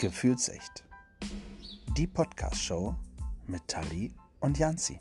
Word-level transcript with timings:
Gefühlsecht. 0.00 0.84
Die 1.96 2.06
Podcast-Show 2.06 2.94
mit 3.48 3.66
Tali 3.66 4.14
und 4.38 4.56
Janzi. 4.56 4.96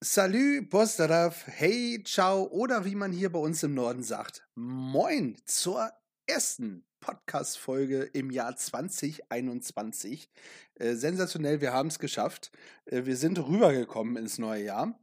Salü, 0.00 0.64
Pozdrav, 0.66 1.48
hey, 1.48 2.00
ciao 2.04 2.44
oder 2.44 2.84
wie 2.84 2.94
man 2.94 3.10
hier 3.10 3.32
bei 3.32 3.40
uns 3.40 3.64
im 3.64 3.74
Norden 3.74 4.04
sagt, 4.04 4.46
moin 4.54 5.36
zur 5.44 5.90
ersten 6.28 6.86
Podcast-Folge 7.00 8.04
im 8.04 8.30
Jahr 8.30 8.54
2021. 8.54 10.30
Äh, 10.76 10.94
sensationell, 10.94 11.60
wir 11.60 11.72
haben 11.72 11.88
es 11.88 11.98
geschafft. 11.98 12.52
Äh, 12.84 13.04
wir 13.04 13.16
sind 13.16 13.36
rübergekommen 13.40 14.16
ins 14.16 14.38
neue 14.38 14.62
Jahr. 14.62 14.96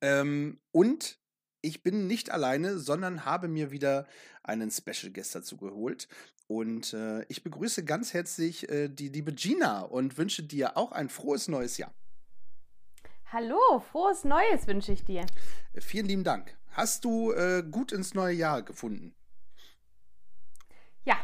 Ähm, 0.00 0.60
und 0.70 1.19
ich 1.62 1.82
bin 1.82 2.06
nicht 2.06 2.30
alleine, 2.30 2.78
sondern 2.78 3.24
habe 3.24 3.48
mir 3.48 3.70
wieder 3.70 4.06
einen 4.42 4.70
Special 4.70 5.12
Guest 5.12 5.34
dazu 5.34 5.56
geholt. 5.56 6.08
Und 6.46 6.94
äh, 6.94 7.24
ich 7.28 7.44
begrüße 7.44 7.84
ganz 7.84 8.12
herzlich 8.12 8.68
äh, 8.68 8.88
die 8.88 9.08
liebe 9.08 9.32
Gina 9.32 9.82
und 9.82 10.18
wünsche 10.18 10.42
dir 10.42 10.76
auch 10.76 10.92
ein 10.92 11.08
frohes 11.08 11.48
neues 11.48 11.78
Jahr. 11.78 11.94
Hallo, 13.32 13.78
frohes 13.92 14.24
Neues 14.24 14.66
wünsche 14.66 14.90
ich 14.90 15.04
dir. 15.04 15.24
Vielen 15.78 16.06
lieben 16.06 16.24
Dank. 16.24 16.56
Hast 16.72 17.04
du 17.04 17.32
äh, 17.32 17.62
gut 17.62 17.92
ins 17.92 18.14
neue 18.14 18.34
Jahr 18.34 18.62
gefunden? 18.62 19.14
Ja, 21.04 21.16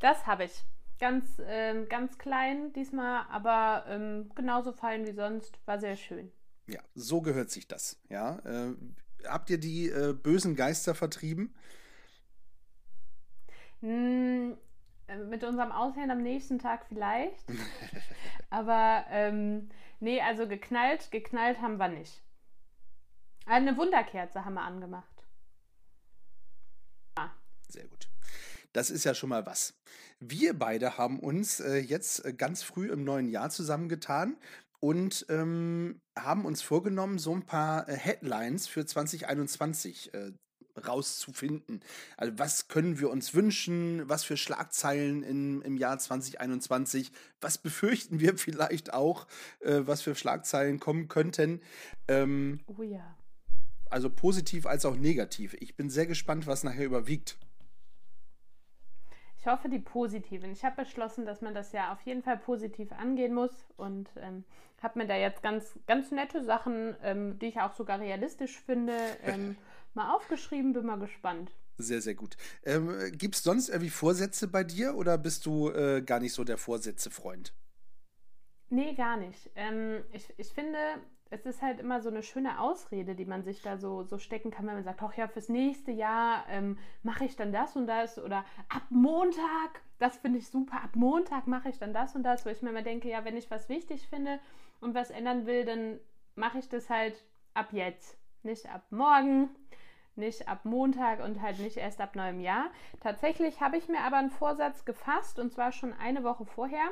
das 0.00 0.26
habe 0.26 0.44
ich. 0.44 0.64
Ganz, 0.98 1.24
ähm, 1.46 1.88
ganz 1.88 2.18
klein 2.18 2.72
diesmal, 2.72 3.26
aber 3.30 3.84
ähm, 3.88 4.30
genauso 4.34 4.72
fein 4.72 5.06
wie 5.06 5.12
sonst. 5.12 5.58
War 5.64 5.78
sehr 5.78 5.96
schön. 5.96 6.32
Ja, 6.66 6.80
so 6.94 7.20
gehört 7.20 7.50
sich 7.50 7.68
das. 7.68 8.00
Ja, 8.08 8.38
äh, 8.40 8.74
habt 9.28 9.50
ihr 9.50 9.58
die 9.58 9.88
äh, 9.88 10.12
bösen 10.12 10.56
Geister 10.56 10.94
vertrieben? 10.94 11.54
Äh, 13.82 14.54
mit 15.28 15.44
unserem 15.44 15.72
Aussehen 15.72 16.10
am 16.10 16.22
nächsten 16.22 16.58
Tag 16.58 16.86
vielleicht. 16.88 17.44
Aber 18.50 19.04
ähm, 19.10 19.68
nee, 20.00 20.20
also 20.20 20.46
geknallt, 20.46 21.10
geknallt 21.10 21.60
haben 21.60 21.78
wir 21.78 21.88
nicht. 21.88 22.22
Eine 23.46 23.76
Wunderkerze 23.76 24.44
haben 24.44 24.54
wir 24.54 24.62
angemacht. 24.62 25.04
Ah. 27.16 27.30
Sehr 27.68 27.86
gut. 27.86 28.08
Das 28.72 28.88
ist 28.88 29.04
ja 29.04 29.14
schon 29.14 29.28
mal 29.28 29.44
was. 29.44 29.74
Wir 30.20 30.56
beide 30.56 30.96
haben 30.96 31.18
uns 31.18 31.60
äh, 31.60 31.78
jetzt 31.78 32.24
äh, 32.24 32.32
ganz 32.32 32.62
früh 32.62 32.90
im 32.90 33.04
neuen 33.04 33.28
Jahr 33.28 33.50
zusammengetan 33.50 34.36
und 34.82 35.26
ähm, 35.28 36.00
haben 36.18 36.44
uns 36.44 36.60
vorgenommen, 36.60 37.18
so 37.18 37.32
ein 37.32 37.46
paar 37.46 37.88
äh, 37.88 37.96
Headlines 37.96 38.66
für 38.66 38.84
2021 38.84 40.12
äh, 40.12 40.32
rauszufinden. 40.76 41.84
Also 42.16 42.36
was 42.36 42.66
können 42.66 42.98
wir 42.98 43.08
uns 43.08 43.32
wünschen? 43.32 44.08
Was 44.08 44.24
für 44.24 44.36
Schlagzeilen 44.36 45.22
in, 45.22 45.62
im 45.62 45.76
Jahr 45.76 45.98
2021? 45.98 47.12
Was 47.40 47.58
befürchten 47.58 48.18
wir 48.18 48.36
vielleicht 48.38 48.92
auch, 48.92 49.28
äh, 49.60 49.82
was 49.84 50.02
für 50.02 50.16
Schlagzeilen 50.16 50.80
kommen 50.80 51.06
könnten? 51.06 51.60
Ähm, 52.08 52.58
oh 52.66 52.82
ja. 52.82 53.16
Also 53.88 54.10
positiv 54.10 54.66
als 54.66 54.84
auch 54.84 54.96
negativ. 54.96 55.54
Ich 55.60 55.76
bin 55.76 55.90
sehr 55.90 56.06
gespannt, 56.06 56.48
was 56.48 56.64
nachher 56.64 56.86
überwiegt. 56.86 57.38
Ich 59.38 59.46
hoffe, 59.46 59.68
die 59.68 59.80
positiven. 59.80 60.52
Ich 60.52 60.64
habe 60.64 60.82
beschlossen, 60.82 61.24
dass 61.24 61.40
man 61.40 61.52
das 61.54 61.72
ja 61.72 61.92
auf 61.92 62.00
jeden 62.02 62.22
Fall 62.22 62.38
positiv 62.38 62.90
angehen 62.92 63.34
muss 63.34 63.52
und 63.76 64.08
ähm, 64.16 64.44
habe 64.82 64.98
mir 64.98 65.06
da 65.06 65.16
jetzt 65.16 65.42
ganz, 65.42 65.78
ganz 65.86 66.10
nette 66.10 66.44
Sachen, 66.44 66.96
ähm, 67.02 67.38
die 67.38 67.46
ich 67.46 67.60
auch 67.60 67.74
sogar 67.74 68.00
realistisch 68.00 68.58
finde, 68.60 68.96
ähm, 69.22 69.56
mal 69.94 70.14
aufgeschrieben. 70.14 70.72
Bin 70.72 70.86
mal 70.86 70.98
gespannt. 70.98 71.50
Sehr, 71.78 72.00
sehr 72.00 72.14
gut. 72.14 72.36
Ähm, 72.64 73.12
Gibt 73.12 73.34
es 73.34 73.42
sonst 73.42 73.68
irgendwie 73.68 73.90
Vorsätze 73.90 74.48
bei 74.48 74.64
dir 74.64 74.94
oder 74.94 75.18
bist 75.18 75.46
du 75.46 75.70
äh, 75.70 76.02
gar 76.02 76.20
nicht 76.20 76.34
so 76.34 76.44
der 76.44 76.58
Vorsätze-Freund? 76.58 77.54
Nee, 78.68 78.94
gar 78.94 79.16
nicht. 79.16 79.50
Ähm, 79.54 80.02
ich, 80.12 80.32
ich 80.38 80.48
finde, 80.48 80.78
es 81.32 81.46
ist 81.46 81.62
halt 81.62 81.80
immer 81.80 82.00
so 82.00 82.10
eine 82.10 82.22
schöne 82.22 82.60
Ausrede, 82.60 83.14
die 83.14 83.24
man 83.24 83.42
sich 83.42 83.62
da 83.62 83.78
so, 83.78 84.02
so 84.04 84.18
stecken 84.18 84.50
kann, 84.50 84.66
wenn 84.66 84.74
man 84.74 84.84
sagt, 84.84 85.02
ach 85.02 85.14
ja, 85.14 85.28
fürs 85.28 85.48
nächste 85.48 85.90
Jahr 85.90 86.44
ähm, 86.48 86.78
mache 87.02 87.24
ich 87.24 87.36
dann 87.36 87.52
das 87.52 87.74
und 87.74 87.86
das 87.86 88.18
oder 88.18 88.44
ab 88.68 88.82
Montag, 88.90 89.80
das 89.98 90.16
finde 90.18 90.38
ich 90.38 90.48
super, 90.48 90.82
ab 90.82 90.94
Montag 90.94 91.46
mache 91.46 91.70
ich 91.70 91.78
dann 91.78 91.94
das 91.94 92.14
und 92.14 92.22
das, 92.22 92.44
wo 92.44 92.50
ich 92.50 92.60
mir 92.60 92.70
immer 92.70 92.82
denke, 92.82 93.08
ja, 93.08 93.24
wenn 93.24 93.36
ich 93.36 93.50
was 93.50 93.68
wichtig 93.68 94.06
finde 94.08 94.40
und 94.82 94.94
was 94.94 95.10
ändern 95.10 95.46
will, 95.46 95.64
dann 95.64 95.98
mache 96.34 96.58
ich 96.58 96.68
das 96.68 96.90
halt 96.90 97.22
ab 97.54 97.72
jetzt, 97.72 98.18
nicht 98.42 98.68
ab 98.68 98.84
morgen, 98.90 99.48
nicht 100.14 100.48
ab 100.48 100.64
Montag 100.64 101.24
und 101.24 101.40
halt 101.40 101.58
nicht 101.58 101.76
erst 101.78 102.00
ab 102.00 102.16
neuem 102.16 102.40
Jahr. 102.40 102.70
Tatsächlich 103.00 103.60
habe 103.60 103.78
ich 103.78 103.88
mir 103.88 104.00
aber 104.00 104.18
einen 104.18 104.30
Vorsatz 104.30 104.84
gefasst 104.84 105.38
und 105.38 105.52
zwar 105.52 105.72
schon 105.72 105.92
eine 105.94 106.22
Woche 106.24 106.44
vorher 106.44 106.90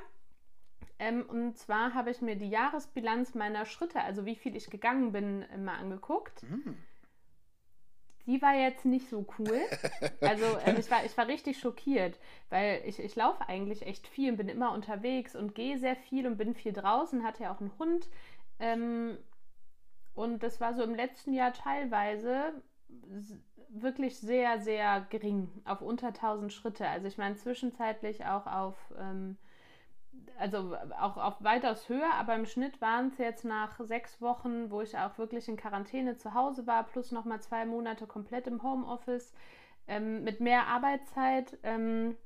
ähm, 1.01 1.25
und 1.28 1.56
zwar 1.56 1.95
habe 1.95 2.11
ich 2.11 2.21
mir 2.21 2.37
die 2.37 2.51
Jahresbilanz 2.51 3.34
meiner 3.34 3.65
Schritte, 3.65 4.03
also 4.03 4.27
wie 4.27 4.37
viel 4.37 4.55
ich 4.55 4.69
gegangen 4.69 5.12
bin, 5.12 5.47
mal 5.65 5.78
angeguckt. 5.78 6.43
Mhm. 6.43 6.77
Die 8.31 8.41
war 8.41 8.55
jetzt 8.55 8.85
nicht 8.85 9.09
so 9.09 9.27
cool. 9.39 9.61
Also 10.21 10.45
ähm, 10.65 10.77
ich, 10.79 10.89
war, 10.91 11.05
ich 11.05 11.17
war 11.17 11.27
richtig 11.27 11.59
schockiert, 11.59 12.21
weil 12.51 12.83
ich, 12.85 13.01
ich 13.01 13.17
laufe 13.17 13.49
eigentlich 13.49 13.85
echt 13.87 14.07
viel 14.07 14.31
und 14.31 14.37
bin 14.37 14.49
immer 14.49 14.73
unterwegs 14.73 15.35
und 15.35 15.55
gehe 15.55 15.79
sehr 15.79 15.97
viel 15.97 16.27
und 16.27 16.37
bin 16.37 16.55
viel 16.55 16.73
draußen, 16.73 17.25
hatte 17.25 17.45
ja 17.45 17.53
auch 17.53 17.61
einen 17.61 17.73
Hund. 17.79 18.09
Ähm, 18.61 19.19
und 20.15 20.43
das 20.45 20.61
war 20.61 20.75
so 20.75 20.85
im 20.85 20.95
letzten 20.95 21.33
Jahr 21.33 21.53
teilweise 21.53 22.63
wirklich 23.69 24.19
sehr, 24.19 24.61
sehr 24.61 25.07
gering, 25.11 25.49
auf 25.65 25.81
unter 25.81 26.09
1000 26.09 26.53
Schritte. 26.53 26.87
Also 26.87 27.09
ich 27.09 27.19
meine 27.19 27.37
zwischenzeitlich 27.37 28.27
auch 28.27 28.47
auf... 28.47 28.77
Ähm, 28.97 29.37
also 30.39 30.77
auch 30.99 31.17
auf 31.17 31.43
weitaus 31.43 31.89
höher, 31.89 32.13
aber 32.15 32.35
im 32.35 32.47
Schnitt 32.47 32.81
waren 32.81 33.09
es 33.09 33.19
jetzt 33.19 33.45
nach 33.45 33.79
sechs 33.81 34.21
Wochen, 34.21 34.71
wo 34.71 34.81
ich 34.81 34.97
auch 34.97 35.19
wirklich 35.19 35.49
in 35.49 35.57
Quarantäne 35.57 36.17
zu 36.17 36.35
Hause 36.35 36.67
war, 36.67 36.85
plus 36.85 37.13
nochmal 37.13 37.41
zwei 37.41 37.67
Monate 37.67 38.07
komplett 38.07 38.47
im 38.47 38.63
Homeoffice, 38.63 39.33
ähm, 39.87 40.25
mit 40.25 40.41
mehr 40.41 40.67
Arbeitszeit, 40.67 41.59
ähm, 41.63 42.17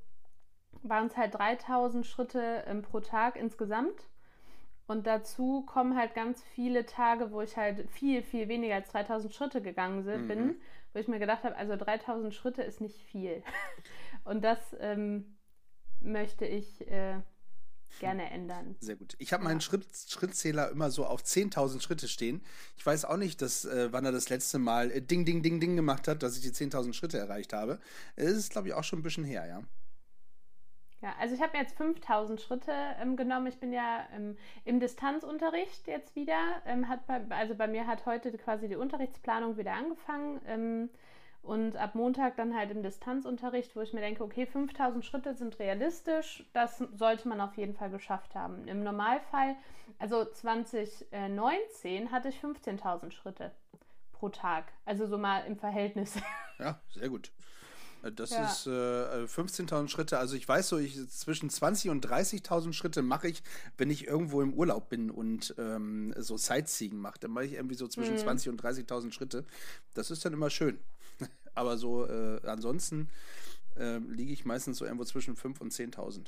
waren 0.83 1.07
es 1.07 1.17
halt 1.17 1.35
3000 1.35 2.05
Schritte 2.05 2.63
ähm, 2.67 2.81
pro 2.81 2.99
Tag 2.99 3.35
insgesamt. 3.35 4.09
Und 4.87 5.07
dazu 5.07 5.63
kommen 5.65 5.97
halt 5.97 6.13
ganz 6.13 6.43
viele 6.43 6.85
Tage, 6.85 7.31
wo 7.31 7.41
ich 7.41 7.57
halt 7.57 7.89
viel, 7.89 8.21
viel 8.21 8.47
weniger 8.47 8.75
als 8.75 8.91
3000 8.91 9.33
Schritte 9.33 9.61
gegangen 9.61 10.05
mhm. 10.05 10.27
bin, 10.27 10.61
wo 10.93 10.99
ich 10.99 11.07
mir 11.07 11.19
gedacht 11.19 11.43
habe, 11.43 11.55
also 11.55 11.75
3000 11.75 12.33
Schritte 12.33 12.61
ist 12.61 12.81
nicht 12.81 13.01
viel. 13.01 13.43
Und 14.25 14.43
das 14.43 14.75
ähm, 14.79 15.37
möchte 16.01 16.45
ich 16.45 16.87
äh, 16.87 17.15
gerne 17.99 18.29
ändern. 18.31 18.75
Sehr 18.79 18.95
gut. 18.95 19.15
Ich 19.19 19.33
habe 19.33 19.43
meinen 19.43 19.61
Schritt, 19.61 19.85
Schrittzähler 20.07 20.69
immer 20.69 20.91
so 20.91 21.05
auf 21.05 21.21
10.000 21.21 21.81
Schritte 21.81 22.07
stehen. 22.07 22.43
Ich 22.77 22.85
weiß 22.85 23.05
auch 23.05 23.17
nicht, 23.17 23.41
dass, 23.41 23.65
äh, 23.65 23.91
wann 23.91 24.05
er 24.05 24.11
das 24.11 24.29
letzte 24.29 24.59
Mal 24.59 24.91
äh, 24.91 25.01
Ding, 25.01 25.25
Ding, 25.25 25.43
Ding, 25.43 25.59
Ding 25.59 25.75
gemacht 25.75 26.07
hat, 26.07 26.23
dass 26.23 26.35
ich 26.37 26.41
die 26.41 26.51
10.000 26.51 26.93
Schritte 26.93 27.17
erreicht 27.17 27.53
habe. 27.53 27.79
Es 28.15 28.31
ist, 28.31 28.51
glaube 28.51 28.67
ich, 28.67 28.73
auch 28.73 28.83
schon 28.83 28.99
ein 28.99 29.03
bisschen 29.03 29.23
her, 29.23 29.45
ja. 29.45 29.63
Ja, 31.01 31.13
also 31.19 31.35
ich 31.35 31.41
habe 31.41 31.55
jetzt 31.57 31.77
5000 31.77 32.41
Schritte 32.41 32.71
ähm, 32.99 33.15
genommen. 33.15 33.45
Ich 33.45 33.59
bin 33.59 33.71
ja 33.71 34.07
ähm, 34.15 34.37
im 34.63 34.79
Distanzunterricht 34.79 35.85
jetzt 35.85 36.15
wieder. 36.15 36.63
Ähm, 36.65 36.87
hat 36.87 37.05
bei, 37.05 37.21
also 37.29 37.53
bei 37.53 37.67
mir 37.67 37.85
hat 37.85 38.07
heute 38.07 38.31
quasi 38.37 38.67
die 38.67 38.75
Unterrichtsplanung 38.75 39.55
wieder 39.57 39.73
angefangen. 39.73 40.89
Und 41.45 41.77
ab 41.77 41.93
Montag 41.93 42.37
dann 42.37 42.55
halt 42.55 42.71
im 42.71 42.81
Distanzunterricht, 42.81 43.75
wo 43.75 43.81
ich 43.81 43.93
mir 43.93 44.01
denke, 44.01 44.23
okay, 44.23 44.47
5000 44.47 45.05
Schritte 45.05 45.35
sind 45.35 45.59
realistisch, 45.59 46.43
das 46.53 46.79
sollte 46.95 47.27
man 47.27 47.39
auf 47.39 47.55
jeden 47.55 47.75
Fall 47.75 47.91
geschafft 47.91 48.33
haben. 48.33 48.67
Im 48.67 48.83
Normalfall, 48.83 49.55
also 49.99 50.25
2019 50.25 52.11
hatte 52.11 52.29
ich 52.29 52.39
15.000 52.39 53.11
Schritte 53.11 53.51
pro 54.11 54.29
Tag, 54.29 54.65
also 54.85 55.05
so 55.05 55.19
mal 55.19 55.45
im 55.45 55.57
Verhältnis. 55.57 56.13
Ja, 56.57 56.79
sehr 56.89 57.09
gut. 57.09 57.33
Äh, 58.01 58.13
das 58.13 58.29
ja. 58.29 58.45
ist 58.45 58.65
äh, 58.65 59.25
15.000 59.25 59.89
Schritte. 59.89 60.17
Also 60.17 60.37
ich 60.37 60.47
weiß 60.47 60.69
so, 60.69 60.77
ich 60.77 61.09
zwischen 61.09 61.49
20 61.49 61.91
und 61.91 62.05
30.000 62.07 62.71
Schritte 62.71 63.01
mache 63.01 63.27
ich, 63.27 63.43
wenn 63.77 63.89
ich 63.89 64.07
irgendwo 64.07 64.41
im 64.41 64.53
Urlaub 64.53 64.87
bin 64.87 65.11
und 65.11 65.53
ähm, 65.57 66.13
so 66.17 66.37
Sightseeing 66.37 66.95
mache. 66.95 67.19
Dann 67.19 67.31
mache 67.31 67.43
ich 67.43 67.53
irgendwie 67.53 67.75
so 67.75 67.89
zwischen 67.89 68.13
mhm. 68.13 68.19
20 68.19 68.49
und 68.49 68.63
30.000 68.63 69.11
Schritte. 69.11 69.45
Das 69.93 70.11
ist 70.11 70.23
dann 70.23 70.31
immer 70.31 70.49
schön. 70.49 70.79
Aber 71.55 71.77
so 71.77 72.05
äh, 72.07 72.39
ansonsten 72.45 73.09
äh, 73.77 73.97
liege 73.97 74.33
ich 74.33 74.45
meistens 74.45 74.77
so 74.77 74.85
irgendwo 74.85 75.05
zwischen 75.05 75.35
5.000 75.35 75.61
und 75.61 75.73
10.000. 75.73 76.25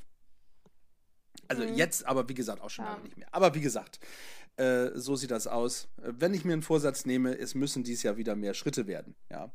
Also 1.47 1.63
mhm. 1.63 1.75
jetzt, 1.75 2.05
aber 2.05 2.27
wie 2.29 2.33
gesagt, 2.33 2.61
auch 2.61 2.69
schon 2.69 2.85
ja. 2.85 2.91
lange 2.91 3.03
nicht 3.03 3.17
mehr. 3.17 3.27
Aber 3.31 3.53
wie 3.53 3.61
gesagt, 3.61 3.99
äh, 4.57 4.91
so 4.95 5.15
sieht 5.15 5.31
das 5.31 5.47
aus. 5.47 5.87
Wenn 5.97 6.33
ich 6.33 6.43
mir 6.43 6.53
einen 6.53 6.61
Vorsatz 6.61 7.05
nehme, 7.05 7.37
es 7.37 7.55
müssen 7.55 7.83
dies 7.83 8.03
Jahr 8.03 8.17
wieder 8.17 8.35
mehr 8.35 8.53
Schritte 8.53 8.87
werden. 8.87 9.15
Ja. 9.29 9.51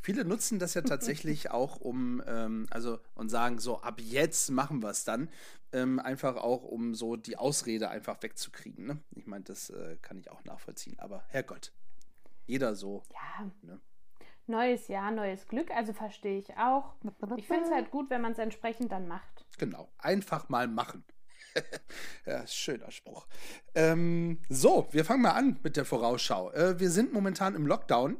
Viele 0.00 0.24
nutzen 0.24 0.58
das 0.58 0.74
ja 0.74 0.82
tatsächlich 0.82 1.50
auch, 1.50 1.80
um, 1.80 2.22
ähm, 2.26 2.66
also 2.70 3.00
und 3.14 3.28
sagen 3.28 3.58
so, 3.58 3.80
ab 3.80 4.00
jetzt 4.00 4.50
machen 4.50 4.82
wir 4.82 4.90
es 4.90 5.04
dann. 5.04 5.28
Ähm, 5.72 5.98
einfach 5.98 6.36
auch, 6.36 6.62
um 6.62 6.94
so 6.94 7.16
die 7.16 7.36
Ausrede 7.36 7.90
einfach 7.90 8.22
wegzukriegen. 8.22 8.86
Ne? 8.86 8.98
Ich 9.16 9.26
meine, 9.26 9.44
das 9.44 9.70
äh, 9.70 9.96
kann 10.00 10.16
ich 10.16 10.30
auch 10.30 10.44
nachvollziehen. 10.44 10.98
Aber 11.00 11.24
Herrgott, 11.28 11.72
jeder 12.46 12.76
so. 12.76 13.02
Ja. 13.12 13.50
Ne? 13.62 13.80
Neues 14.48 14.86
Jahr, 14.88 15.10
neues 15.10 15.48
Glück, 15.48 15.70
also 15.72 15.92
verstehe 15.92 16.38
ich 16.38 16.56
auch. 16.56 16.94
Ich 17.36 17.46
finde 17.46 17.64
es 17.64 17.70
halt 17.72 17.90
gut, 17.90 18.10
wenn 18.10 18.20
man 18.20 18.32
es 18.32 18.38
entsprechend 18.38 18.92
dann 18.92 19.08
macht. 19.08 19.44
Genau, 19.58 19.88
einfach 19.98 20.48
mal 20.48 20.68
machen. 20.68 21.04
ja, 22.26 22.46
schöner 22.46 22.90
Spruch. 22.90 23.26
Ähm, 23.74 24.38
so, 24.48 24.88
wir 24.92 25.04
fangen 25.04 25.22
mal 25.22 25.32
an 25.32 25.58
mit 25.62 25.76
der 25.76 25.84
Vorausschau. 25.84 26.52
Äh, 26.52 26.78
wir 26.78 26.90
sind 26.90 27.12
momentan 27.12 27.54
im 27.54 27.66
Lockdown. 27.66 28.18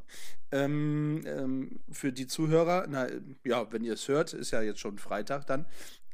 Ähm, 0.53 1.23
ähm, 1.27 1.81
für 1.91 2.13
die 2.13 2.27
Zuhörer, 2.27 2.87
na 2.89 3.09
ja, 3.45 3.71
wenn 3.73 3.85
ihr 3.85 3.95
es 3.95 4.09
hört, 4.09 4.33
ist 4.33 4.53
ja 4.53 4.63
jetzt 4.63 4.81
schon 4.81 4.99
Freitag 4.99 5.47
dann. 5.47 5.67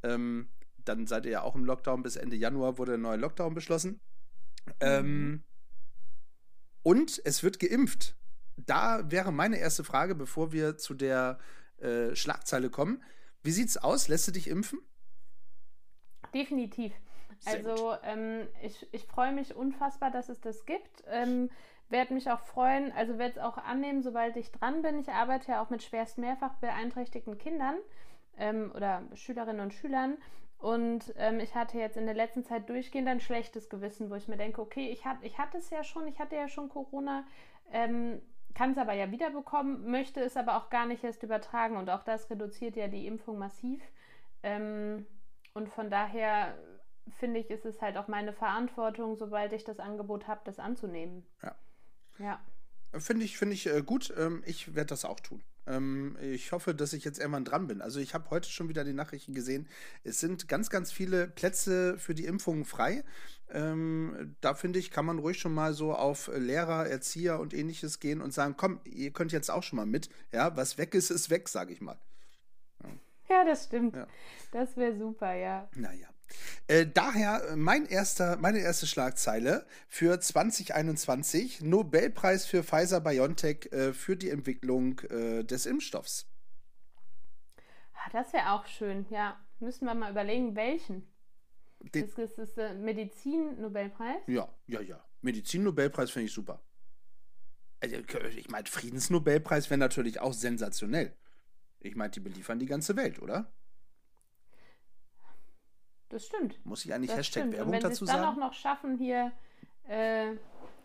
Ähm, 0.03 0.49
dann 0.85 1.06
seid 1.06 1.26
ihr 1.26 1.32
ja 1.32 1.43
auch 1.43 1.55
im 1.55 1.65
Lockdown. 1.65 2.03
Bis 2.03 2.17
Ende 2.17 2.37
Januar 2.37 2.79
wurde 2.79 2.93
der 2.93 2.99
neue 2.99 3.19
Lockdown 3.19 3.55
beschlossen. 3.55 4.00
Ähm, 4.81 5.31
mhm. 5.31 5.43
und 6.82 7.20
es 7.25 7.43
wird 7.43 7.58
geimpft. 7.58 8.17
Da 8.57 9.11
wäre 9.11 9.33
meine 9.33 9.59
erste 9.59 9.85
Frage, 9.85 10.15
bevor 10.15 10.53
wir 10.53 10.77
zu 10.77 10.95
der 10.95 11.39
äh, 11.79 12.15
Schlagzeile 12.15 12.71
kommen. 12.71 13.03
Wie 13.43 13.51
sieht's 13.51 13.77
aus? 13.77 14.09
Lässt 14.09 14.29
du 14.29 14.33
dich 14.33 14.49
impfen? 14.49 14.79
Definitiv. 16.33 16.93
also 17.45 17.97
ähm, 18.05 18.47
ich, 18.63 18.87
ich 18.93 19.05
freue 19.05 19.33
mich 19.33 19.55
unfassbar, 19.55 20.11
dass 20.11 20.29
es 20.29 20.41
das 20.41 20.65
gibt. 20.65 21.03
Ähm, 21.09 21.51
werde 21.89 22.15
mich 22.15 22.31
auch 22.31 22.41
freuen, 22.41 22.91
also 22.93 23.19
werde 23.19 23.39
es 23.39 23.39
auch 23.39 23.59
annehmen, 23.59 24.03
sobald 24.03 24.37
ich 24.37 24.51
dran 24.51 24.83
bin. 24.83 24.99
Ich 24.99 25.09
arbeite 25.09 25.53
ja 25.53 25.63
auch 25.63 25.71
mit 25.71 25.83
schwerst 25.83 26.19
mehrfach 26.19 26.55
beeinträchtigten 26.55 27.37
Kindern 27.39 27.77
ähm, 28.39 28.73
oder 28.75 29.03
Schülerinnen 29.15 29.61
und 29.61 29.75
Schülern. 29.75 30.17
Und 30.59 31.13
ähm, 31.17 31.41
ich 31.41 31.55
hatte 31.55 31.79
jetzt 31.79 31.97
in 31.97 32.07
der 32.07 32.15
letzten 32.15 32.45
Zeit 32.45 32.69
durchgehend 32.69 33.09
ein 33.09 33.21
schlechtes 33.21 33.69
Gewissen, 33.69 34.11
wo 34.11 34.15
ich 34.15 34.29
mir 34.29 34.37
denke, 34.37 34.61
okay, 34.61 34.91
ich, 34.91 35.05
hat, 35.05 35.19
ich 35.23 35.39
hatte 35.39 35.59
es 35.59 35.71
ja 35.71 35.83
schon, 35.83 36.07
ich 36.07 36.19
hatte 36.19 36.37
ja 36.37 36.49
schon 36.49 36.69
Corona, 36.69 37.25
ähm, 37.73 38.23
kann 38.55 38.73
es 38.73 38.79
aber 38.79 38.93
ja 38.93 39.11
wiederbekommen, 39.11 39.91
möchte 39.91 40.21
es 40.21 40.37
aber 40.37 40.57
auch 40.57 40.71
gar 40.71 40.87
nicht 40.87 41.05
erst 41.05 41.23
übertragen. 41.23 41.77
Und 41.77 41.91
auch 41.91 42.05
das 42.05 42.31
reduziert 42.31 42.77
ja 42.77 42.89
die 42.89 43.07
Impfung 43.07 43.39
massiv. 43.39 43.81
Ähm, 44.43 45.07
und 45.55 45.69
von 45.69 45.91
daher 45.91 46.57
finde 47.19 47.41
ich, 47.41 47.51
ist 47.51 47.65
es 47.65 47.81
halt 47.81 47.97
auch 47.97 48.09
meine 48.09 48.33
Verantwortung, 48.33 49.17
sobald 49.17 49.53
ich 49.53 49.65
das 49.65 49.79
Angebot 49.79 50.29
habe, 50.29 50.41
das 50.45 50.59
anzunehmen. 50.59 51.27
Ja. 51.43 51.55
Ja. 52.19 52.41
Finde 52.99 53.25
ich, 53.25 53.39
finde 53.39 53.55
ich 53.55 53.67
äh, 53.67 53.83
gut. 53.83 54.13
Ähm, 54.17 54.43
ich 54.47 54.75
werde 54.75 54.89
das 54.89 55.05
auch 55.05 55.21
tun. 55.21 55.43
Ähm, 55.67 56.17
ich 56.20 56.53
hoffe, 56.53 56.75
dass 56.75 56.93
ich 56.93 57.05
jetzt 57.05 57.19
irgendwann 57.19 57.44
dran 57.44 57.67
bin. 57.67 57.81
Also 57.81 58.00
ich 58.00 58.14
habe 58.14 58.31
heute 58.31 58.49
schon 58.49 58.69
wieder 58.69 58.85
die 58.85 58.93
Nachrichten 58.93 59.35
gesehen. 59.35 59.69
Es 60.05 60.20
sind 60.20 60.49
ganz, 60.49 60.70
ganz 60.70 60.93
viele 60.93 61.29
Plätze 61.29 61.99
für 61.99 62.14
die 62.14 62.25
Impfungen 62.25 62.64
frei. 62.64 63.05
Ähm, 63.50 64.35
da 64.41 64.55
finde 64.55 64.79
ich, 64.79 64.91
kann 64.91 65.05
man 65.05 65.19
ruhig 65.19 65.38
schon 65.38 65.55
mal 65.55 65.75
so 65.75 65.94
auf 65.94 66.31
Lehrer, 66.35 66.88
Erzieher 66.88 67.38
und 67.38 67.55
ähnliches 67.55 68.00
gehen 68.00 68.20
und 68.20 68.32
sagen, 68.32 68.55
komm, 68.56 68.81
ihr 68.85 69.12
könnt 69.12 69.32
jetzt 69.32 69.50
auch 69.50 69.62
schon 69.62 69.76
mal 69.76 69.87
mit. 69.87 70.09
Ja, 70.32 70.56
was 70.56 70.79
weg 70.79 70.94
ist, 70.94 71.11
ist 71.11 71.31
weg, 71.31 71.49
sage 71.49 71.73
ich 71.73 71.81
mal. 71.81 71.99
Ja, 72.82 72.91
ja 73.29 73.44
das 73.44 73.65
stimmt. 73.65 73.97
Ja. 73.97 74.06
Das 74.53 74.76
wäre 74.76 74.97
super, 74.97 75.35
ja. 75.35 75.69
Naja. 75.75 76.08
Äh, 76.69 76.87
daher 76.87 77.50
äh, 77.50 77.56
mein 77.56 77.87
erster, 77.87 78.37
meine 78.37 78.58
erste 78.58 78.87
Schlagzeile 78.87 79.67
für 79.88 80.20
2021: 80.20 81.62
Nobelpreis 81.62 82.46
für 82.46 82.62
Pfizer 82.62 83.00
BioNTech 83.00 83.73
äh, 83.73 83.93
für 83.93 84.17
die 84.17 84.31
Entwicklung 84.31 85.00
äh, 85.00 85.44
des 85.44 85.67
Impfstoffs. 85.67 86.26
Ah, 87.94 88.11
das 88.12 88.32
wäre 88.32 88.52
auch 88.52 88.67
schön, 88.67 89.06
ja. 89.11 89.38
Müssen 89.61 89.87
wir 89.87 89.94
mal 89.94 90.11
überlegen, 90.11 90.56
welchen. 90.56 91.06
Den, 91.94 92.05
ist 92.05 92.19
das, 92.19 92.34
das 92.34 92.55
der 92.55 92.75
Medizin-Nobelpreis? 92.75 94.23
Ja, 94.26 94.49
ja, 94.67 94.81
ja. 94.81 95.05
Medizin-Nobelpreis 95.20 96.11
finde 96.11 96.26
ich 96.26 96.32
super. 96.32 96.62
Also, 97.81 97.96
ich 98.37 98.49
meine, 98.49 98.67
Friedensnobelpreis 98.67 99.69
wäre 99.69 99.79
natürlich 99.79 100.20
auch 100.20 100.32
sensationell. 100.32 101.17
Ich 101.81 101.96
meine, 101.96 102.11
die 102.11 102.20
beliefern 102.20 102.61
die 102.61 102.67
ganze 102.67 102.94
Welt, 102.96 103.20
oder? 103.20 103.52
Das 106.12 106.26
stimmt. 106.26 106.64
Muss 106.67 106.85
ich 106.85 106.93
eigentlich 106.93 107.09
das 107.09 107.20
Hashtag 107.20 107.44
stimmt. 107.44 107.56
Werbung 107.56 107.81
dazu 107.81 108.05
sagen? 108.05 108.19
Wenn 108.19 108.25
sie 108.25 108.26
dann 108.26 108.35
auch 108.35 108.37
noch 108.37 108.53
schaffen, 108.53 108.99
hier 108.99 109.32
äh, 109.88 110.32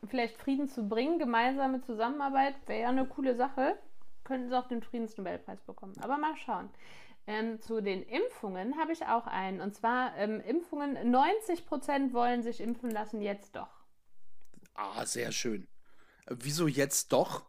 vielleicht 0.08 0.38
Frieden 0.38 0.70
zu 0.70 0.88
bringen, 0.88 1.20
gemeinsame 1.20 1.82
Zusammenarbeit, 1.82 2.56
wäre 2.66 2.84
ja 2.84 2.90
eine 2.90 3.06
coole 3.06 3.36
Sache, 3.36 3.78
könnten 4.24 4.48
sie 4.48 4.58
auch 4.58 4.70
den 4.70 4.82
Friedensnobelpreis 4.82 5.62
bekommen. 5.64 5.96
Aber 6.00 6.18
mal 6.18 6.38
schauen. 6.38 6.70
Ähm, 7.28 7.60
zu 7.60 7.82
den 7.82 8.04
Impfungen 8.04 8.78
habe 8.78 8.94
ich 8.94 9.06
auch 9.06 9.28
einen. 9.28 9.60
Und 9.60 9.76
zwar 9.76 10.16
ähm, 10.16 10.40
Impfungen, 10.40 11.12
90 11.12 11.66
Prozent 11.66 12.14
wollen 12.14 12.42
sich 12.42 12.62
impfen 12.62 12.90
lassen, 12.90 13.22
jetzt 13.22 13.58
doch. 13.58 13.84
Ah, 14.76 15.06
sehr 15.06 15.34
schön. 15.34 15.68
Wieso 16.30 16.68
jetzt 16.68 17.12
doch? 17.12 17.44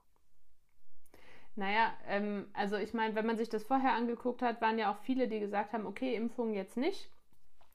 Naja, 1.54 1.92
ähm, 2.08 2.48
also 2.54 2.74
ich 2.74 2.92
meine, 2.92 3.14
wenn 3.14 3.26
man 3.26 3.36
sich 3.36 3.48
das 3.48 3.62
vorher 3.62 3.92
angeguckt 3.92 4.42
hat, 4.42 4.60
waren 4.60 4.80
ja 4.80 4.92
auch 4.92 4.98
viele, 4.98 5.28
die 5.28 5.38
gesagt 5.38 5.72
haben, 5.72 5.86
okay, 5.86 6.16
Impfungen 6.16 6.54
jetzt 6.54 6.76
nicht 6.76 7.12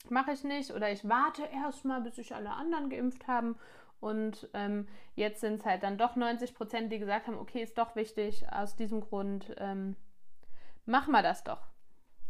mache 0.09 0.31
ich 0.31 0.43
nicht 0.43 0.71
oder 0.71 0.91
ich 0.91 1.07
warte 1.07 1.43
erstmal, 1.45 2.01
bis 2.01 2.15
sich 2.15 2.35
alle 2.35 2.51
anderen 2.51 2.89
geimpft 2.89 3.27
haben. 3.27 3.55
Und 3.99 4.49
ähm, 4.53 4.87
jetzt 5.15 5.39
sind 5.41 5.61
es 5.61 5.65
halt 5.65 5.83
dann 5.83 5.97
doch 5.97 6.15
90 6.15 6.53
Prozent, 6.53 6.91
die 6.91 6.99
gesagt 6.99 7.27
haben, 7.27 7.37
okay, 7.37 7.63
ist 7.63 7.77
doch 7.77 7.95
wichtig, 7.95 8.45
aus 8.51 8.75
diesem 8.75 8.99
Grund 8.99 9.55
ähm, 9.57 9.95
machen 10.85 11.11
wir 11.11 11.23
das 11.23 11.43
doch. 11.43 11.61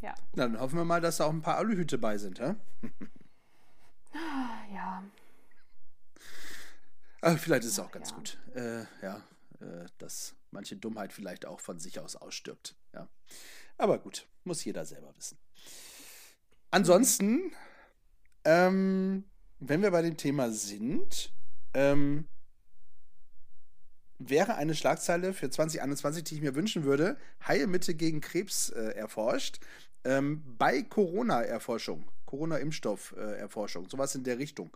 Ja. 0.02 0.14
Dann 0.36 0.60
hoffen 0.60 0.78
wir 0.78 0.86
mal, 0.86 1.02
dass 1.02 1.18
da 1.18 1.26
auch 1.26 1.32
ein 1.32 1.42
paar 1.42 1.58
Aluhüte 1.58 1.98
bei 1.98 2.18
sind, 2.18 2.40
hä? 2.40 2.56
ja. 4.74 5.04
Aber 7.22 7.38
vielleicht 7.38 7.64
ist 7.64 7.72
es 7.72 7.80
auch 7.80 7.92
ganz 7.92 8.12
ja. 8.12 8.16
gut. 8.18 8.38
Äh, 8.54 8.84
ja, 9.02 9.24
äh, 9.62 9.86
dass 9.98 10.36
manche 10.52 10.76
Dummheit 10.76 11.14
vielleicht 11.14 11.46
auch 11.46 11.60
von 11.60 11.80
sich 11.80 12.00
aus 12.00 12.16
ausstirbt. 12.18 12.76
Ja. 12.94 13.08
Aber 13.78 13.98
gut, 13.98 14.28
muss 14.44 14.64
jeder 14.64 14.86
selber 14.86 15.16
wissen. 15.16 15.40
Ansonsten, 16.74 17.52
ähm, 18.46 19.26
wenn 19.60 19.84
wir 19.84 19.92
bei 19.92 20.02
dem 20.02 20.18
Thema 20.18 20.50
sind, 20.50 21.32
ähm, 21.76 22.28
wäre 24.18 24.56
eine 24.56 24.74
Schlagzeile 24.74 25.34
für 25.34 25.52
2021, 25.52 26.24
die 26.24 26.34
ich 26.34 26.42
mir 26.42 26.56
wünschen 26.56 26.84
würde, 26.84 27.16
Heilmittel 27.48 27.94
gegen 27.94 28.22
Krebs 28.22 28.72
äh, 28.72 28.96
erforscht, 28.96 29.60
ähm, 30.04 30.42
bei 30.58 30.82
Corona-Erforschung, 30.82 32.08
Corona-Impfstoff-Erforschung, 32.26 33.88
sowas 33.88 34.16
in 34.16 34.24
der 34.24 34.40
Richtung. 34.40 34.76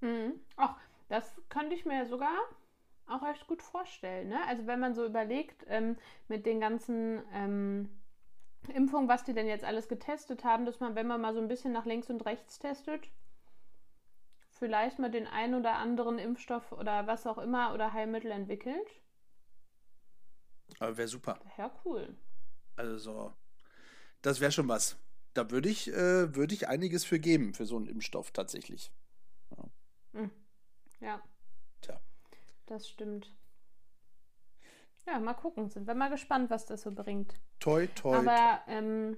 Mhm. 0.00 0.40
Ach, 0.56 0.74
das 1.10 1.34
könnte 1.50 1.74
ich 1.74 1.84
mir 1.84 2.06
sogar 2.06 2.34
auch 3.08 3.28
echt 3.28 3.46
gut 3.46 3.60
vorstellen. 3.62 4.30
Ne? 4.30 4.38
Also 4.48 4.66
wenn 4.66 4.80
man 4.80 4.94
so 4.94 5.04
überlegt, 5.04 5.66
ähm, 5.68 5.98
mit 6.28 6.46
den 6.46 6.60
ganzen 6.60 7.20
ähm, 7.34 7.90
Impfung, 8.68 9.08
was 9.08 9.24
die 9.24 9.32
denn 9.32 9.46
jetzt 9.46 9.64
alles 9.64 9.88
getestet 9.88 10.44
haben, 10.44 10.66
dass 10.66 10.80
man, 10.80 10.94
wenn 10.94 11.06
man 11.06 11.20
mal 11.20 11.34
so 11.34 11.40
ein 11.40 11.48
bisschen 11.48 11.72
nach 11.72 11.86
links 11.86 12.10
und 12.10 12.24
rechts 12.24 12.58
testet, 12.58 13.08
vielleicht 14.50 14.98
mal 14.98 15.10
den 15.10 15.26
einen 15.26 15.54
oder 15.54 15.76
anderen 15.76 16.18
Impfstoff 16.18 16.72
oder 16.72 17.06
was 17.06 17.26
auch 17.26 17.38
immer 17.38 17.74
oder 17.74 17.92
Heilmittel 17.92 18.30
entwickelt. 18.30 18.88
Aber 20.78 20.96
wäre 20.96 21.08
super. 21.08 21.38
Ja, 21.56 21.70
cool. 21.84 22.16
Also, 22.76 23.32
das 24.22 24.40
wäre 24.40 24.52
schon 24.52 24.68
was. 24.68 24.96
Da 25.34 25.50
würde 25.50 25.68
ich, 25.68 25.88
äh, 25.88 26.34
würd 26.34 26.52
ich 26.52 26.68
einiges 26.68 27.04
für 27.04 27.20
geben, 27.20 27.54
für 27.54 27.66
so 27.66 27.76
einen 27.76 27.86
Impfstoff 27.86 28.30
tatsächlich. 28.30 28.90
Ja. 29.56 29.64
Hm. 30.12 30.30
ja. 31.00 31.22
Tja. 31.82 32.00
Das 32.66 32.88
stimmt. 32.88 33.34
Ja, 35.06 35.20
mal 35.20 35.34
gucken. 35.34 35.70
Sind 35.70 35.86
wir 35.86 35.94
mal 35.94 36.10
gespannt, 36.10 36.50
was 36.50 36.66
das 36.66 36.82
so 36.82 36.92
bringt. 36.92 37.34
Toi, 37.60 37.86
toi. 37.88 38.16
Aber 38.16 38.60
ähm, 38.66 39.16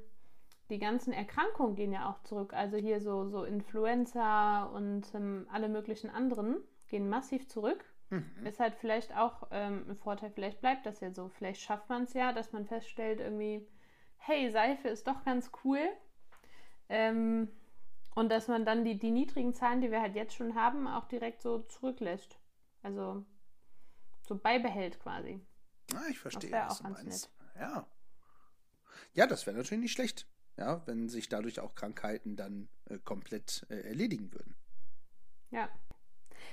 die 0.71 0.79
ganzen 0.79 1.13
Erkrankungen 1.13 1.77
gehen 1.77 1.93
ja 1.93 2.11
auch 2.11 2.23
zurück. 2.25 2.53
Also 2.53 2.77
hier 2.77 3.01
so, 3.01 3.29
so 3.29 3.45
Influenza 3.45 4.65
und 4.65 5.15
ähm, 5.15 5.47
alle 5.51 5.69
möglichen 5.69 6.11
anderen 6.11 6.57
gehen 6.89 7.09
massiv 7.09 7.49
zurück. 7.49 7.85
Mhm. 8.11 8.47
Ist 8.47 8.61
halt 8.61 8.75
vielleicht 8.75 9.17
auch 9.17 9.49
ähm, 9.51 9.85
ein 9.89 9.97
Vorteil, 9.97 10.31
vielleicht 10.31 10.61
bleibt 10.61 10.87
das 10.87 11.01
ja 11.01 11.11
so. 11.11 11.29
Vielleicht 11.29 11.61
schafft 11.63 11.89
man 11.89 12.05
es 12.05 12.15
ja, 12.15 12.33
dass 12.33 12.53
man 12.53 12.67
feststellt, 12.67 13.21
irgendwie, 13.21 13.67
hey, 14.19 14.51
Seife 14.51 14.89
ist 14.89 15.07
doch 15.07 15.25
ganz 15.25 15.51
cool. 15.65 15.81
Ähm, 16.89 17.49
und 18.15 18.31
dass 18.31 18.49
man 18.49 18.65
dann 18.65 18.85
die, 18.85 18.99
die 18.99 19.11
niedrigen 19.11 19.55
Zahlen, 19.55 19.81
die 19.81 19.91
wir 19.91 20.01
halt 20.01 20.17
jetzt 20.17 20.35
schon 20.35 20.55
haben, 20.55 20.87
auch 20.87 21.07
direkt 21.07 21.43
so 21.43 21.61
zurücklässt. 21.61 22.39
Also 22.83 23.25
so 24.23 24.37
beibehält 24.37 24.99
quasi. 25.01 25.41
Ah, 25.95 26.07
ich 26.11 26.19
verstehe, 26.19 26.51
das 26.51 26.71
was 26.71 26.79
du 26.79 26.89
meinst. 26.89 27.31
Nett. 27.55 27.61
Ja. 27.61 27.87
Ja, 29.15 29.27
das 29.27 29.47
wäre 29.47 29.57
natürlich 29.57 29.83
nicht 29.83 29.93
schlecht, 29.93 30.27
ja, 30.57 30.87
wenn 30.87 31.09
sich 31.09 31.29
dadurch 31.29 31.61
auch 31.61 31.75
Krankheiten 31.75 32.37
dann 32.37 32.69
äh, 32.87 32.99
komplett 32.99 33.67
äh, 33.71 33.81
erledigen 33.81 34.33
würden. 34.33 34.55
Ja. 35.51 35.69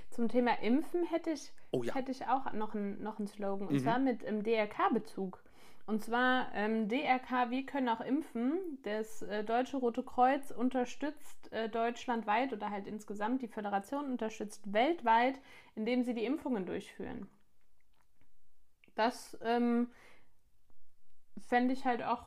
Zum 0.09 0.29
Thema 0.29 0.59
Impfen 0.61 1.03
hätte 1.05 1.31
ich, 1.31 1.53
oh, 1.71 1.83
ja. 1.83 1.93
hätte 1.93 2.11
ich 2.11 2.27
auch 2.27 2.51
noch, 2.53 2.73
ein, 2.73 3.01
noch 3.01 3.19
einen 3.19 3.27
Slogan, 3.27 3.67
und 3.67 3.75
mhm. 3.75 3.79
zwar 3.79 3.99
mit 3.99 4.23
ähm, 4.23 4.43
DRK-Bezug. 4.43 5.43
Und 5.87 6.03
zwar 6.03 6.47
ähm, 6.55 6.87
DRK, 6.87 7.51
wir 7.51 7.65
können 7.65 7.89
auch 7.89 8.01
impfen. 8.01 8.79
Das 8.83 9.21
äh, 9.21 9.43
Deutsche 9.43 9.77
Rote 9.77 10.01
Kreuz 10.01 10.49
unterstützt 10.49 11.51
äh, 11.51 11.69
deutschlandweit 11.69 12.53
oder 12.53 12.71
halt 12.71 12.87
insgesamt 12.87 13.43
die 13.43 13.47
Föderation 13.47 14.05
unterstützt 14.05 14.73
weltweit, 14.73 15.39
indem 15.75 16.03
sie 16.03 16.15
die 16.15 16.25
Impfungen 16.25 16.65
durchführen. 16.65 17.27
Das 18.95 19.37
ähm, 19.41 19.89
fände 21.47 21.73
ich 21.73 21.85
halt 21.85 22.03
auch 22.03 22.25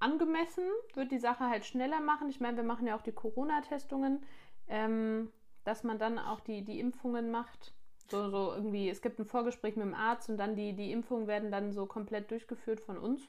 angemessen, 0.00 0.64
wird 0.94 1.10
die 1.10 1.18
Sache 1.18 1.48
halt 1.48 1.64
schneller 1.64 2.00
machen. 2.00 2.28
Ich 2.28 2.40
meine, 2.40 2.56
wir 2.56 2.64
machen 2.64 2.86
ja 2.86 2.96
auch 2.96 3.02
die 3.02 3.12
Corona-Testungen, 3.12 4.24
ähm, 4.68 5.32
dass 5.64 5.82
man 5.82 5.98
dann 5.98 6.18
auch 6.18 6.40
die, 6.40 6.64
die 6.64 6.80
Impfungen 6.80 7.30
macht. 7.30 7.72
So, 8.10 8.30
so 8.30 8.54
irgendwie, 8.54 8.88
es 8.88 9.02
gibt 9.02 9.18
ein 9.18 9.26
Vorgespräch 9.26 9.76
mit 9.76 9.84
dem 9.84 9.94
Arzt 9.94 10.30
und 10.30 10.38
dann 10.38 10.56
die, 10.56 10.74
die 10.74 10.92
Impfungen 10.92 11.26
werden 11.26 11.50
dann 11.50 11.72
so 11.72 11.86
komplett 11.86 12.30
durchgeführt 12.30 12.80
von 12.80 12.96
uns. 12.96 13.22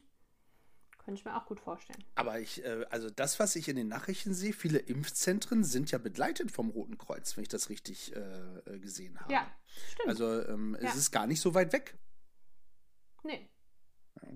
Könnte 1.04 1.20
ich 1.20 1.26
mir 1.26 1.36
auch 1.36 1.48
gut 1.48 1.60
vorstellen. 1.60 2.04
Aber 2.16 2.40
ich, 2.40 2.64
äh, 2.64 2.86
also 2.90 3.10
das, 3.10 3.40
was 3.40 3.56
ich 3.56 3.68
in 3.68 3.76
den 3.76 3.88
Nachrichten 3.88 4.34
sehe, 4.34 4.54
viele 4.54 4.78
Impfzentren 4.78 5.64
sind 5.64 5.92
ja 5.92 5.98
begleitet 5.98 6.52
vom 6.52 6.70
Roten 6.70 6.98
Kreuz, 6.98 7.36
wenn 7.36 7.42
ich 7.42 7.50
das 7.50 7.70
richtig 7.70 8.16
äh, 8.16 8.20
äh 8.20 8.80
gesehen 8.80 9.20
habe. 9.20 9.34
Ja, 9.34 9.48
stimmt. 9.92 10.10
Also 10.10 10.46
ähm, 10.46 10.78
ja. 10.80 10.88
es 10.88 10.96
ist 10.96 11.12
gar 11.12 11.26
nicht 11.26 11.42
so 11.42 11.54
weit 11.56 11.74
weg. 11.74 11.98
Nee. 13.24 13.50
Ja. 14.22 14.30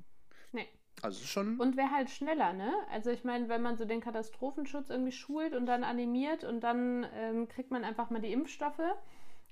Nee. 0.52 0.68
Also 1.02 1.25
schon. 1.25 1.60
Und 1.60 1.75
wäre 1.75 1.92
halt 1.92 2.10
schneller, 2.10 2.54
ne? 2.54 2.74
Also 2.92 3.10
ich 3.10 3.24
meine, 3.24 3.50
wenn 3.50 3.62
man 3.62 3.78
so 3.78 3.86
den 3.86 4.02
Katastrophenschutz 4.02 4.90
irgendwie 4.90 5.12
schult 5.12 5.54
und 5.54 5.66
dann 5.66 5.84
animiert 5.84 6.44
und 6.44 6.62
dann 6.62 7.06
ähm, 7.13 7.48
kriegt 7.48 7.72
man 7.72 7.84
einfach 7.84 8.10
mal 8.10 8.22
die 8.22 8.32
Impfstoffe 8.32 8.82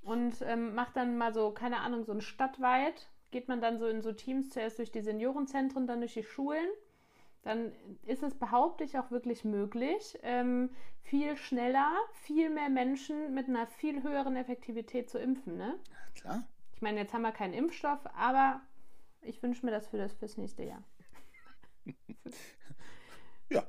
und 0.04 0.42
ähm, 0.42 0.76
macht 0.76 0.96
dann 0.96 1.18
mal 1.18 1.34
so, 1.34 1.52
keine 1.52 1.80
Ahnung, 1.80 2.06
so 2.06 2.14
ein 2.14 2.22
stadtweit, 2.22 3.10
geht 3.32 3.48
man 3.48 3.62
dann 3.62 3.80
so 3.80 3.88
in 3.88 4.02
so 4.02 4.12
Teams 4.12 4.50
zuerst 4.50 4.80
durch 4.80 4.92
die 4.92 5.02
Seniorenzentren, 5.02 5.88
dann 5.88 6.00
durch 6.00 6.14
die 6.14 6.24
Schulen. 6.24 6.68
Dann 7.44 7.72
ist 8.06 8.22
es, 8.22 8.36
behaupte 8.36 8.84
ich, 8.84 9.00
auch 9.00 9.10
wirklich 9.10 9.44
möglich, 9.44 10.18
ähm, 10.22 10.70
viel 11.02 11.36
schneller, 11.36 11.92
viel 12.14 12.50
mehr 12.50 12.70
Menschen 12.70 13.34
mit 13.34 13.48
einer 13.48 13.66
viel 13.66 14.04
höheren 14.04 14.36
Effektivität 14.36 15.10
zu 15.10 15.18
impfen, 15.18 15.58
ne? 15.58 15.80
Ja, 15.90 16.22
klar. 16.22 16.44
Ich 16.76 16.82
meine, 16.82 17.00
jetzt 17.00 17.14
haben 17.14 17.24
wir 17.24 17.32
keinen 17.32 17.54
Impfstoff, 17.54 18.00
aber 18.16 18.62
ich 19.22 19.42
wünsche 19.42 19.66
mir 19.66 19.72
das 19.72 19.88
für 19.88 19.98
das 19.98 20.14
fürs 20.14 20.38
nächste 20.38 20.64
Jahr. 20.64 20.84
ja, 23.50 23.68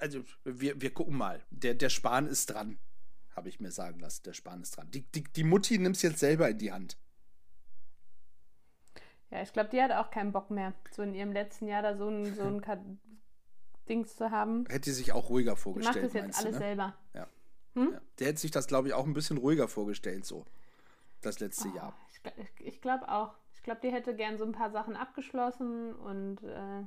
also 0.00 0.24
wir, 0.44 0.80
wir 0.80 0.92
gucken 0.92 1.16
mal. 1.16 1.42
Der, 1.50 1.74
der 1.74 1.88
Spahn 1.88 2.26
ist 2.26 2.46
dran, 2.46 2.78
habe 3.34 3.48
ich 3.48 3.60
mir 3.60 3.70
sagen 3.70 4.00
lassen. 4.00 4.22
Der 4.24 4.32
Spahn 4.32 4.62
ist 4.62 4.76
dran. 4.76 4.90
Die, 4.90 5.02
die, 5.12 5.24
die 5.24 5.44
Mutti 5.44 5.78
nimmt 5.78 5.96
es 5.96 6.02
jetzt 6.02 6.18
selber 6.18 6.48
in 6.48 6.58
die 6.58 6.72
Hand. 6.72 6.98
Ja, 9.30 9.42
ich 9.42 9.52
glaube, 9.52 9.70
die 9.70 9.82
hat 9.82 9.90
auch 9.90 10.10
keinen 10.10 10.32
Bock 10.32 10.50
mehr, 10.50 10.74
so 10.92 11.02
in 11.02 11.14
ihrem 11.14 11.32
letzten 11.32 11.66
Jahr 11.66 11.82
da 11.82 11.96
so 11.96 12.08
ein, 12.08 12.34
so 12.34 12.42
ein 12.42 12.62
Dings 13.88 14.16
zu 14.16 14.30
haben. 14.30 14.64
Hätte 14.68 14.90
sie 14.90 14.96
sich 14.96 15.12
auch 15.12 15.28
ruhiger 15.28 15.56
vorgestellt. 15.56 15.96
Die 15.96 16.00
macht 16.00 16.14
das 16.14 16.22
jetzt 16.22 16.38
alles 16.38 16.52
du, 16.52 16.52
ne? 16.52 16.58
selber. 16.58 16.96
Ja. 17.14 17.28
Hm? 17.74 17.92
ja. 17.92 18.00
Der 18.18 18.26
hätte 18.28 18.40
sich 18.40 18.50
das, 18.50 18.66
glaube 18.66 18.88
ich, 18.88 18.94
auch 18.94 19.04
ein 19.04 19.12
bisschen 19.12 19.38
ruhiger 19.38 19.68
vorgestellt, 19.68 20.24
so. 20.24 20.46
Das 21.20 21.40
letzte 21.40 21.68
oh, 21.68 21.76
Jahr. 21.76 21.98
Ich, 22.36 22.66
ich 22.66 22.80
glaube 22.80 23.08
auch. 23.08 23.34
Ich 23.64 23.66
glaube, 23.66 23.80
die 23.82 23.90
hätte 23.90 24.14
gern 24.14 24.36
so 24.36 24.44
ein 24.44 24.52
paar 24.52 24.70
Sachen 24.70 24.94
abgeschlossen 24.94 25.94
und 25.94 26.42
äh, 26.42 26.82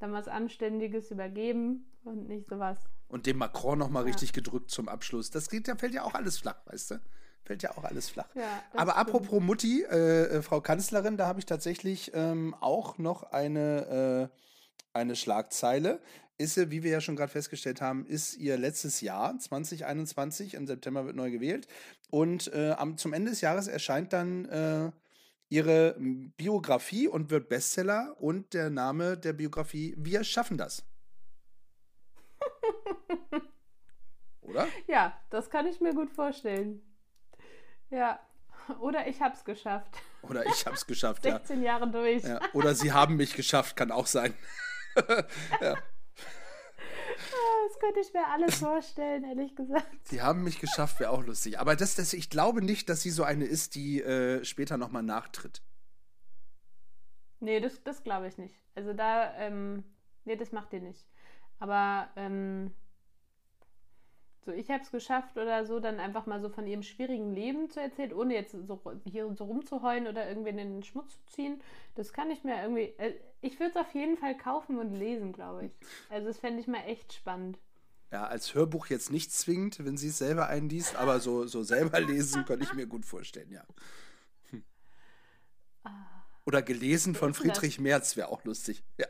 dann 0.00 0.12
was 0.12 0.26
Anständiges 0.26 1.12
übergeben 1.12 1.86
und 2.02 2.26
nicht 2.26 2.48
sowas. 2.48 2.76
Und 3.06 3.26
dem 3.26 3.38
Macron 3.38 3.78
nochmal 3.78 4.02
ja. 4.02 4.08
richtig 4.08 4.32
gedrückt 4.32 4.68
zum 4.68 4.88
Abschluss. 4.88 5.30
Das 5.30 5.48
geht, 5.48 5.68
da 5.68 5.76
fällt 5.76 5.94
ja 5.94 6.02
auch 6.02 6.14
alles 6.14 6.38
flach, 6.38 6.56
weißt 6.64 6.90
du? 6.90 7.00
Fällt 7.44 7.62
ja 7.62 7.70
auch 7.70 7.84
alles 7.84 8.08
flach. 8.08 8.26
Ja, 8.34 8.64
Aber 8.72 8.94
stimmt. 8.94 9.08
apropos 9.08 9.40
Mutti, 9.40 9.84
äh, 9.84 10.24
äh, 10.24 10.42
Frau 10.42 10.60
Kanzlerin, 10.60 11.16
da 11.16 11.28
habe 11.28 11.38
ich 11.38 11.46
tatsächlich 11.46 12.10
ähm, 12.14 12.56
auch 12.58 12.98
noch 12.98 13.22
eine, 13.22 14.30
äh, 14.32 14.38
eine 14.92 15.14
Schlagzeile. 15.14 16.00
Ist 16.36 16.54
sie, 16.54 16.72
wie 16.72 16.82
wir 16.82 16.90
ja 16.90 17.00
schon 17.00 17.14
gerade 17.14 17.30
festgestellt 17.30 17.80
haben, 17.80 18.06
ist 18.06 18.36
ihr 18.38 18.58
letztes 18.58 19.02
Jahr, 19.02 19.38
2021, 19.38 20.54
im 20.54 20.66
September 20.66 21.06
wird 21.06 21.14
neu 21.14 21.30
gewählt. 21.30 21.68
Und 22.10 22.52
äh, 22.52 22.74
am, 22.76 22.98
zum 22.98 23.12
Ende 23.12 23.30
des 23.30 23.40
Jahres 23.40 23.68
erscheint 23.68 24.12
dann 24.12 24.46
äh, 24.46 24.90
ihre 25.48 25.96
Biografie 26.36 27.08
und 27.08 27.30
wird 27.30 27.48
Bestseller 27.48 28.16
und 28.18 28.52
der 28.54 28.70
Name 28.70 29.16
der 29.16 29.32
Biografie 29.32 29.94
Wir 29.96 30.24
schaffen 30.24 30.58
das. 30.58 30.84
Oder? 34.42 34.68
Ja, 34.86 35.18
das 35.30 35.50
kann 35.50 35.66
ich 35.66 35.80
mir 35.80 35.94
gut 35.94 36.10
vorstellen. 36.10 36.82
Ja. 37.90 38.20
Oder 38.80 39.06
ich 39.06 39.20
hab's 39.20 39.44
geschafft. 39.44 39.90
Oder 40.22 40.44
ich 40.46 40.66
hab's 40.66 40.86
geschafft, 40.88 41.22
16 41.22 41.62
ja. 41.62 41.72
Jahre 41.72 41.88
durch. 41.90 42.24
Ja. 42.24 42.40
Oder 42.52 42.74
sie 42.74 42.92
haben 42.92 43.16
mich 43.16 43.34
geschafft, 43.34 43.76
kann 43.76 43.92
auch 43.92 44.06
sein. 44.06 44.34
ja. 45.60 45.76
Das 47.68 47.78
könnte 47.80 48.00
ich 48.00 48.12
mir 48.12 48.26
alles 48.28 48.56
vorstellen, 48.58 49.24
ehrlich 49.24 49.54
gesagt. 49.56 49.86
Sie 50.04 50.22
haben 50.22 50.44
mich 50.44 50.60
geschafft, 50.60 51.00
wäre 51.00 51.10
auch 51.10 51.24
lustig. 51.24 51.58
Aber 51.58 51.76
das, 51.76 51.94
das, 51.94 52.12
ich 52.12 52.30
glaube 52.30 52.62
nicht, 52.62 52.88
dass 52.88 53.02
sie 53.02 53.10
so 53.10 53.24
eine 53.24 53.44
ist, 53.44 53.74
die 53.74 54.02
äh, 54.02 54.44
später 54.44 54.76
nochmal 54.76 55.02
nachtritt. 55.02 55.62
Nee, 57.40 57.60
das, 57.60 57.82
das 57.82 58.02
glaube 58.02 58.28
ich 58.28 58.38
nicht. 58.38 58.54
Also 58.74 58.92
da, 58.92 59.34
ähm, 59.36 59.84
nee, 60.24 60.36
das 60.36 60.52
macht 60.52 60.72
ihr 60.72 60.80
nicht. 60.80 61.06
Aber 61.58 62.08
ähm, 62.16 62.72
so, 64.46 64.52
ich 64.52 64.70
habe 64.70 64.82
es 64.82 64.90
geschafft 64.90 65.36
oder 65.36 65.66
so, 65.66 65.80
dann 65.80 65.98
einfach 65.98 66.26
mal 66.26 66.40
so 66.40 66.48
von 66.48 66.66
ihrem 66.66 66.82
schwierigen 66.82 67.34
Leben 67.34 67.68
zu 67.68 67.80
erzählen, 67.80 68.12
ohne 68.12 68.34
jetzt 68.34 68.52
so 68.52 68.80
hier 69.04 69.34
so 69.36 69.44
rumzuheulen 69.44 70.06
oder 70.06 70.28
irgendwen 70.28 70.58
in 70.58 70.74
den 70.74 70.82
Schmutz 70.84 71.12
zu 71.12 71.34
ziehen. 71.34 71.60
Das 71.96 72.12
kann 72.12 72.30
ich 72.30 72.44
mir 72.44 72.62
irgendwie. 72.62 72.94
Äh, 72.98 73.14
ich 73.40 73.58
würde 73.58 73.70
es 73.70 73.76
auf 73.76 73.92
jeden 73.92 74.16
Fall 74.16 74.36
kaufen 74.36 74.78
und 74.78 74.94
lesen, 74.94 75.32
glaube 75.32 75.66
ich. 75.66 75.72
Also, 76.08 76.28
das 76.28 76.38
fände 76.38 76.60
ich 76.60 76.68
mal 76.68 76.84
echt 76.86 77.12
spannend. 77.12 77.58
Ja, 78.12 78.26
als 78.26 78.54
Hörbuch 78.54 78.86
jetzt 78.86 79.10
nicht 79.10 79.32
zwingend, 79.32 79.84
wenn 79.84 79.96
sie 79.96 80.08
es 80.08 80.18
selber 80.18 80.46
einliest, 80.46 80.94
aber 80.96 81.18
so, 81.18 81.46
so 81.46 81.64
selber 81.64 82.00
lesen 82.00 82.44
könnte 82.44 82.64
ich 82.64 82.72
mir 82.72 82.86
gut 82.86 83.04
vorstellen, 83.04 83.50
ja. 83.50 83.64
Hm. 84.50 84.64
Oder 86.44 86.62
gelesen 86.62 87.16
von 87.16 87.34
Friedrich 87.34 87.80
Merz 87.80 88.16
wäre 88.16 88.28
auch 88.28 88.44
lustig. 88.44 88.84
Ja. 88.96 89.06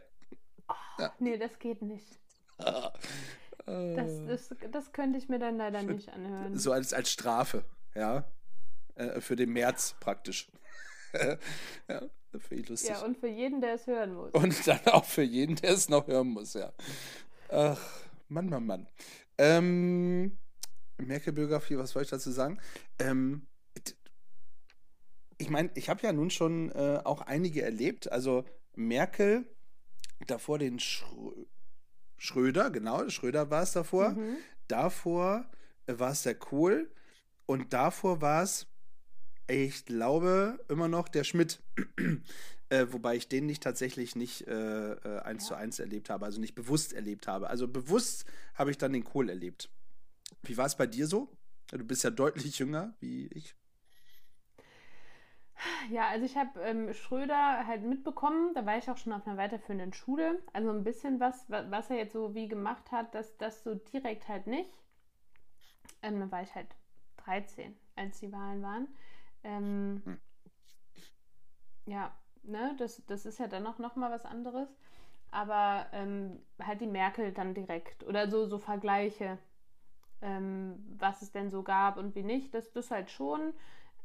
Oh, 0.68 0.74
ja. 0.98 1.12
Nee, 1.18 1.36
das 1.36 1.58
geht 1.58 1.82
nicht. 1.82 2.18
Das, 3.66 4.10
äh. 4.10 4.26
das, 4.26 4.54
das 4.70 4.92
könnte 4.92 5.18
ich 5.18 5.28
mir 5.28 5.38
dann 5.38 5.56
leider 5.56 5.82
nicht 5.82 6.08
anhören. 6.08 6.56
So 6.56 6.72
als, 6.72 6.92
als 6.92 7.10
Strafe, 7.10 7.64
ja. 7.94 8.24
Äh, 8.94 9.20
für 9.20 9.36
den 9.36 9.52
März 9.52 9.96
praktisch. 10.00 10.50
ja, 11.88 12.02
finde 12.38 12.62
ich 12.62 12.68
lustig. 12.68 12.90
Ja, 12.90 13.04
und 13.04 13.18
für 13.18 13.28
jeden, 13.28 13.60
der 13.60 13.74
es 13.74 13.86
hören 13.86 14.14
muss. 14.14 14.32
Und 14.32 14.66
dann 14.66 14.80
auch 14.86 15.04
für 15.04 15.22
jeden, 15.22 15.56
der 15.56 15.70
es 15.70 15.88
noch 15.88 16.06
hören 16.06 16.28
muss, 16.28 16.54
ja. 16.54 16.72
Ach, 17.48 17.80
Mann, 18.28 18.48
Mann, 18.48 18.66
Mann. 18.66 18.88
Ähm, 19.38 20.38
Merkel-Biografie, 20.98 21.76
was 21.76 21.90
soll 21.90 22.02
ich 22.02 22.10
dazu 22.10 22.30
sagen? 22.30 22.58
Ähm, 22.98 23.46
ich 25.38 25.50
meine, 25.50 25.70
ich 25.74 25.88
habe 25.88 26.02
ja 26.02 26.12
nun 26.12 26.30
schon 26.30 26.70
äh, 26.72 27.00
auch 27.04 27.20
einige 27.20 27.62
erlebt. 27.62 28.10
Also 28.10 28.44
Merkel, 28.74 29.44
davor 30.26 30.58
den 30.58 30.78
Schrö 30.78 31.44
Schröder, 32.16 32.70
genau, 32.70 33.08
Schröder 33.08 33.50
war 33.50 33.62
es 33.62 33.72
davor. 33.72 34.10
Mhm. 34.10 34.36
Davor 34.68 35.46
war 35.86 36.12
es 36.12 36.22
der 36.22 36.34
Kohl 36.34 36.90
und 37.46 37.72
davor 37.72 38.20
war 38.20 38.42
es, 38.42 38.66
ich 39.48 39.84
glaube, 39.84 40.58
immer 40.68 40.88
noch 40.88 41.08
der 41.08 41.24
Schmidt. 41.24 41.62
äh, 42.68 42.86
wobei 42.90 43.16
ich 43.16 43.28
den 43.28 43.46
nicht 43.46 43.62
tatsächlich 43.62 44.16
nicht 44.16 44.46
äh, 44.48 44.92
äh, 44.92 45.20
eins 45.20 45.44
ja. 45.44 45.48
zu 45.48 45.54
eins 45.54 45.78
erlebt 45.78 46.10
habe, 46.10 46.24
also 46.24 46.40
nicht 46.40 46.54
bewusst 46.54 46.92
erlebt 46.92 47.28
habe. 47.28 47.48
Also 47.48 47.68
bewusst 47.68 48.24
habe 48.54 48.70
ich 48.70 48.78
dann 48.78 48.92
den 48.92 49.04
Kohl 49.04 49.28
erlebt. 49.28 49.70
Wie 50.42 50.56
war 50.56 50.66
es 50.66 50.76
bei 50.76 50.86
dir 50.86 51.06
so? 51.06 51.30
Du 51.70 51.84
bist 51.84 52.04
ja 52.04 52.10
deutlich 52.10 52.58
jünger 52.58 52.94
wie 53.00 53.26
ich. 53.28 53.54
Ja, 55.90 56.08
also 56.08 56.24
ich 56.26 56.36
habe 56.36 56.60
ähm, 56.60 56.92
Schröder 56.92 57.66
halt 57.66 57.82
mitbekommen, 57.82 58.52
da 58.54 58.66
war 58.66 58.76
ich 58.78 58.90
auch 58.90 58.96
schon 58.96 59.12
auf 59.12 59.26
einer 59.26 59.36
weiterführenden 59.36 59.92
Schule. 59.92 60.42
Also 60.52 60.70
ein 60.70 60.84
bisschen 60.84 61.20
was, 61.20 61.44
was 61.48 61.90
er 61.90 61.96
jetzt 61.96 62.12
so 62.12 62.34
wie 62.34 62.48
gemacht 62.48 62.90
hat, 62.92 63.14
dass 63.14 63.36
das 63.38 63.62
so 63.62 63.74
direkt 63.74 64.28
halt 64.28 64.46
nicht. 64.46 64.70
Ähm, 66.02 66.20
dann 66.20 66.30
war 66.30 66.42
ich 66.42 66.54
halt 66.54 66.68
13, 67.18 67.76
als 67.96 68.20
die 68.20 68.32
Wahlen 68.32 68.62
waren. 68.62 68.88
Ähm, 69.44 70.02
hm. 70.04 70.18
Ja, 71.86 72.12
ne, 72.42 72.74
das, 72.78 73.02
das 73.06 73.26
ist 73.26 73.38
ja 73.38 73.46
dann 73.46 73.62
noch, 73.62 73.78
noch 73.78 73.96
mal 73.96 74.10
was 74.10 74.24
anderes. 74.24 74.68
Aber 75.30 75.86
ähm, 75.92 76.40
halt 76.62 76.80
die 76.80 76.86
Merkel 76.86 77.32
dann 77.32 77.54
direkt 77.54 78.04
oder 78.04 78.30
so, 78.30 78.46
so 78.46 78.58
Vergleiche, 78.58 79.38
ähm, 80.22 80.76
was 80.98 81.22
es 81.22 81.32
denn 81.32 81.50
so 81.50 81.62
gab 81.62 81.96
und 81.98 82.14
wie 82.14 82.22
nicht, 82.22 82.54
das, 82.54 82.72
das 82.72 82.90
halt 82.90 83.10
schon. 83.10 83.54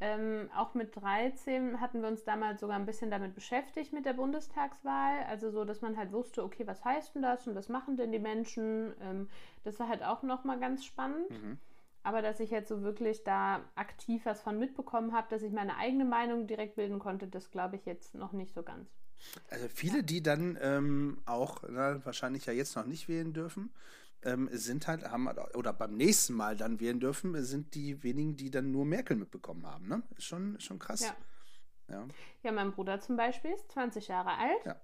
Ähm, 0.04 0.50
auch 0.56 0.74
mit 0.74 0.96
13 0.96 1.80
hatten 1.80 2.02
wir 2.02 2.10
uns 2.10 2.24
damals 2.24 2.60
sogar 2.60 2.76
ein 2.76 2.88
bisschen 2.88 3.12
damit 3.12 3.36
beschäftigt 3.36 3.94
mit 3.94 4.04
der 4.04 4.14
Bundestagswahl. 4.14 5.24
Also 5.30 5.52
so, 5.52 5.64
dass 5.64 5.82
man 5.82 5.96
halt 5.96 6.12
wusste, 6.12 6.44
okay, 6.44 6.66
was 6.66 6.84
heißt 6.84 7.14
denn 7.14 7.22
das 7.22 7.46
und 7.48 7.54
was 7.54 7.70
machen 7.70 7.98
denn 7.98 8.12
die 8.12 8.18
Menschen? 8.20 8.94
Ähm, 9.00 9.30
das 9.64 9.80
war 9.80 9.88
halt 9.88 10.04
auch 10.04 10.24
nochmal 10.24 10.60
ganz 10.60 10.84
spannend. 10.84 11.30
Mhm. 11.30 11.60
Aber 12.02 12.24
dass 12.24 12.40
ich 12.40 12.50
jetzt 12.50 12.70
so 12.70 12.82
wirklich 12.82 13.24
da 13.24 13.62
aktiv 13.76 14.26
was 14.26 14.42
von 14.42 14.58
mitbekommen 14.58 15.14
habe, 15.14 15.28
dass 15.30 15.44
ich 15.44 15.52
meine 15.52 15.78
eigene 15.78 16.06
Meinung 16.06 16.48
direkt 16.48 16.78
bilden 16.78 16.98
konnte, 16.98 17.28
das 17.28 17.52
glaube 17.52 17.76
ich 17.76 17.86
jetzt 17.86 18.16
noch 18.16 18.32
nicht 18.32 18.56
so 18.56 18.64
ganz. 18.64 18.90
Also 19.52 19.68
viele, 19.68 20.04
die 20.04 20.24
dann 20.24 20.58
ähm, 20.62 21.20
auch 21.26 21.62
na, 21.70 22.04
wahrscheinlich 22.04 22.48
ja 22.48 22.54
jetzt 22.54 22.76
noch 22.76 22.88
nicht 22.88 23.08
wählen 23.08 23.34
dürfen, 23.34 23.70
ähm, 24.24 24.50
sind 24.52 24.88
halt, 24.88 25.10
haben 25.10 25.28
oder 25.56 25.74
beim 25.74 25.96
nächsten 25.96 26.34
Mal 26.34 26.56
dann 26.56 26.80
wählen 26.80 27.00
dürfen, 27.00 27.42
sind 27.44 27.74
die 27.76 28.04
wenigen, 28.04 28.36
die 28.36 28.52
dann 28.52 28.72
nur 28.72 28.86
Merkel 28.86 29.18
mitbekommen 29.18 29.66
haben. 29.66 29.88
Ne? 29.88 30.04
Ist 30.16 30.26
schon, 30.26 30.60
schon 30.60 30.80
krass. 30.80 31.02
Ja. 31.02 31.16
Ja, 31.90 32.08
ja 32.44 32.52
mein 32.52 32.72
Bruder 32.72 33.00
zum 33.00 33.18
Beispiel 33.18 33.52
ist 33.52 33.72
20 33.72 34.08
Jahre 34.08 34.38
alt. 34.38 34.66
Ja. 34.66 34.82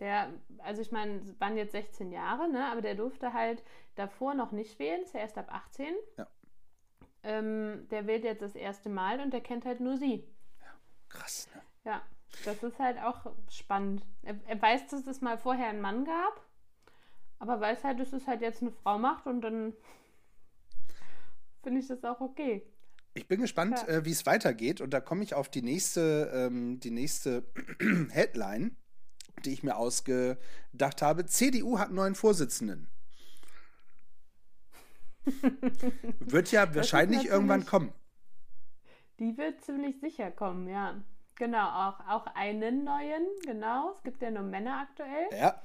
Der, 0.00 0.32
also 0.58 0.80
ich 0.80 0.92
meine, 0.92 1.34
waren 1.40 1.56
jetzt 1.56 1.72
16 1.72 2.12
Jahre, 2.12 2.48
ne? 2.48 2.70
aber 2.70 2.82
der 2.82 2.94
durfte 2.94 3.32
halt 3.32 3.64
davor 3.96 4.34
noch 4.34 4.52
nicht 4.52 4.78
wählen, 4.78 5.02
ist 5.02 5.14
ja 5.14 5.20
erst 5.20 5.38
ab 5.38 5.48
18. 5.50 5.92
Ja. 6.16 6.28
Ähm, 7.24 7.88
der 7.90 8.06
wählt 8.06 8.22
jetzt 8.22 8.42
das 8.42 8.54
erste 8.54 8.90
Mal 8.90 9.20
und 9.20 9.32
der 9.32 9.40
kennt 9.40 9.64
halt 9.64 9.80
nur 9.80 9.96
sie. 9.96 10.24
krass. 11.08 11.48
Ne? 11.52 11.62
Ja, 11.84 12.02
das 12.44 12.62
ist 12.62 12.78
halt 12.78 12.98
auch 12.98 13.32
spannend. 13.50 14.04
Er, 14.22 14.38
er 14.46 14.62
weiß, 14.62 14.86
dass 14.88 15.06
es 15.06 15.20
mal 15.20 15.36
vorher 15.36 15.68
einen 15.68 15.80
Mann 15.80 16.04
gab, 16.04 16.47
aber 17.38 17.60
weiß 17.60 17.84
halt, 17.84 18.00
dass 18.00 18.12
es 18.12 18.26
halt 18.26 18.40
jetzt 18.40 18.62
eine 18.62 18.72
Frau 18.72 18.98
macht 18.98 19.26
und 19.26 19.40
dann 19.42 19.72
finde 21.62 21.80
ich 21.80 21.88
das 21.88 22.04
auch 22.04 22.20
okay. 22.20 22.62
Ich 23.14 23.26
bin 23.26 23.40
gespannt, 23.40 23.84
Ja. 23.86 23.94
äh, 23.94 24.04
wie 24.04 24.12
es 24.12 24.26
weitergeht. 24.26 24.80
Und 24.80 24.90
da 24.90 25.00
komme 25.00 25.24
ich 25.24 25.34
auf 25.34 25.48
die 25.48 25.62
nächste, 25.62 26.30
ähm, 26.32 26.78
die 26.78 26.90
nächste 26.92 27.44
Headline, 28.10 28.76
die 29.44 29.52
ich 29.52 29.62
mir 29.62 29.76
ausgedacht 29.76 31.02
habe. 31.02 31.26
CDU 31.26 31.78
hat 31.78 31.86
einen 31.88 31.96
neuen 31.96 32.14
Vorsitzenden. 32.14 32.88
Wird 36.20 36.52
ja 36.52 36.74
wahrscheinlich 36.74 37.26
irgendwann 37.26 37.66
kommen. 37.66 37.92
Die 39.18 39.36
wird 39.36 39.62
ziemlich 39.64 39.98
sicher 40.00 40.30
kommen, 40.30 40.68
ja. 40.68 40.94
Genau, 41.34 41.68
auch, 41.88 42.00
auch 42.08 42.26
einen 42.34 42.84
neuen, 42.84 43.26
genau. 43.44 43.94
Es 43.96 44.02
gibt 44.04 44.22
ja 44.22 44.30
nur 44.30 44.42
Männer 44.44 44.78
aktuell. 44.88 45.26
Ja, 45.38 45.60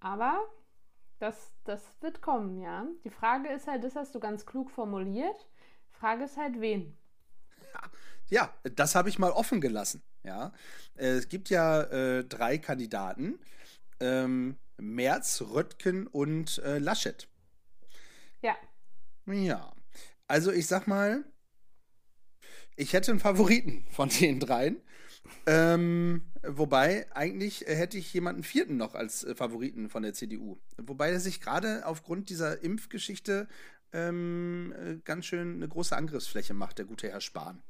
Aber 0.00 0.40
das, 1.18 1.52
das 1.64 1.82
wird 2.00 2.20
kommen, 2.20 2.60
ja. 2.60 2.86
Die 3.04 3.10
Frage 3.10 3.48
ist 3.48 3.66
halt, 3.66 3.84
das 3.84 3.96
hast 3.96 4.14
du 4.14 4.20
ganz 4.20 4.46
klug 4.46 4.70
formuliert. 4.70 5.48
Frage 5.90 6.24
ist 6.24 6.36
halt, 6.36 6.60
wen? 6.60 6.96
ja, 8.28 8.52
das 8.62 8.94
habe 8.94 9.08
ich 9.08 9.18
mal 9.18 9.30
offen 9.30 9.60
gelassen. 9.60 10.02
Ja, 10.22 10.52
es 10.94 11.28
gibt 11.28 11.50
ja 11.50 11.82
äh, 11.82 12.24
drei 12.24 12.58
Kandidaten: 12.58 13.38
ähm, 14.00 14.56
Merz, 14.78 15.42
Röttgen 15.42 16.06
und 16.06 16.58
äh, 16.58 16.78
Laschet. 16.78 17.28
Ja, 18.42 18.56
Ja, 19.26 19.72
also 20.26 20.52
ich 20.52 20.66
sag 20.66 20.86
mal, 20.86 21.24
ich 22.76 22.92
hätte 22.92 23.12
einen 23.12 23.20
Favoriten 23.20 23.86
von 23.90 24.08
den 24.08 24.40
dreien. 24.40 24.82
Ähm, 25.46 26.30
wobei, 26.48 27.06
eigentlich 27.14 27.66
äh, 27.68 27.74
hätte 27.74 27.98
ich 27.98 28.12
jemanden 28.12 28.42
vierten 28.42 28.76
noch 28.76 28.94
als 28.94 29.24
äh, 29.24 29.34
Favoriten 29.34 29.88
von 29.88 30.02
der 30.02 30.14
CDU. 30.14 30.58
Wobei 30.76 31.10
er 31.10 31.20
sich 31.20 31.40
gerade 31.40 31.86
aufgrund 31.86 32.30
dieser 32.30 32.62
Impfgeschichte 32.62 33.48
ähm, 33.92 34.74
äh, 34.76 34.96
ganz 35.04 35.26
schön 35.26 35.54
eine 35.54 35.68
große 35.68 35.96
Angriffsfläche 35.96 36.54
macht, 36.54 36.78
der 36.78 36.84
gute 36.84 37.08
Herr 37.08 37.20
Spahn. 37.20 37.62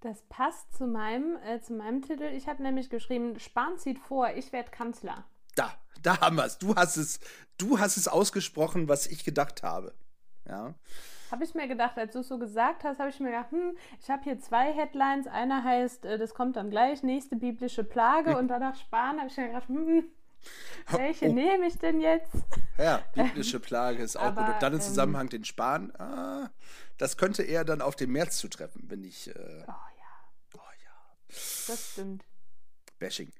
das 0.00 0.22
passt 0.28 0.74
zu 0.76 0.86
meinem, 0.86 1.36
äh, 1.46 1.60
zu 1.60 1.72
meinem 1.72 2.02
Titel. 2.02 2.24
Ich 2.24 2.46
habe 2.46 2.62
nämlich 2.62 2.90
geschrieben, 2.90 3.38
Spahn 3.40 3.78
zieht 3.78 3.98
vor, 3.98 4.30
ich 4.34 4.52
werde 4.52 4.70
Kanzler. 4.70 5.24
Da, 5.54 5.72
da 6.02 6.20
haben 6.20 6.36
wir 6.36 6.44
es. 6.44 6.58
Du 6.58 6.74
hast 6.74 6.96
es, 6.96 7.20
du 7.58 7.78
hast 7.78 7.96
es 7.96 8.08
ausgesprochen, 8.08 8.88
was 8.88 9.06
ich 9.06 9.24
gedacht 9.24 9.62
habe. 9.62 9.94
Ja. 10.46 10.74
Habe 11.34 11.42
ich 11.42 11.54
mir 11.56 11.66
gedacht, 11.66 11.98
als 11.98 12.12
du 12.12 12.20
es 12.20 12.28
so 12.28 12.38
gesagt 12.38 12.84
hast, 12.84 13.00
habe 13.00 13.10
ich 13.10 13.18
mir 13.18 13.32
gedacht, 13.32 13.50
hm, 13.50 13.76
ich 14.00 14.08
habe 14.08 14.22
hier 14.22 14.38
zwei 14.38 14.72
Headlines. 14.72 15.26
Einer 15.26 15.64
heißt, 15.64 16.04
äh, 16.04 16.16
das 16.16 16.32
kommt 16.32 16.54
dann 16.54 16.70
gleich, 16.70 17.02
nächste 17.02 17.34
biblische 17.34 17.82
Plage. 17.82 18.38
Und 18.38 18.46
danach 18.46 18.76
Spahn 18.76 19.18
habe 19.18 19.26
ich 19.26 19.36
mir 19.36 19.48
gedacht, 19.48 19.66
hm, 19.66 20.04
welche 20.90 21.26
Oh. 21.26 21.32
nehme 21.32 21.66
ich 21.66 21.76
denn 21.76 22.00
jetzt? 22.00 22.30
Ja, 22.78 23.02
biblische 23.16 23.58
Plage 23.58 24.00
ist 24.04 24.14
auch 24.16 24.26
aber, 24.26 24.44
gut. 24.44 24.54
Und 24.54 24.62
dann 24.62 24.74
im 24.74 24.78
ähm, 24.78 24.84
Zusammenhang 24.84 25.28
den 25.28 25.44
Spahn, 25.44 25.92
ah, 25.96 26.50
das 26.98 27.16
könnte 27.16 27.42
eher 27.42 27.64
dann 27.64 27.80
auf 27.82 27.96
den 27.96 28.10
März 28.12 28.38
zutreffen, 28.38 28.84
wenn 28.86 29.02
ich. 29.02 29.28
Äh, 29.28 29.34
Oh 29.34 29.72
ja, 29.72 30.54
oh 30.54 30.58
ja, 30.84 31.34
das 31.66 31.90
stimmt. 31.94 32.24
Bashing. 33.00 33.32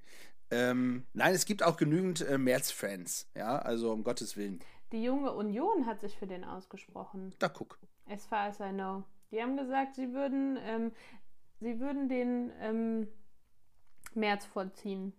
Ähm, 0.55 1.05
nein, 1.15 1.35
es 1.35 1.47
gibt 1.47 1.65
auch 1.65 1.77
genügend 1.77 2.21
äh, 2.21 2.39
März-Fans, 2.39 3.29
ja, 3.35 3.59
also 3.59 3.93
um 3.93 4.05
Gottes 4.05 4.37
Willen. 4.37 4.61
Die 4.93 5.03
junge 5.03 5.33
Union 5.33 5.87
hat 5.87 6.01
sich 6.01 6.17
für 6.17 6.29
den 6.29 6.45
ausgesprochen. 6.45 7.35
Da 7.41 7.49
guck. 7.49 7.79
As 8.07 8.25
far 8.27 8.49
as 8.49 8.61
I 8.61 8.71
know. 8.71 9.03
Die 9.33 9.43
haben 9.43 9.57
gesagt, 9.57 9.97
sie 9.97 10.13
würden, 10.13 10.57
ähm, 10.63 10.93
sie 11.59 11.81
würden 11.81 12.09
den 12.09 12.53
ähm, 12.61 13.09
März 14.15 14.45
vorziehen. 14.47 15.13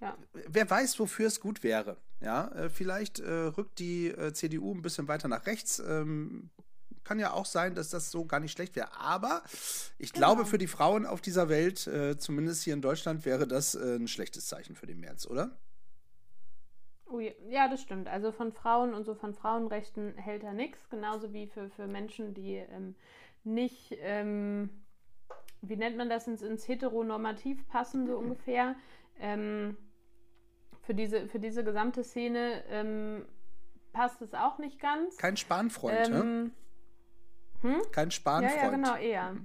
Ja, 0.00 0.16
Wer 0.32 0.68
weiß, 0.68 0.98
wofür 0.98 1.26
es 1.26 1.40
gut 1.40 1.62
wäre. 1.62 1.98
Ja, 2.20 2.48
äh, 2.48 2.70
vielleicht 2.70 3.20
äh, 3.20 3.30
rückt 3.30 3.78
die 3.78 4.08
äh, 4.08 4.32
CDU 4.32 4.74
ein 4.74 4.82
bisschen 4.82 5.08
weiter 5.08 5.28
nach 5.28 5.46
rechts. 5.46 5.78
Ähm, 5.78 6.50
kann 7.04 7.18
ja 7.18 7.32
auch 7.32 7.46
sein, 7.46 7.74
dass 7.74 7.90
das 7.90 8.10
so 8.10 8.24
gar 8.24 8.40
nicht 8.40 8.52
schlecht 8.52 8.76
wäre. 8.76 8.98
Aber 8.98 9.42
ich 9.98 10.12
glaube, 10.12 10.38
Genau. 10.42 10.48
für 10.48 10.58
die 10.58 10.66
Frauen 10.66 11.06
auf 11.06 11.20
dieser 11.20 11.48
Welt, 11.48 11.86
äh, 11.86 12.16
zumindest 12.18 12.62
hier 12.64 12.74
in 12.74 12.82
Deutschland, 12.82 13.24
wäre 13.24 13.46
das 13.46 13.74
äh, 13.74 13.96
ein 13.96 14.08
schlechtes 14.08 14.46
Zeichen 14.46 14.74
für 14.74 14.86
den 14.86 15.00
März, 15.00 15.26
oder? 15.26 15.50
oh, 17.14 17.20
ja, 17.48 17.68
das 17.68 17.80
stimmt. 17.80 18.08
Also 18.08 18.32
von 18.32 18.52
Frauen 18.52 18.92
und 18.92 19.04
so 19.04 19.14
von 19.14 19.34
Frauenrechten 19.34 20.16
hält 20.16 20.42
er 20.42 20.52
nichts. 20.52 20.88
Genauso 20.90 21.32
wie 21.32 21.46
für, 21.46 21.70
für 21.70 21.86
Menschen, 21.86 22.34
die 22.34 22.56
ähm, 22.56 22.94
nicht, 23.44 23.96
ähm, 24.00 24.70
wie 25.62 25.76
nennt 25.76 25.96
man 25.96 26.08
das, 26.08 26.26
ins, 26.26 26.42
ins 26.42 26.66
Heteronormativ 26.66 27.66
passen, 27.68 28.06
so 28.06 28.16
ungefähr. 28.16 28.74
Ähm, 29.20 29.76
für, 30.82 30.94
diese, 30.94 31.28
für 31.28 31.38
diese 31.38 31.62
gesamte 31.64 32.02
Szene 32.02 32.64
ähm, 32.68 33.24
passt 33.92 34.20
es 34.20 34.34
auch 34.34 34.58
nicht 34.58 34.80
ganz. 34.80 35.16
Kein 35.16 35.36
Spanfreund, 35.36 36.10
hä? 36.10 36.50
Ähm, 37.64 37.82
Kein 37.92 38.08
ja, 38.08 38.10
Spanfreund. 38.10 38.62
ja, 38.62 38.68
genau, 38.70 38.96
eher. 38.96 39.36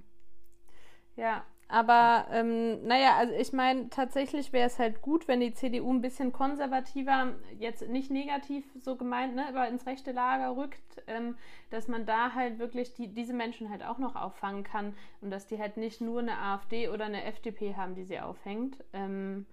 Ja, 1.15 1.43
aber 1.71 2.25
ähm, 2.31 2.83
naja, 2.87 3.15
also 3.17 3.31
ich 3.35 3.53
meine, 3.53 3.91
tatsächlich 3.91 4.51
wäre 4.53 4.65
es 4.65 4.79
halt 4.79 5.03
gut, 5.03 5.27
wenn 5.27 5.39
die 5.39 5.53
CDU 5.53 5.93
ein 5.93 6.01
bisschen 6.01 6.33
konservativer, 6.33 7.35
jetzt 7.59 7.87
nicht 7.87 8.09
negativ 8.09 8.65
so 8.79 8.95
gemeint, 8.95 9.35
ne, 9.35 9.47
aber 9.47 9.67
ins 9.67 9.85
rechte 9.85 10.11
Lager 10.11 10.57
rückt, 10.57 11.03
ähm, 11.05 11.37
dass 11.69 11.87
man 11.87 12.07
da 12.07 12.33
halt 12.33 12.57
wirklich 12.57 12.95
die, 12.95 13.13
diese 13.13 13.33
Menschen 13.33 13.69
halt 13.69 13.85
auch 13.85 13.99
noch 13.99 14.15
auffangen 14.15 14.63
kann 14.63 14.95
und 15.21 15.29
dass 15.29 15.45
die 15.45 15.59
halt 15.59 15.77
nicht 15.77 16.01
nur 16.01 16.21
eine 16.21 16.39
AfD 16.39 16.89
oder 16.89 17.05
eine 17.05 17.23
FDP 17.25 17.75
haben, 17.75 17.93
die 17.93 18.05
sie 18.05 18.19
aufhängt, 18.19 18.83
ähm, 18.93 19.45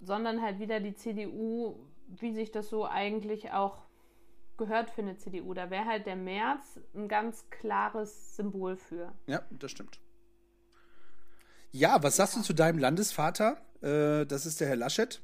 sondern 0.00 0.40
halt 0.40 0.58
wieder 0.58 0.80
die 0.80 0.94
CDU, 0.94 1.74
wie 2.06 2.32
sich 2.32 2.50
das 2.50 2.70
so 2.70 2.86
eigentlich 2.86 3.52
auch 3.52 3.76
gehört 4.60 4.90
für 4.90 5.00
eine 5.02 5.16
CDU. 5.16 5.54
Da 5.54 5.70
wäre 5.70 5.86
halt 5.86 6.06
der 6.06 6.14
März 6.16 6.78
ein 6.94 7.08
ganz 7.08 7.48
klares 7.50 8.36
Symbol 8.36 8.76
für. 8.76 9.12
Ja, 9.26 9.42
das 9.50 9.72
stimmt. 9.72 9.98
Ja, 11.72 12.02
was 12.02 12.16
sagst 12.16 12.36
du 12.36 12.42
zu 12.42 12.52
deinem 12.52 12.78
Landesvater? 12.78 13.56
Äh, 13.82 14.26
das 14.26 14.46
ist 14.46 14.60
der 14.60 14.68
Herr 14.68 14.76
Laschet. 14.76 15.22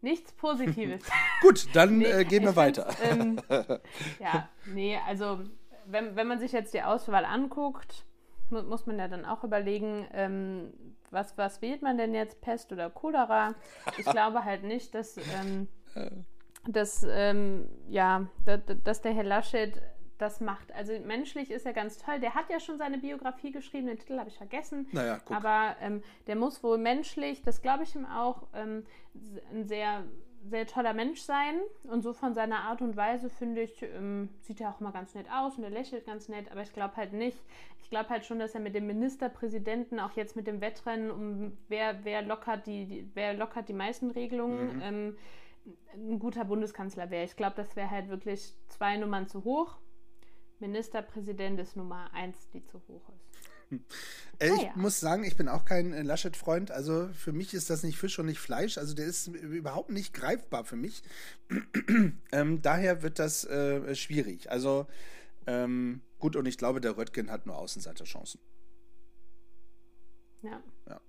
Nichts 0.00 0.32
Positives. 0.32 1.02
Gut, 1.40 1.66
dann 1.74 1.98
Nee, 1.98 2.04
äh, 2.04 2.24
gehen 2.24 2.44
wir 2.44 2.56
weiter. 2.64 2.88
Ähm, 3.02 3.40
ja, 4.20 4.48
nee, 4.66 4.98
also 5.06 5.40
wenn, 5.86 6.14
wenn 6.16 6.26
man 6.26 6.38
sich 6.38 6.52
jetzt 6.52 6.74
die 6.74 6.82
Auswahl 6.82 7.24
anguckt, 7.24 8.06
mu 8.50 8.62
muss 8.62 8.86
man 8.86 8.98
ja 8.98 9.08
dann 9.08 9.24
auch 9.24 9.42
überlegen, 9.44 10.06
ähm, 10.12 10.72
was, 11.10 11.36
was 11.38 11.62
wählt 11.62 11.82
man 11.82 11.96
denn 11.96 12.14
jetzt, 12.14 12.40
Pest 12.40 12.72
oder 12.72 12.90
Cholera? 12.90 13.54
Ich 13.96 14.04
glaube 14.04 14.44
halt 14.44 14.64
nicht, 14.64 14.94
dass, 14.94 15.16
ähm, 15.16 15.68
dass, 16.66 17.06
ähm, 17.08 17.68
ja, 17.88 18.26
dass, 18.84 19.02
der 19.02 19.12
Herr 19.12 19.24
Laschet 19.24 19.80
das 20.18 20.40
macht. 20.40 20.72
Also 20.72 20.92
menschlich 21.00 21.50
ist 21.50 21.66
er 21.66 21.72
ganz 21.72 21.98
toll. 21.98 22.20
Der 22.20 22.34
hat 22.34 22.48
ja 22.48 22.60
schon 22.60 22.78
seine 22.78 22.98
Biografie 22.98 23.50
geschrieben, 23.50 23.88
den 23.88 23.98
Titel 23.98 24.18
habe 24.18 24.28
ich 24.28 24.36
vergessen. 24.36 24.86
Naja, 24.92 25.18
guck. 25.24 25.36
Aber 25.36 25.76
ähm, 25.80 26.02
der 26.26 26.36
muss 26.36 26.62
wohl 26.62 26.78
menschlich, 26.78 27.42
das 27.42 27.62
glaube 27.62 27.82
ich 27.82 27.94
ihm 27.94 28.06
auch, 28.06 28.46
ähm, 28.54 28.84
ein 29.52 29.66
sehr, 29.66 30.04
sehr 30.48 30.66
toller 30.66 30.94
Mensch 30.94 31.20
sein. 31.20 31.56
Und 31.84 32.02
so 32.02 32.12
von 32.12 32.34
seiner 32.34 32.60
Art 32.60 32.80
und 32.80 32.96
Weise, 32.96 33.28
finde 33.28 33.62
ich, 33.62 33.82
ähm, 33.82 34.28
sieht 34.40 34.60
er 34.60 34.70
auch 34.70 34.80
mal 34.80 34.92
ganz 34.92 35.14
nett 35.14 35.26
aus 35.32 35.56
und 35.56 35.64
er 35.64 35.70
lächelt 35.70 36.06
ganz 36.06 36.28
nett. 36.28 36.50
Aber 36.52 36.62
ich 36.62 36.72
glaube 36.72 36.96
halt 36.96 37.12
nicht. 37.12 37.38
Ich 37.82 37.90
glaube 37.90 38.08
halt 38.10 38.24
schon, 38.24 38.38
dass 38.38 38.54
er 38.54 38.60
mit 38.60 38.74
dem 38.74 38.86
Ministerpräsidenten, 38.86 39.98
auch 39.98 40.12
jetzt 40.12 40.36
mit 40.36 40.46
dem 40.46 40.60
Wettrennen, 40.60 41.10
um 41.10 41.58
wer, 41.68 42.04
wer, 42.04 42.22
lockert, 42.22 42.66
die, 42.66 42.86
die, 42.86 43.10
wer 43.14 43.34
lockert 43.34 43.68
die 43.68 43.74
meisten 43.74 44.10
Regelungen, 44.10 44.76
Mhm. 44.76 45.16
Ein 45.94 46.18
guter 46.18 46.44
Bundeskanzler 46.44 47.10
wäre. 47.10 47.24
Ich 47.24 47.36
glaube, 47.36 47.56
das 47.56 47.76
wäre 47.76 47.90
halt 47.90 48.08
wirklich 48.08 48.54
zwei 48.68 48.96
Nummern 48.96 49.28
zu 49.28 49.44
hoch. 49.44 49.78
Ministerpräsident 50.60 51.58
ist 51.60 51.76
Nummer 51.76 52.12
eins, 52.12 52.48
die 52.52 52.64
zu 52.64 52.80
hoch 52.88 53.08
ist. 53.08 53.80
Äh, 54.38 54.48
ich 54.48 54.56
Naja. 54.56 54.72
muss 54.76 55.00
sagen, 55.00 55.24
ich 55.24 55.36
bin 55.36 55.48
auch 55.48 55.64
kein 55.64 55.92
äh, 55.92 56.02
Laschet-Freund. 56.02 56.70
Also 56.70 57.08
für 57.08 57.32
mich 57.32 57.54
ist 57.54 57.70
das 57.70 57.82
nicht 57.82 57.98
Fisch 57.98 58.18
und 58.18 58.26
nicht 58.26 58.38
Fleisch. 58.38 58.78
Also 58.78 58.94
der 58.94 59.06
ist 59.06 59.28
überhaupt 59.28 59.90
nicht 59.90 60.14
greifbar 60.14 60.64
für 60.64 60.76
mich. 60.76 61.02
ähm, 62.32 62.62
daher 62.62 63.02
wird 63.02 63.18
das 63.18 63.44
äh, 63.44 63.94
schwierig. 63.94 64.50
Also 64.50 64.86
ähm, 65.46 66.02
gut, 66.18 66.36
und 66.36 66.46
ich 66.46 66.58
glaube, 66.58 66.80
der 66.80 66.96
Röttgen 66.96 67.30
hat 67.30 67.46
nur 67.46 67.56
Außenseiterchancen. 67.56 68.40
Ja. 70.42 70.62
Ja. 70.88 71.00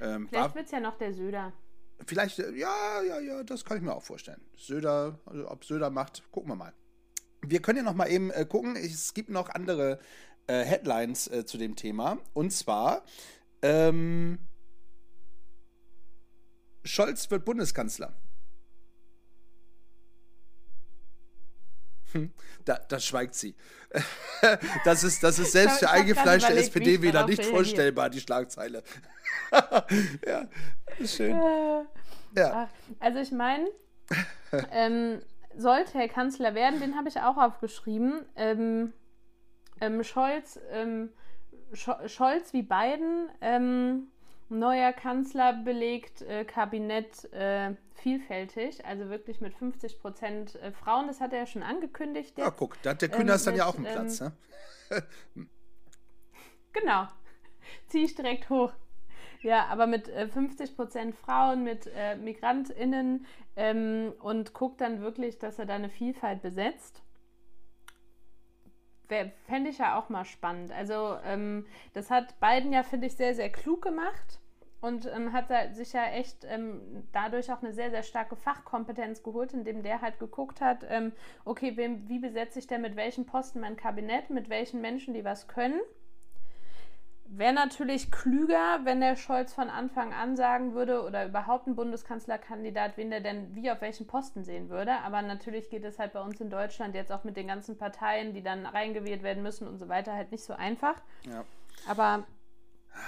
Ähm, 0.00 0.28
Vielleicht 0.28 0.54
wird 0.54 0.66
es 0.66 0.72
ja 0.72 0.80
noch 0.80 0.96
der 0.96 1.12
Söder. 1.12 1.52
Vielleicht, 2.06 2.38
äh, 2.38 2.52
ja, 2.54 3.02
ja, 3.02 3.20
ja, 3.20 3.42
das 3.42 3.64
kann 3.64 3.76
ich 3.76 3.82
mir 3.82 3.94
auch 3.94 4.02
vorstellen. 4.02 4.40
Söder, 4.56 5.18
also 5.26 5.50
ob 5.50 5.64
Söder 5.64 5.90
macht, 5.90 6.22
gucken 6.30 6.50
wir 6.50 6.56
mal. 6.56 6.74
wir 7.42 7.60
können 7.60 7.78
ja 7.78 7.84
noch 7.84 7.94
mal 7.94 8.10
eben 8.10 8.30
äh, 8.30 8.44
gucken. 8.44 8.76
Es 8.76 9.14
gibt 9.14 9.30
noch 9.30 9.48
andere 9.50 9.98
äh, 10.46 10.64
Headlines 10.64 11.28
äh, 11.28 11.44
zu 11.44 11.58
dem 11.58 11.76
Thema. 11.76 12.18
Und 12.32 12.52
zwar 12.52 13.04
ähm, 13.62 14.38
Scholz 16.84 17.30
wird 17.30 17.44
Bundeskanzler. 17.44 18.14
Da, 22.64 22.78
da 22.88 23.00
schweigt 23.00 23.34
sie. 23.34 23.54
das, 24.84 25.04
ist, 25.04 25.22
das 25.22 25.38
ist 25.38 25.52
selbst 25.52 25.78
für 25.78 25.90
eingefleischte 25.90 26.52
SPD-Wähler 26.52 27.26
nicht 27.26 27.44
vorstellbar, 27.44 28.10
die 28.10 28.20
Schlagzeile. 28.20 28.82
ja, 30.26 30.48
schön. 31.04 31.36
Äh, 31.36 31.84
ja. 32.36 32.68
Also 33.00 33.18
ich 33.20 33.32
meine, 33.32 33.68
ähm, 34.72 35.20
sollte 35.56 35.98
Herr 35.98 36.08
Kanzler 36.08 36.54
werden, 36.54 36.80
den 36.80 36.96
habe 36.96 37.08
ich 37.08 37.20
auch 37.20 37.36
aufgeschrieben. 37.36 38.24
Ähm, 38.36 38.92
ähm, 39.80 40.02
Scholz, 40.04 40.58
ähm, 40.70 41.10
Scholz 41.72 42.52
wie 42.52 42.62
Biden, 42.62 43.28
ähm, 43.40 44.08
neuer 44.48 44.92
Kanzler 44.92 45.52
belegt 45.52 46.22
äh, 46.22 46.44
Kabinett 46.44 47.30
äh, 47.32 47.74
vielfältig, 47.94 48.84
also 48.84 49.08
wirklich 49.08 49.40
mit 49.40 49.54
50 49.54 50.00
Prozent 50.00 50.54
äh, 50.56 50.72
Frauen. 50.72 51.06
Das 51.06 51.20
hat 51.20 51.32
er 51.32 51.40
ja 51.40 51.46
schon 51.46 51.62
angekündigt. 51.62 52.36
Jetzt. 52.36 52.46
Ja, 52.46 52.50
guck, 52.50 52.80
da 52.82 52.90
hat 52.90 53.02
der 53.02 53.08
Kühner 53.08 53.34
ähm, 53.34 53.40
dann 53.44 53.56
ja 53.56 53.66
auch 53.66 53.76
einen 53.76 53.84
Platz. 53.84 54.20
Ähm, 54.20 54.32
ne? 54.90 55.46
genau. 56.72 57.08
Ziehe 57.88 58.04
ich 58.04 58.14
direkt 58.14 58.48
hoch. 58.50 58.72
Ja, 59.40 59.66
aber 59.66 59.86
mit 59.86 60.08
äh, 60.08 60.28
50 60.28 60.74
Prozent 60.74 61.14
Frauen, 61.14 61.62
mit 61.62 61.88
äh, 61.94 62.16
MigrantInnen 62.16 63.26
ähm, 63.56 64.12
und 64.20 64.52
guckt 64.52 64.80
dann 64.80 65.00
wirklich, 65.00 65.38
dass 65.38 65.58
er 65.58 65.66
da 65.66 65.74
eine 65.74 65.90
Vielfalt 65.90 66.42
besetzt. 66.42 67.02
Fände 69.08 69.70
ich 69.70 69.78
ja 69.78 69.98
auch 69.98 70.08
mal 70.08 70.24
spannend. 70.24 70.72
Also, 70.72 71.16
ähm, 71.24 71.66
das 71.94 72.10
hat 72.10 72.38
Biden 72.40 72.72
ja, 72.72 72.82
finde 72.82 73.06
ich, 73.06 73.16
sehr, 73.16 73.34
sehr 73.34 73.50
klug 73.50 73.82
gemacht 73.82 74.40
und 74.80 75.06
ähm, 75.06 75.32
hat 75.32 75.48
sich 75.74 75.92
ja 75.92 76.06
echt 76.06 76.44
ähm, 76.44 77.04
dadurch 77.12 77.50
auch 77.52 77.62
eine 77.62 77.72
sehr, 77.72 77.90
sehr 77.90 78.02
starke 78.02 78.36
Fachkompetenz 78.36 79.22
geholt, 79.22 79.52
indem 79.52 79.82
der 79.82 80.00
halt 80.02 80.18
geguckt 80.18 80.60
hat, 80.60 80.84
ähm, 80.88 81.12
okay, 81.44 81.76
wem, 81.76 82.08
wie 82.08 82.18
besetze 82.18 82.58
ich 82.58 82.66
denn 82.66 82.82
mit 82.82 82.96
welchen 82.96 83.26
Posten 83.26 83.60
mein 83.60 83.76
Kabinett, 83.76 84.30
mit 84.30 84.48
welchen 84.48 84.80
Menschen, 84.80 85.14
die 85.14 85.24
was 85.24 85.48
können 85.48 85.80
Wäre 87.30 87.52
natürlich 87.52 88.10
klüger, 88.10 88.80
wenn 88.84 89.00
der 89.00 89.14
Scholz 89.14 89.52
von 89.52 89.68
Anfang 89.68 90.14
an 90.14 90.36
sagen 90.36 90.72
würde 90.72 91.02
oder 91.02 91.26
überhaupt 91.26 91.66
ein 91.66 91.76
Bundeskanzlerkandidat, 91.76 92.96
wen 92.96 93.10
der 93.10 93.20
denn 93.20 93.54
wie 93.54 93.70
auf 93.70 93.82
welchen 93.82 94.06
Posten 94.06 94.44
sehen 94.44 94.70
würde. 94.70 94.92
Aber 95.04 95.20
natürlich 95.20 95.68
geht 95.68 95.84
es 95.84 95.98
halt 95.98 96.14
bei 96.14 96.22
uns 96.22 96.40
in 96.40 96.48
Deutschland 96.48 96.94
jetzt 96.94 97.12
auch 97.12 97.24
mit 97.24 97.36
den 97.36 97.46
ganzen 97.46 97.76
Parteien, 97.76 98.32
die 98.32 98.42
dann 98.42 98.64
reingewählt 98.64 99.22
werden 99.22 99.42
müssen 99.42 99.68
und 99.68 99.78
so 99.78 99.88
weiter, 99.88 100.14
halt 100.14 100.32
nicht 100.32 100.42
so 100.42 100.54
einfach. 100.54 100.94
Ja. 101.24 101.44
Aber 101.86 102.24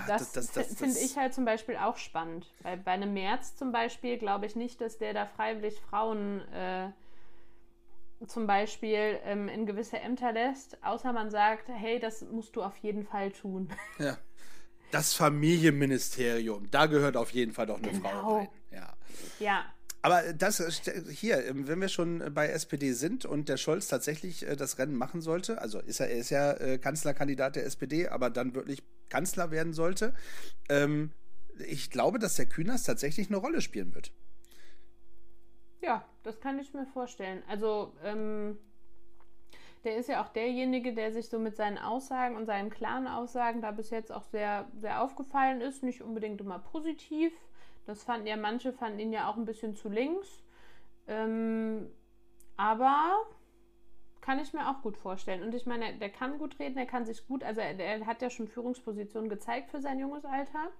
das, 0.06 0.32
das, 0.32 0.52
das, 0.52 0.68
das 0.68 0.78
finde 0.78 0.98
ich 0.98 1.16
halt 1.16 1.32
zum 1.32 1.46
Beispiel 1.46 1.76
auch 1.76 1.96
spannend. 1.96 2.46
Weil 2.62 2.76
bei 2.76 2.92
einem 2.92 3.14
März 3.14 3.56
zum 3.56 3.72
Beispiel 3.72 4.18
glaube 4.18 4.44
ich 4.44 4.54
nicht, 4.54 4.82
dass 4.82 4.98
der 4.98 5.14
da 5.14 5.24
freiwillig 5.24 5.80
Frauen 5.80 6.40
äh, 6.52 6.90
zum 8.26 8.46
Beispiel 8.46 9.18
ähm, 9.24 9.48
in 9.48 9.66
gewisse 9.66 9.98
Ämter 9.98 10.32
lässt, 10.32 10.82
außer 10.82 11.12
man 11.12 11.30
sagt, 11.30 11.68
hey, 11.68 11.98
das 11.98 12.22
musst 12.22 12.56
du 12.56 12.62
auf 12.62 12.76
jeden 12.78 13.04
Fall 13.04 13.32
tun. 13.32 13.68
Ja. 13.98 14.18
Das 14.92 15.14
Familienministerium, 15.14 16.68
da 16.72 16.86
gehört 16.86 17.16
auf 17.16 17.30
jeden 17.30 17.52
Fall 17.52 17.66
doch 17.66 17.78
eine 17.78 17.92
genau. 17.92 18.08
Frau 18.08 18.36
rein. 18.38 18.48
Ja. 18.72 18.92
Ja. 19.38 19.64
Aber 20.02 20.32
das 20.32 20.60
hier, 21.10 21.44
wenn 21.52 21.80
wir 21.80 21.88
schon 21.88 22.34
bei 22.34 22.48
SPD 22.48 22.92
sind 22.92 23.24
und 23.24 23.48
der 23.48 23.56
Scholz 23.56 23.86
tatsächlich 23.86 24.46
äh, 24.48 24.56
das 24.56 24.78
Rennen 24.78 24.96
machen 24.96 25.20
sollte, 25.20 25.60
also 25.60 25.78
ist 25.78 26.00
er, 26.00 26.10
er 26.10 26.18
ist 26.18 26.30
ja 26.30 26.52
äh, 26.54 26.78
Kanzlerkandidat 26.78 27.54
der 27.54 27.66
SPD, 27.66 28.08
aber 28.08 28.30
dann 28.30 28.54
wirklich 28.54 28.82
Kanzler 29.10 29.50
werden 29.50 29.74
sollte, 29.74 30.14
ähm, 30.68 31.12
ich 31.66 31.90
glaube, 31.90 32.18
dass 32.18 32.36
der 32.36 32.46
Kühners 32.46 32.82
tatsächlich 32.82 33.28
eine 33.28 33.36
Rolle 33.36 33.60
spielen 33.60 33.94
wird. 33.94 34.12
Ja, 35.80 36.04
das 36.22 36.40
kann 36.40 36.58
ich 36.58 36.74
mir 36.74 36.86
vorstellen. 36.86 37.42
Also, 37.48 37.92
ähm, 38.04 38.58
der 39.84 39.96
ist 39.96 40.08
ja 40.08 40.22
auch 40.22 40.28
derjenige, 40.28 40.94
der 40.94 41.12
sich 41.12 41.28
so 41.28 41.38
mit 41.38 41.56
seinen 41.56 41.78
Aussagen 41.78 42.36
und 42.36 42.44
seinen 42.44 42.68
klaren 42.68 43.06
Aussagen 43.06 43.62
da 43.62 43.70
bis 43.70 43.90
jetzt 43.90 44.12
auch 44.12 44.24
sehr, 44.24 44.68
sehr 44.78 45.02
aufgefallen 45.02 45.62
ist. 45.62 45.82
Nicht 45.82 46.02
unbedingt 46.02 46.40
immer 46.40 46.58
positiv. 46.58 47.32
Das 47.86 48.04
fanden 48.04 48.26
ja 48.26 48.36
manche, 48.36 48.72
fanden 48.72 48.98
ihn 48.98 49.12
ja 49.12 49.30
auch 49.30 49.36
ein 49.36 49.46
bisschen 49.46 49.74
zu 49.74 49.88
links. 49.88 50.42
Ähm, 51.08 51.90
aber 52.56 53.26
kann 54.20 54.38
ich 54.38 54.52
mir 54.52 54.68
auch 54.68 54.82
gut 54.82 54.98
vorstellen. 54.98 55.42
Und 55.42 55.54
ich 55.54 55.64
meine, 55.64 55.98
der 55.98 56.10
kann 56.10 56.38
gut 56.38 56.58
reden, 56.58 56.76
er 56.76 56.86
kann 56.86 57.06
sich 57.06 57.26
gut, 57.26 57.42
also 57.42 57.60
er, 57.62 57.78
er 57.78 58.04
hat 58.06 58.20
ja 58.20 58.28
schon 58.28 58.48
Führungspositionen 58.48 59.30
gezeigt 59.30 59.70
für 59.70 59.80
sein 59.80 59.98
junges 59.98 60.26
Alter. 60.26 60.70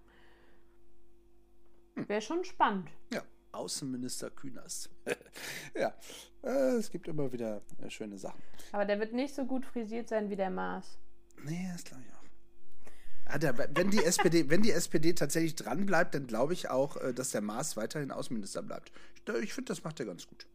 Hm. 1.97 2.09
Wäre 2.09 2.21
schon 2.21 2.45
spannend. 2.45 2.91
Ja. 3.13 3.23
Außenminister 3.53 4.31
Künast. 4.31 4.91
ja, 5.75 5.95
äh, 6.43 6.77
es 6.77 6.91
gibt 6.91 7.09
immer 7.09 7.33
wieder 7.33 7.63
äh, 7.83 7.91
schöne 7.91 8.19
Sachen. 8.19 8.43
Aber 8.73 8.85
der 8.85 8.99
wird 9.01 9.13
nicht 9.13 9.35
so 9.35 9.45
gut 9.45 9.67
frisiert 9.67 10.09
sein 10.09 10.31
wie 10.31 10.37
der 10.37 10.51
Maas. 10.51 10.99
Nee, 11.45 11.69
das 11.73 11.85
glaube 11.85 12.03
ich 12.07 12.15
auch. 12.15 12.21
Ah, 13.33 13.39
der, 13.39 13.57
wenn, 13.77 13.91
die 13.91 14.05
SPD, 14.05 14.49
wenn 14.51 14.63
die 14.63 14.73
SPD 14.73 15.13
tatsächlich 15.13 15.55
dran 15.55 15.87
bleibt, 15.87 16.15
dann 16.15 16.27
glaube 16.27 16.53
ich 16.53 16.69
auch, 16.69 16.97
äh, 16.97 17.15
dass 17.15 17.31
der 17.31 17.41
Maas 17.43 17.77
weiterhin 17.77 18.11
Außenminister 18.11 18.63
bleibt. 18.63 18.91
Ich, 19.29 19.45
ich 19.45 19.53
finde, 19.53 19.69
das 19.69 19.85
macht 19.85 20.01
er 20.01 20.07
ganz 20.07 20.27
gut. 20.27 20.47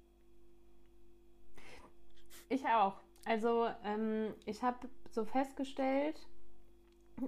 Ich 2.50 2.66
auch. 2.66 3.02
Also, 3.26 3.68
ähm, 3.84 4.34
ich 4.46 4.62
habe 4.62 4.88
so 5.10 5.26
festgestellt, 5.26 6.28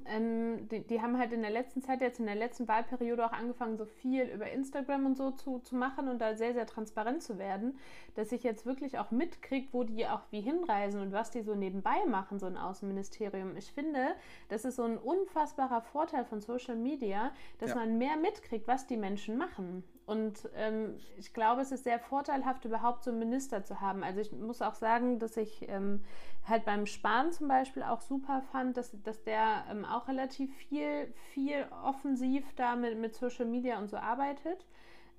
ähm, 0.05 0.67
die, 0.69 0.81
die, 0.81 1.01
haben 1.01 1.17
halt 1.17 1.31
in 1.31 1.41
der 1.41 1.51
letzten 1.51 1.81
Zeit, 1.81 2.01
jetzt 2.01 2.19
in 2.19 2.25
der 2.25 2.35
letzten 2.35 2.67
Wahlperiode 2.67 3.25
auch 3.25 3.31
angefangen, 3.31 3.77
so 3.77 3.85
viel 3.85 4.23
über 4.23 4.49
Instagram 4.51 5.05
und 5.05 5.17
so 5.17 5.31
zu, 5.31 5.59
zu 5.59 5.75
machen 5.75 6.09
und 6.09 6.19
da 6.19 6.35
sehr, 6.35 6.53
sehr 6.53 6.65
transparent 6.65 7.23
zu 7.23 7.37
werden, 7.37 7.77
dass 8.15 8.31
ich 8.31 8.43
jetzt 8.43 8.65
wirklich 8.65 8.99
auch 8.99 9.11
mitkriege, 9.11 9.69
wo 9.71 9.83
die 9.83 10.05
auch 10.05 10.23
wie 10.29 10.41
hinreisen 10.41 11.01
und 11.01 11.13
was 11.13 11.31
die 11.31 11.41
so 11.41 11.55
nebenbei 11.55 12.05
machen, 12.05 12.37
so 12.39 12.47
ein 12.47 12.57
Außenministerium. 12.57 13.55
Ich 13.55 13.71
finde, 13.71 14.15
das 14.49 14.65
ist 14.65 14.75
so 14.75 14.83
ein 14.83 14.97
unfassbarer 14.97 15.81
Vorteil 15.81 16.25
von 16.25 16.41
Social 16.41 16.75
Media, 16.75 17.31
dass 17.59 17.69
ja. 17.69 17.75
man 17.77 17.97
mehr 17.97 18.17
mitkriegt, 18.17 18.67
was 18.67 18.87
die 18.87 18.97
Menschen 18.97 19.37
machen. 19.37 19.83
Und 20.07 20.49
ähm, 20.55 20.97
ich 21.17 21.33
glaube, 21.33 21.61
es 21.61 21.73
ist 21.73 21.83
sehr 21.83 21.99
vorteilhaft, 21.99 22.63
überhaupt 22.63 23.03
so 23.03 23.11
einen 23.11 23.19
Minister 23.19 23.65
zu 23.65 23.81
haben. 23.81 24.05
Also 24.05 24.21
ich 24.21 24.31
muss 24.31 24.61
auch 24.61 24.73
sagen, 24.73 25.19
dass 25.19 25.35
ich 25.35 25.67
ähm, 25.67 26.01
halt 26.47 26.63
beim 26.63 26.85
Sparen 26.85 27.33
zum 27.33 27.49
Beispiel 27.49 27.83
auch 27.83 27.99
super 27.99 28.41
fand, 28.53 28.77
dass, 28.77 28.95
dass 29.03 29.21
der 29.25 29.65
ähm, 29.69 29.83
auch 29.83 30.07
relativ 30.07 30.55
viel, 30.55 31.13
viel 31.33 31.65
offensiv 31.83 32.45
da 32.55 32.77
mit, 32.77 32.97
mit 32.97 33.15
Social 33.15 33.45
Media 33.45 33.77
und 33.79 33.89
so 33.89 33.97
arbeitet 33.97 34.65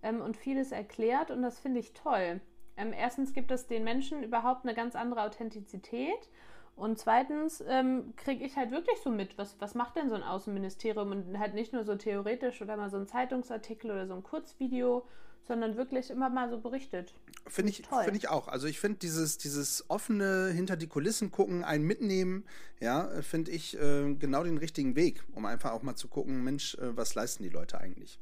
ähm, 0.02 0.22
und 0.22 0.38
vieles 0.38 0.72
erklärt. 0.72 1.30
Und 1.30 1.42
das 1.42 1.60
finde 1.60 1.80
ich 1.80 1.92
toll. 1.92 2.40
Ähm, 2.78 2.94
erstens 2.94 3.34
gibt 3.34 3.50
es 3.50 3.66
den 3.66 3.84
Menschen 3.84 4.22
überhaupt 4.22 4.64
eine 4.64 4.74
ganz 4.74 4.96
andere 4.96 5.22
Authentizität. 5.22 6.30
Und 6.78 6.98
zweitens 6.98 7.62
ähm, 7.66 8.14
kriege 8.16 8.44
ich 8.44 8.56
halt 8.56 8.70
wirklich 8.70 8.98
so 9.02 9.10
mit, 9.10 9.36
was, 9.36 9.56
was 9.58 9.74
macht 9.74 9.96
denn 9.96 10.08
so 10.08 10.14
ein 10.14 10.22
Außenministerium 10.22 11.10
und 11.10 11.38
halt 11.38 11.54
nicht 11.54 11.72
nur 11.72 11.84
so 11.84 11.96
theoretisch 11.96 12.62
oder 12.62 12.76
mal 12.76 12.88
so 12.88 12.96
ein 12.96 13.06
Zeitungsartikel 13.06 13.90
oder 13.90 14.06
so 14.06 14.14
ein 14.14 14.22
Kurzvideo, 14.22 15.04
sondern 15.42 15.76
wirklich 15.76 16.10
immer 16.10 16.30
mal 16.30 16.48
so 16.50 16.60
berichtet. 16.60 17.14
Finde 17.46 17.70
ich, 17.70 17.82
find 17.86 18.16
ich 18.16 18.28
auch. 18.28 18.46
Also 18.46 18.68
ich 18.68 18.78
finde 18.78 18.98
dieses, 18.98 19.38
dieses 19.38 19.88
offene 19.88 20.50
hinter 20.52 20.76
die 20.76 20.86
Kulissen 20.86 21.32
gucken, 21.32 21.64
einen 21.64 21.84
mitnehmen, 21.84 22.44
ja, 22.80 23.08
finde 23.22 23.50
ich 23.50 23.76
äh, 23.76 24.14
genau 24.14 24.44
den 24.44 24.58
richtigen 24.58 24.94
Weg, 24.94 25.24
um 25.32 25.46
einfach 25.46 25.72
auch 25.72 25.82
mal 25.82 25.96
zu 25.96 26.06
gucken, 26.06 26.44
Mensch, 26.44 26.76
äh, 26.76 26.96
was 26.96 27.14
leisten 27.14 27.42
die 27.42 27.48
Leute 27.48 27.80
eigentlich? 27.80 28.20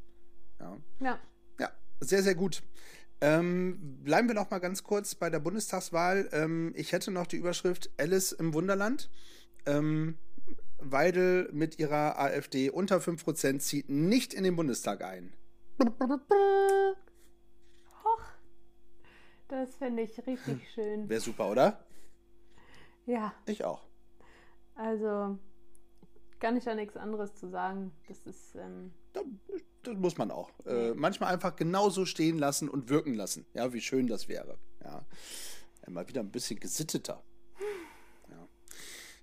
Ja. 0.60 0.76
Ja, 1.00 1.18
ja 1.58 1.70
sehr, 2.00 2.22
sehr 2.22 2.34
gut. 2.34 2.62
Ähm, 3.20 3.98
bleiben 4.02 4.28
wir 4.28 4.34
noch 4.34 4.50
mal 4.50 4.58
ganz 4.58 4.82
kurz 4.82 5.14
bei 5.14 5.30
der 5.30 5.40
Bundestagswahl. 5.40 6.28
Ähm, 6.32 6.72
ich 6.76 6.92
hätte 6.92 7.10
noch 7.10 7.26
die 7.26 7.36
Überschrift 7.36 7.90
Alice 7.98 8.32
im 8.32 8.52
Wunderland. 8.52 9.10
Ähm, 9.64 10.18
Weidel 10.78 11.48
mit 11.52 11.78
ihrer 11.78 12.18
AfD 12.18 12.70
unter 12.70 12.98
5% 12.98 13.60
zieht 13.60 13.88
nicht 13.88 14.34
in 14.34 14.44
den 14.44 14.56
Bundestag 14.56 15.02
ein. 15.02 15.32
Och, 18.04 18.22
das 19.48 19.74
finde 19.76 20.02
ich 20.02 20.26
richtig 20.26 20.70
schön. 20.74 21.08
Wäre 21.08 21.20
super, 21.20 21.50
oder? 21.50 21.86
Ja. 23.06 23.32
Ich 23.46 23.64
auch. 23.64 23.86
Also, 24.74 25.38
kann 26.38 26.56
ich 26.56 26.64
da 26.64 26.74
nichts 26.74 26.96
anderes 26.96 27.34
zu 27.34 27.48
sagen. 27.48 27.92
Das 28.08 28.26
ist. 28.26 28.54
Ähm 28.56 28.92
das 29.86 29.96
muss 29.96 30.18
man 30.18 30.30
auch. 30.30 30.50
Äh, 30.66 30.94
manchmal 30.94 31.32
einfach 31.32 31.56
genauso 31.56 32.04
stehen 32.04 32.38
lassen 32.38 32.68
und 32.68 32.88
wirken 32.88 33.14
lassen. 33.14 33.46
Ja, 33.54 33.72
wie 33.72 33.80
schön 33.80 34.06
das 34.06 34.28
wäre. 34.28 34.58
Ja. 34.82 35.04
mal 35.88 36.08
wieder 36.08 36.20
ein 36.20 36.30
bisschen 36.30 36.58
gesitteter. 36.60 37.22
Ja. 38.30 38.48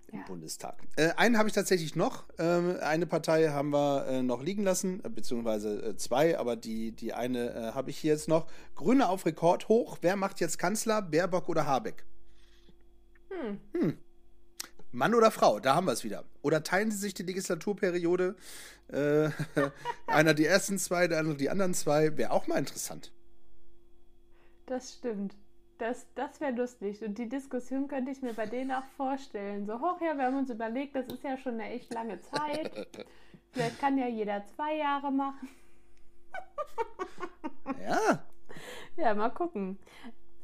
Im 0.08 0.20
ja. 0.20 0.26
Bundestag. 0.26 0.82
Äh, 0.96 1.12
einen 1.12 1.38
habe 1.38 1.50
ich 1.50 1.56
tatsächlich 1.56 1.96
noch. 1.96 2.26
Ähm, 2.38 2.78
eine 2.82 3.06
Partei 3.06 3.50
haben 3.50 3.72
wir 3.72 4.08
äh, 4.08 4.24
noch 4.24 4.42
liegen 4.42 4.64
lassen, 4.64 5.04
äh, 5.04 5.10
beziehungsweise 5.10 5.82
äh, 5.84 5.98
zwei, 5.98 6.38
aber 6.38 6.56
die, 6.56 6.92
die 6.92 7.14
eine 7.14 7.54
äh, 7.54 7.72
habe 7.74 7.90
ich 7.90 7.98
hier 7.98 8.14
jetzt 8.14 8.28
noch. 8.28 8.48
Grüne 8.76 9.10
auf 9.10 9.26
Rekord 9.26 9.70
hoch. 9.70 9.98
Wer 10.02 10.16
macht 10.16 10.40
jetzt 10.40 10.58
Kanzler? 10.58 11.02
Baerbock 11.02 11.50
oder 11.50 11.66
Habeck? 11.66 12.06
Hm. 13.30 13.60
Hm. 13.74 13.98
Mann 14.94 15.16
oder 15.16 15.32
Frau, 15.32 15.60
da 15.60 15.76
haben 15.76 15.88
wir 15.88 15.92
es 15.92 16.04
wieder. 16.04 16.24
Oder 16.44 16.64
teilen 16.64 16.92
sie 16.92 16.98
sich 16.98 17.16
die 17.16 17.24
Legislaturperiode? 17.24 18.36
Äh, 18.90 19.30
einer 20.08 20.36
die 20.36 20.46
ersten 20.46 20.78
zwei, 20.78 21.08
der 21.08 21.20
andere 21.20 21.36
die 21.36 21.50
anderen 21.50 21.74
zwei. 21.74 22.16
Wäre 22.16 22.32
auch 22.32 22.46
mal 22.46 22.60
interessant. 22.60 23.12
Das 24.68 24.94
stimmt. 24.94 25.36
Das, 25.80 26.06
das 26.14 26.40
wäre 26.40 26.52
lustig. 26.54 27.04
Und 27.04 27.18
die 27.18 27.28
Diskussion 27.28 27.88
könnte 27.88 28.12
ich 28.12 28.22
mir 28.22 28.34
bei 28.34 28.46
denen 28.46 28.72
auch 28.72 28.86
vorstellen. 28.96 29.66
So, 29.66 29.82
hoch 29.82 30.00
ja, 30.00 30.16
wir 30.16 30.26
haben 30.26 30.38
uns 30.38 30.52
überlegt, 30.52 30.96
das 30.96 31.08
ist 31.08 31.24
ja 31.24 31.38
schon 31.38 31.56
eine 31.56 31.72
echt 31.72 31.92
lange 31.92 32.22
Zeit. 32.22 32.88
Vielleicht 33.52 33.80
kann 33.80 33.98
ja 33.98 34.08
jeder 34.08 34.46
zwei 34.56 34.78
Jahre 34.78 35.12
machen. 35.12 35.50
ja. 37.82 38.24
Ja, 38.96 39.16
mal 39.16 39.30
gucken. 39.30 39.80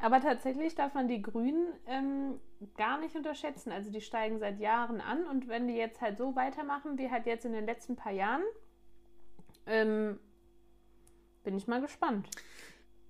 Aber 0.02 0.22
tatsächlich 0.22 0.76
darf 0.76 0.94
man 0.94 1.10
die 1.10 1.22
Grünen 1.22 1.74
ähm, 1.86 2.40
gar 2.78 3.00
nicht 3.00 3.16
unterschätzen. 3.16 3.72
Also 3.72 3.92
die 3.92 4.00
steigen 4.00 4.40
seit 4.40 4.60
Jahren 4.60 5.02
an 5.02 5.26
und 5.28 5.50
wenn 5.50 5.68
die 5.68 5.76
jetzt 5.76 6.00
halt 6.00 6.18
so 6.18 6.36
weitermachen 6.36 6.98
wie 6.98 7.12
halt 7.12 7.26
jetzt 7.26 7.46
in 7.46 7.52
den 7.52 7.66
letzten 7.66 7.98
paar 7.98 8.14
Jahren, 8.14 8.44
ähm, 9.66 10.18
bin 11.44 11.58
ich 11.58 11.68
mal 11.68 11.82
gespannt. 11.82 12.30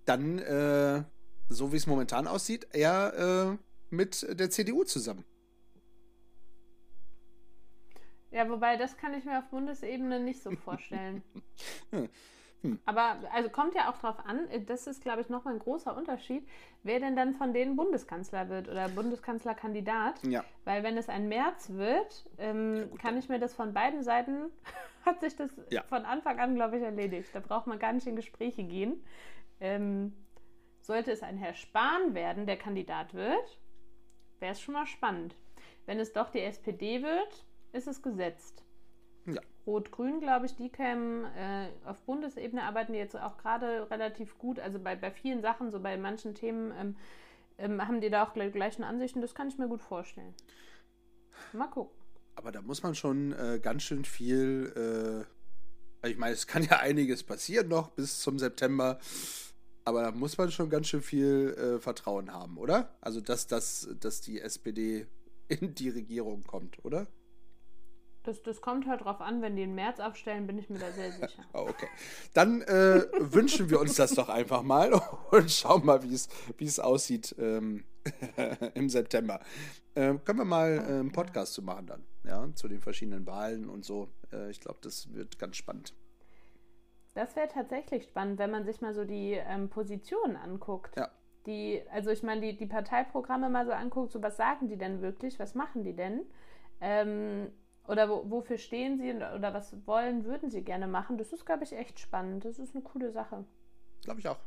Dann, 0.05 0.39
äh, 0.39 1.03
so 1.47 1.71
wie 1.71 1.77
es 1.77 1.85
momentan 1.85 2.27
aussieht, 2.27 2.67
eher 2.73 3.57
äh, 3.59 3.95
mit 3.95 4.39
der 4.39 4.49
CDU 4.49 4.83
zusammen. 4.83 5.23
Ja, 8.31 8.49
wobei 8.49 8.77
das 8.77 8.97
kann 8.97 9.13
ich 9.13 9.25
mir 9.25 9.39
auf 9.39 9.49
Bundesebene 9.49 10.19
nicht 10.19 10.41
so 10.41 10.51
vorstellen. 10.51 11.23
hm. 12.61 12.79
Aber 12.85 13.17
also 13.31 13.49
kommt 13.49 13.73
ja 13.73 13.89
auch 13.89 13.97
drauf 13.97 14.17
an, 14.25 14.47
das 14.65 14.85
ist, 14.87 15.01
glaube 15.01 15.21
ich, 15.21 15.29
nochmal 15.29 15.53
ein 15.53 15.59
großer 15.59 15.95
Unterschied, 15.95 16.47
wer 16.83 16.99
denn 16.99 17.15
dann 17.15 17.33
von 17.33 17.53
denen 17.53 17.75
Bundeskanzler 17.75 18.49
wird 18.49 18.67
oder 18.67 18.89
Bundeskanzlerkandidat. 18.89 20.23
Ja. 20.23 20.43
Weil 20.65 20.83
wenn 20.83 20.97
es 20.97 21.07
ein 21.07 21.29
März 21.29 21.69
wird, 21.69 22.29
ähm, 22.37 22.75
ja, 22.75 22.85
gut, 22.85 22.99
kann 22.99 23.17
ich 23.17 23.29
mir 23.29 23.39
das 23.39 23.53
von 23.53 23.73
beiden 23.73 24.03
Seiten, 24.03 24.51
hat 25.05 25.21
sich 25.21 25.35
das 25.35 25.51
ja. 25.69 25.83
von 25.83 26.03
Anfang 26.05 26.39
an, 26.39 26.55
glaube 26.55 26.77
ich, 26.77 26.83
erledigt. 26.83 27.29
Da 27.33 27.39
braucht 27.39 27.67
man 27.67 27.79
gar 27.79 27.93
nicht 27.93 28.07
in 28.07 28.17
Gespräche 28.17 28.63
gehen. 28.63 29.05
Ähm, 29.61 30.13
sollte 30.81 31.11
es 31.11 31.23
ein 31.23 31.37
Herr 31.37 31.53
Spahn 31.53 32.13
werden, 32.13 32.45
der 32.45 32.57
Kandidat 32.57 33.13
wird, 33.13 33.59
wäre 34.39 34.53
es 34.53 34.61
schon 34.61 34.73
mal 34.73 34.85
spannend. 34.87 35.35
Wenn 35.85 35.99
es 35.99 36.13
doch 36.13 36.29
die 36.29 36.41
SPD 36.41 37.03
wird, 37.03 37.45
ist 37.71 37.87
es 37.87 38.01
gesetzt. 38.01 38.65
Ja. 39.33 39.41
Rot-Grün, 39.65 40.19
glaube 40.19 40.45
ich, 40.45 40.55
die 40.55 40.69
kämen 40.69 41.25
äh, 41.25 41.69
auf 41.85 42.01
Bundesebene, 42.01 42.63
arbeiten 42.63 42.93
die 42.93 42.99
jetzt 42.99 43.15
auch 43.15 43.37
gerade 43.37 43.89
relativ 43.91 44.37
gut. 44.37 44.59
Also 44.59 44.79
bei, 44.79 44.95
bei 44.95 45.11
vielen 45.11 45.41
Sachen, 45.41 45.69
so 45.71 45.79
bei 45.79 45.97
manchen 45.97 46.33
Themen, 46.33 46.73
ähm, 46.79 46.95
ähm, 47.57 47.87
haben 47.87 48.01
die 48.01 48.09
da 48.09 48.25
auch 48.25 48.33
gleich, 48.33 48.51
gleichen 48.51 48.83
Ansichten. 48.83 49.21
Das 49.21 49.35
kann 49.35 49.47
ich 49.47 49.57
mir 49.57 49.67
gut 49.67 49.81
vorstellen. 49.81 50.33
Mal 51.53 51.67
gucken. 51.67 51.95
Aber 52.35 52.51
da 52.51 52.61
muss 52.61 52.83
man 52.83 52.95
schon 52.95 53.33
äh, 53.33 53.59
ganz 53.61 53.83
schön 53.83 54.05
viel. 54.05 55.25
Äh, 56.03 56.09
ich 56.09 56.17
meine, 56.17 56.33
es 56.33 56.47
kann 56.47 56.63
ja 56.63 56.79
einiges 56.79 57.23
passieren 57.23 57.67
noch 57.67 57.89
bis 57.89 58.21
zum 58.21 58.39
September. 58.39 58.99
Aber 59.83 60.03
da 60.03 60.11
muss 60.11 60.37
man 60.37 60.51
schon 60.51 60.69
ganz 60.69 60.87
schön 60.87 61.01
viel 61.01 61.55
äh, 61.57 61.79
Vertrauen 61.79 62.31
haben, 62.31 62.57
oder? 62.57 62.95
Also, 63.01 63.21
dass, 63.21 63.47
dass, 63.47 63.89
dass 63.99 64.21
die 64.21 64.39
SPD 64.39 65.07
in 65.47 65.75
die 65.75 65.89
Regierung 65.89 66.43
kommt, 66.43 66.83
oder? 66.85 67.07
Das, 68.23 68.43
das 68.43 68.61
kommt 68.61 68.85
halt 68.87 69.01
drauf 69.01 69.21
an, 69.21 69.41
wenn 69.41 69.55
die 69.55 69.63
im 69.63 69.75
März 69.75 69.99
aufstellen, 69.99 70.45
bin 70.45 70.57
ich 70.57 70.69
mir 70.69 70.79
da 70.79 70.91
sehr 70.91 71.11
sicher. 71.11 71.43
oh, 71.53 71.65
okay. 71.69 71.87
Dann 72.33 72.61
äh, 72.63 73.05
wünschen 73.17 73.69
wir 73.69 73.79
uns 73.79 73.95
das 73.95 74.13
doch 74.13 74.29
einfach 74.29 74.61
mal 74.61 74.93
und 75.31 75.49
schauen 75.51 75.85
mal, 75.85 76.03
wie 76.03 76.13
es 76.65 76.79
aussieht 76.79 77.35
ähm, 77.39 77.85
im 78.73 78.89
September. 78.89 79.39
Ähm, 79.95 80.23
können 80.23 80.39
wir 80.39 80.45
mal 80.45 80.77
äh, 80.77 80.81
einen 80.81 81.11
Podcast 81.11 81.53
zu 81.53 81.61
machen 81.61 81.87
dann, 81.87 82.05
ja, 82.23 82.47
zu 82.55 82.67
den 82.67 82.81
verschiedenen 82.81 83.25
Wahlen 83.25 83.69
und 83.69 83.85
so. 83.85 84.09
Äh, 84.31 84.49
ich 84.49 84.59
glaube, 84.59 84.79
das 84.81 85.13
wird 85.13 85.39
ganz 85.39 85.57
spannend. 85.57 85.93
Das 87.13 87.35
wäre 87.35 87.47
tatsächlich 87.47 88.03
spannend, 88.03 88.39
wenn 88.39 88.51
man 88.51 88.65
sich 88.65 88.81
mal 88.81 88.93
so 88.93 89.03
die 89.03 89.33
ähm, 89.33 89.69
Positionen 89.69 90.35
anguckt. 90.35 90.95
Ja. 90.97 91.09
Die, 91.45 91.81
also 91.91 92.11
ich 92.11 92.21
meine, 92.21 92.41
die, 92.41 92.57
die 92.57 92.65
Parteiprogramme 92.65 93.49
mal 93.49 93.65
so 93.65 93.71
anguckt, 93.71 94.11
so 94.11 94.21
was 94.21 94.37
sagen 94.37 94.67
die 94.67 94.77
denn 94.77 95.01
wirklich, 95.01 95.39
was 95.39 95.55
machen 95.55 95.83
die 95.83 95.95
denn? 95.95 96.21
Ähm, 96.81 97.51
oder 97.89 98.07
wo, 98.07 98.23
wofür 98.29 98.57
stehen 98.57 98.97
sie 98.99 99.11
oder 99.11 99.53
was 99.53 99.75
wollen, 99.85 100.23
würden 100.23 100.51
sie 100.51 100.61
gerne 100.61 100.87
machen? 100.87 101.17
Das 101.17 101.33
ist, 101.33 101.45
glaube 101.45 101.63
ich, 101.63 101.73
echt 101.73 101.99
spannend. 101.99 102.45
Das 102.45 102.59
ist 102.59 102.75
eine 102.75 102.83
coole 102.83 103.11
Sache. 103.11 103.45
Glaube 104.03 104.19
ich 104.19 104.27
auch. 104.27 104.39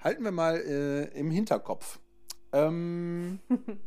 Halten 0.00 0.24
wir 0.24 0.32
mal 0.32 0.56
äh, 0.56 1.04
im 1.18 1.30
Hinterkopf. 1.30 2.00
Ähm, 2.52 3.38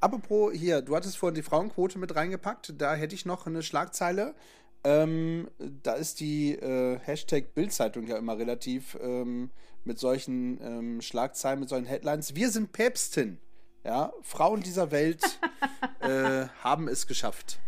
apropos 0.00 0.52
hier, 0.52 0.82
du 0.82 0.96
hattest 0.96 1.16
vorhin 1.16 1.36
die 1.36 1.42
Frauenquote 1.42 1.98
mit 1.98 2.14
reingepackt. 2.14 2.74
Da 2.76 2.94
hätte 2.94 3.14
ich 3.14 3.24
noch 3.24 3.46
eine 3.46 3.62
Schlagzeile. 3.62 4.34
Ähm, 4.82 5.48
da 5.58 5.94
ist 5.94 6.18
die 6.18 6.54
äh, 6.54 6.98
Hashtag 6.98 7.54
Bildzeitung 7.54 8.06
ja 8.06 8.18
immer 8.18 8.36
relativ 8.36 8.98
ähm, 9.00 9.50
mit 9.84 9.98
solchen 10.00 10.60
ähm, 10.60 11.00
Schlagzeilen, 11.00 11.60
mit 11.60 11.68
solchen 11.68 11.86
Headlines. 11.86 12.34
Wir 12.34 12.50
sind 12.50 12.72
Päpstin. 12.72 13.38
Ja, 13.84 14.12
Frauen 14.22 14.60
dieser 14.60 14.90
Welt 14.90 15.22
äh, 16.00 16.48
haben 16.62 16.88
es 16.88 17.06
geschafft. 17.06 17.60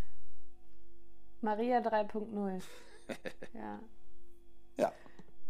Maria 1.40 1.78
3.0. 1.78 2.62
ja. 3.54 3.80
Ja. 4.76 4.92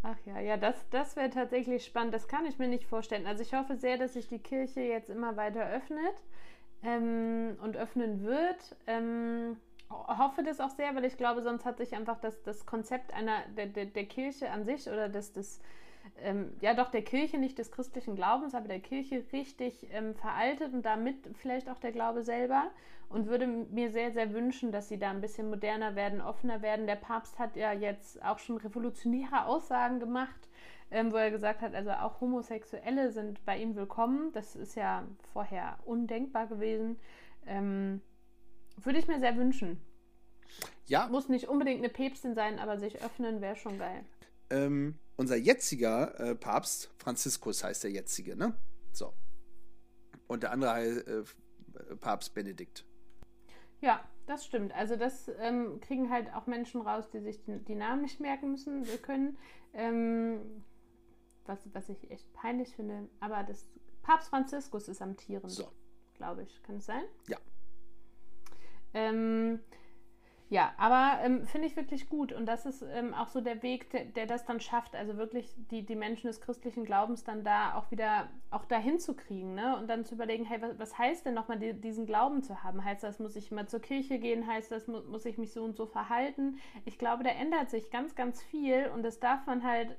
Ach 0.03 0.17
ja, 0.25 0.41
ja, 0.41 0.57
das, 0.57 0.89
das 0.91 1.17
wäre 1.17 1.31
tatsächlich 1.31 1.85
spannend. 1.85 2.15
Das 2.15 2.27
kann 2.27 2.47
ich 2.47 2.59
mir 2.59 2.69
nicht 2.69 2.87
vorstellen. 2.87 3.27
Also 3.27 3.43
ich 3.43 3.53
hoffe 3.53 3.77
sehr, 3.77 3.99
dass 3.99 4.15
sich 4.15 4.29
die 4.29 4.39
Kirche 4.39 4.81
jetzt 4.81 5.11
immer 5.11 5.37
weiter 5.37 5.69
öffnet 5.69 6.15
ähm, 6.83 7.59
und 7.63 7.77
öffnen 7.77 8.25
wird. 8.25 8.77
Ähm, 8.87 9.59
hoffe 9.91 10.43
das 10.43 10.61
auch 10.61 10.71
sehr, 10.71 10.95
weil 10.95 11.05
ich 11.05 11.17
glaube, 11.17 11.43
sonst 11.43 11.65
hat 11.65 11.79
sich 11.79 11.95
einfach 11.95 12.19
das, 12.21 12.43
das 12.43 12.65
Konzept 12.65 13.13
einer 13.13 13.47
der, 13.57 13.67
der, 13.67 13.87
der 13.87 14.07
Kirche 14.07 14.51
an 14.51 14.65
sich 14.65 14.89
oder 14.89 15.09
des, 15.09 15.33
des 15.33 15.61
ähm, 16.19 16.53
ja 16.61 16.75
doch 16.75 16.91
der 16.91 17.03
Kirche, 17.03 17.39
nicht 17.39 17.59
des 17.59 17.71
christlichen 17.71 18.17
Glaubens, 18.17 18.55
aber 18.55 18.69
der 18.69 18.81
Kirche 18.81 19.25
richtig 19.33 19.87
ähm, 19.93 20.15
veraltet 20.15 20.73
und 20.73 20.83
damit 20.83 21.17
vielleicht 21.37 21.69
auch 21.69 21.79
der 21.79 21.93
Glaube 21.93 22.23
selber 22.23 22.71
und 23.09 23.27
würde 23.27 23.47
mir 23.47 23.91
sehr, 23.91 24.13
sehr 24.13 24.33
wünschen, 24.33 24.73
dass 24.73 24.89
sie 24.89 24.99
da 24.99 25.11
ein 25.11 25.21
bisschen 25.21 25.51
moderner 25.51 25.97
werden, 25.97 26.21
offener 26.21 26.63
werden. 26.63 26.87
Der 26.87 26.97
Papst 26.97 27.39
hat 27.39 27.57
ja 27.57 27.73
jetzt 27.73 28.23
auch 28.25 28.39
schon 28.39 28.57
revolutionäre 28.57 29.47
Aussagen 29.47 29.99
gemacht, 29.99 30.49
ähm, 30.91 31.13
wo 31.13 31.17
er 31.17 31.31
gesagt 31.31 31.61
hat, 31.61 31.75
also 31.75 31.91
auch 31.91 32.21
Homosexuelle 32.21 33.11
sind 33.11 33.45
bei 33.45 33.59
ihm 33.59 33.75
willkommen. 33.75 34.33
Das 34.33 34.55
ist 34.55 34.77
ja 34.77 35.05
vorher 35.33 35.79
undenkbar 35.85 36.47
gewesen. 36.47 36.99
Ähm, 37.47 38.01
würde 38.77 38.99
ich 38.99 39.09
mir 39.09 39.19
sehr 39.19 39.37
wünschen. 39.37 39.81
Ja. 40.87 41.09
Muss 41.09 41.29
nicht 41.29 41.49
unbedingt 41.49 41.79
eine 41.79 41.89
Päpstin 41.89 42.35
sein, 42.35 42.59
aber 42.59 42.79
sich 42.79 43.03
öffnen 43.03 43.41
wäre 43.41 43.57
schon 43.57 43.79
geil. 43.79 44.05
Ähm, 44.51 44.99
unser 45.21 45.37
jetziger 45.37 46.19
äh, 46.19 46.35
Papst, 46.35 46.91
Franziskus 46.97 47.63
heißt 47.63 47.85
der 47.85 47.91
jetzige, 47.91 48.37
ne? 48.37 48.55
So. 48.91 49.13
Und 50.27 50.43
der 50.43 50.51
andere 50.51 50.73
heißt 50.73 51.07
äh, 51.09 51.25
Papst 52.01 52.33
Benedikt. 52.33 52.87
Ja, 53.83 54.03
das 54.27 54.47
stimmt. 54.47 54.73
Also 54.73 54.97
das 54.97 55.31
ähm, 55.39 55.79
kriegen 55.83 56.09
halt 56.09 56.33
auch 56.33 56.47
Menschen 56.47 56.81
raus, 56.81 57.11
die 57.11 57.21
sich 57.21 57.43
die, 57.43 57.59
die 57.59 57.75
Namen 57.75 58.01
nicht 58.01 58.19
merken 58.19 58.51
müssen 58.51 58.85
äh, 58.85 58.97
können. 58.97 59.37
Ähm, 59.75 60.65
was, 61.45 61.59
was 61.75 61.91
ich 61.91 62.11
echt 62.11 62.33
peinlich 62.33 62.75
finde. 62.75 63.07
Aber 63.21 63.43
das 63.43 63.69
Papst 64.01 64.31
Franziskus 64.31 64.89
ist 64.89 65.03
amtierend. 65.03 65.51
So. 65.51 65.71
Glaube 66.15 66.45
ich. 66.45 66.63
Kann 66.63 66.77
es 66.77 66.87
sein? 66.87 67.05
Ja. 67.29 67.37
Ähm, 68.95 69.61
ja, 70.51 70.75
aber 70.79 71.23
ähm, 71.23 71.47
finde 71.47 71.69
ich 71.69 71.77
wirklich 71.77 72.09
gut. 72.09 72.33
Und 72.33 72.47
das 72.47 72.67
ist 72.67 72.83
ähm, 72.83 73.15
auch 73.15 73.29
so 73.29 73.41
der 73.41 73.63
Weg, 73.63 73.89
der, 73.91 74.05
der, 74.05 74.27
das 74.27 74.45
dann 74.45 74.59
schafft, 74.59 74.97
also 74.97 75.17
wirklich 75.17 75.55
die, 75.71 75.87
die 75.87 75.95
Menschen 75.95 76.27
des 76.27 76.41
christlichen 76.41 76.85
Glaubens 76.85 77.23
dann 77.23 77.45
da 77.45 77.77
auch 77.77 77.93
wieder 77.93 78.29
auch 78.51 78.65
dahin 78.65 78.99
zu 78.99 79.15
kriegen, 79.15 79.55
ne? 79.55 79.77
Und 79.77 79.87
dann 79.87 80.05
zu 80.05 80.17
überlegen, 80.17 80.45
hey, 80.45 80.61
was, 80.61 80.77
was 80.77 80.99
heißt 80.99 81.25
denn 81.25 81.35
nochmal 81.35 81.61
die, 81.61 81.73
diesen 81.73 82.05
Glauben 82.05 82.43
zu 82.43 82.65
haben? 82.65 82.85
Heißt 82.85 83.05
das, 83.05 83.21
muss 83.21 83.37
ich 83.37 83.53
immer 83.53 83.69
zur 83.69 83.79
Kirche 83.79 84.19
gehen? 84.19 84.45
Heißt 84.45 84.73
das, 84.73 84.89
mu 84.89 85.01
muss 85.03 85.25
ich 85.25 85.39
mich 85.39 85.53
so 85.53 85.63
und 85.63 85.77
so 85.77 85.87
verhalten? 85.87 86.59
Ich 86.85 86.99
glaube, 86.99 87.23
da 87.23 87.31
ändert 87.31 87.71
sich 87.71 87.93
ganz, 87.93 88.17
ganz 88.17 88.43
viel 88.43 88.91
und 88.93 89.05
das 89.05 89.21
darf 89.21 89.47
man 89.47 89.63
halt 89.63 89.97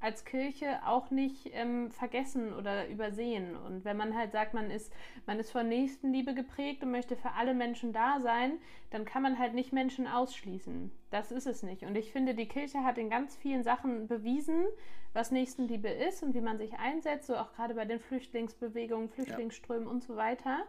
als 0.00 0.24
Kirche 0.24 0.80
auch 0.86 1.10
nicht 1.10 1.50
ähm, 1.52 1.90
vergessen 1.90 2.52
oder 2.54 2.88
übersehen. 2.88 3.54
Und 3.56 3.84
wenn 3.84 3.96
man 3.96 4.16
halt 4.16 4.32
sagt, 4.32 4.54
man 4.54 4.70
ist, 4.70 4.92
man 5.26 5.38
ist 5.38 5.50
von 5.50 5.68
Nächstenliebe 5.68 6.34
geprägt 6.34 6.82
und 6.82 6.90
möchte 6.90 7.16
für 7.16 7.32
alle 7.32 7.54
Menschen 7.54 7.92
da 7.92 8.18
sein, 8.20 8.52
dann 8.90 9.04
kann 9.04 9.22
man 9.22 9.38
halt 9.38 9.54
nicht 9.54 9.72
Menschen 9.72 10.06
ausschließen. 10.06 10.90
Das 11.10 11.30
ist 11.32 11.46
es 11.46 11.62
nicht. 11.62 11.82
Und 11.82 11.96
ich 11.96 12.12
finde, 12.12 12.34
die 12.34 12.48
Kirche 12.48 12.82
hat 12.82 12.96
in 12.96 13.10
ganz 13.10 13.36
vielen 13.36 13.62
Sachen 13.62 14.08
bewiesen, 14.08 14.64
was 15.12 15.30
Nächstenliebe 15.30 15.88
ist 15.88 16.22
und 16.22 16.34
wie 16.34 16.40
man 16.40 16.56
sich 16.56 16.72
einsetzt, 16.74 17.26
so 17.26 17.36
auch 17.36 17.52
gerade 17.52 17.74
bei 17.74 17.84
den 17.84 18.00
Flüchtlingsbewegungen, 18.00 19.08
Flüchtlingsströmen 19.08 19.84
ja. 19.84 19.90
und 19.90 20.02
so 20.02 20.16
weiter. 20.16 20.64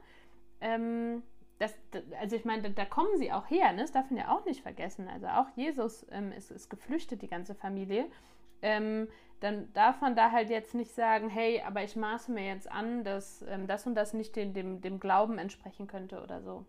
Ähm, 0.59 1.23
das, 1.59 1.77
also 2.19 2.35
ich 2.35 2.43
meine, 2.43 2.63
da, 2.63 2.69
da, 2.69 2.85
kommen 2.85 3.17
sie 3.17 3.31
auch 3.31 3.49
her, 3.49 3.71
ne? 3.71 3.81
das 3.81 3.91
darf 3.91 4.09
man 4.09 4.17
ja 4.17 4.35
auch 4.35 4.45
nicht 4.45 4.61
vergessen. 4.61 5.07
Also 5.07 5.27
auch 5.27 5.47
Jesus 5.55 6.05
ähm, 6.09 6.31
ist, 6.31 6.49
ist 6.49 6.69
geflüchtet, 6.69 7.21
die 7.21 7.27
ganze 7.27 7.53
Familie. 7.53 8.07
Ähm, 8.61 9.07
dann 9.39 9.73
darf 9.73 10.01
man 10.01 10.15
da 10.15 10.31
halt 10.31 10.49
jetzt 10.49 10.75
nicht 10.75 10.93
sagen, 10.93 11.27
hey, 11.29 11.61
aber 11.65 11.83
ich 11.83 11.95
maße 11.95 12.31
mir 12.31 12.45
jetzt 12.45 12.71
an, 12.71 13.03
dass 13.03 13.43
ähm, 13.47 13.67
das 13.67 13.87
und 13.87 13.95
das 13.95 14.13
nicht 14.13 14.35
dem, 14.35 14.53
dem, 14.53 14.81
dem 14.81 14.99
Glauben 14.99 15.39
entsprechen 15.39 15.87
könnte 15.87 16.21
oder 16.21 16.41
so. 16.41 16.65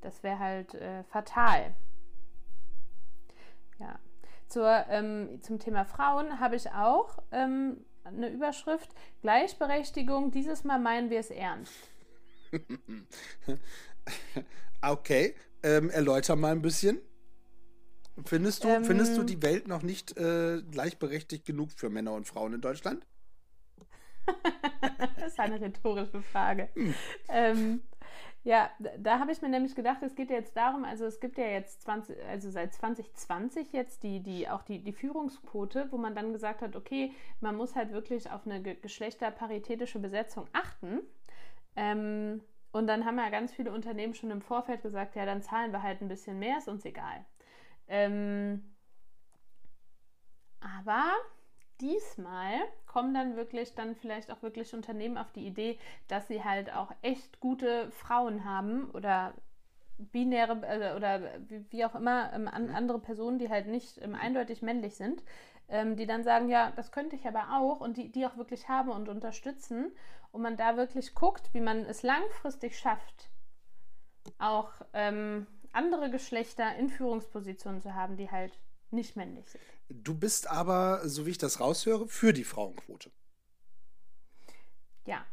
Das 0.00 0.22
wäre 0.22 0.38
halt 0.38 0.74
äh, 0.74 1.04
fatal. 1.04 1.74
Ja. 3.78 3.98
Zur, 4.48 4.84
ähm, 4.88 5.40
zum 5.42 5.58
Thema 5.58 5.84
Frauen 5.84 6.40
habe 6.40 6.56
ich 6.56 6.70
auch 6.70 7.18
ähm, 7.30 7.84
eine 8.04 8.28
Überschrift. 8.30 8.90
Gleichberechtigung, 9.22 10.30
dieses 10.30 10.64
Mal 10.64 10.78
meinen 10.78 11.10
wir 11.10 11.20
es 11.20 11.30
ernst. 11.30 11.90
okay, 14.82 15.34
ähm, 15.62 15.90
erläuter 15.90 16.36
mal 16.36 16.52
ein 16.52 16.62
bisschen. 16.62 17.00
Findest 18.24 18.64
du, 18.64 18.68
ähm, 18.68 18.84
findest 18.84 19.16
du 19.16 19.22
die 19.22 19.42
Welt 19.42 19.68
noch 19.68 19.82
nicht 19.82 20.16
äh, 20.16 20.62
gleichberechtigt 20.62 21.44
genug 21.44 21.70
für 21.72 21.90
Männer 21.90 22.12
und 22.12 22.26
Frauen 22.26 22.54
in 22.54 22.60
Deutschland? 22.60 23.06
das 25.16 25.28
ist 25.28 25.38
eine 25.38 25.60
rhetorische 25.60 26.22
Frage. 26.22 26.68
Hm. 26.74 26.94
Ähm, 27.28 27.82
ja, 28.42 28.70
da 28.98 29.18
habe 29.18 29.32
ich 29.32 29.42
mir 29.42 29.48
nämlich 29.48 29.74
gedacht, 29.74 30.02
es 30.02 30.14
geht 30.14 30.30
jetzt 30.30 30.56
darum, 30.56 30.84
also 30.84 31.04
es 31.04 31.18
gibt 31.18 31.36
ja 31.36 31.46
jetzt 31.46 31.82
20, 31.82 32.16
also 32.26 32.48
seit 32.50 32.72
2020 32.74 33.72
jetzt 33.72 34.02
die, 34.04 34.22
die 34.22 34.48
auch 34.48 34.62
die, 34.62 34.82
die 34.82 34.92
Führungsquote, 34.92 35.88
wo 35.90 35.98
man 35.98 36.14
dann 36.14 36.32
gesagt 36.32 36.62
hat, 36.62 36.76
okay, 36.76 37.12
man 37.40 37.56
muss 37.56 37.74
halt 37.74 37.90
wirklich 37.90 38.30
auf 38.30 38.46
eine 38.46 38.62
geschlechterparitätische 38.62 39.98
Besetzung 39.98 40.46
achten. 40.52 41.00
Ähm, 41.74 42.40
und 42.70 42.86
dann 42.86 43.04
haben 43.04 43.18
ja 43.18 43.30
ganz 43.30 43.52
viele 43.52 43.72
Unternehmen 43.72 44.14
schon 44.14 44.30
im 44.30 44.40
Vorfeld 44.40 44.80
gesagt, 44.80 45.16
ja, 45.16 45.26
dann 45.26 45.42
zahlen 45.42 45.72
wir 45.72 45.82
halt 45.82 46.00
ein 46.00 46.08
bisschen 46.08 46.38
mehr, 46.38 46.58
ist 46.58 46.68
uns 46.68 46.84
egal. 46.84 47.24
Ähm, 47.88 48.74
aber 50.60 51.12
diesmal 51.80 52.54
kommen 52.86 53.14
dann 53.14 53.36
wirklich 53.36 53.74
dann 53.74 53.94
vielleicht 53.94 54.30
auch 54.30 54.42
wirklich 54.42 54.74
Unternehmen 54.74 55.18
auf 55.18 55.30
die 55.32 55.46
Idee, 55.46 55.78
dass 56.08 56.28
sie 56.28 56.42
halt 56.42 56.72
auch 56.72 56.92
echt 57.02 57.40
gute 57.40 57.90
Frauen 57.90 58.44
haben 58.44 58.90
oder 58.90 59.34
binäre 59.98 60.60
äh, 60.62 60.94
oder 60.94 61.20
wie, 61.48 61.84
auch 61.84 61.94
immer 61.94 62.32
ähm, 62.32 62.48
an, 62.48 62.68
mhm. 62.68 62.74
andere 62.74 62.98
Personen, 62.98 63.38
die 63.38 63.48
halt 63.48 63.66
nicht 63.66 64.00
ähm, 64.02 64.14
eindeutig 64.14 64.62
männlich 64.62 64.96
sind, 64.96 65.22
ähm, 65.68 65.96
die 65.96 66.06
dann 66.06 66.22
sagen, 66.22 66.48
ja, 66.48 66.72
das 66.76 66.92
könnte 66.92 67.16
ich 67.16 67.26
aber 67.26 67.58
auch 67.58 67.80
und 67.80 67.96
die, 67.96 68.10
die 68.10 68.26
auch 68.26 68.36
wirklich 68.36 68.68
haben 68.68 68.90
und 68.90 69.08
unterstützen 69.08 69.92
und 70.32 70.42
man 70.42 70.56
da 70.56 70.76
wirklich 70.76 71.14
guckt, 71.14 71.52
wie 71.52 71.60
man 71.60 71.84
es 71.84 72.02
langfristig 72.02 72.78
schafft, 72.78 73.30
auch 74.38 74.70
ähm, 74.92 75.46
andere 75.76 76.10
Geschlechter 76.10 76.74
in 76.76 76.88
Führungspositionen 76.88 77.80
zu 77.80 77.94
haben, 77.94 78.16
die 78.16 78.30
halt 78.30 78.58
nicht 78.90 79.16
männlich 79.16 79.48
sind. 79.48 79.62
Du 79.88 80.14
bist 80.14 80.50
aber, 80.50 81.08
so 81.08 81.26
wie 81.26 81.30
ich 81.30 81.38
das 81.38 81.60
raushöre, 81.60 82.08
für 82.08 82.32
die 82.32 82.44
Frauenquote. 82.44 83.10
Ja, 85.04 85.24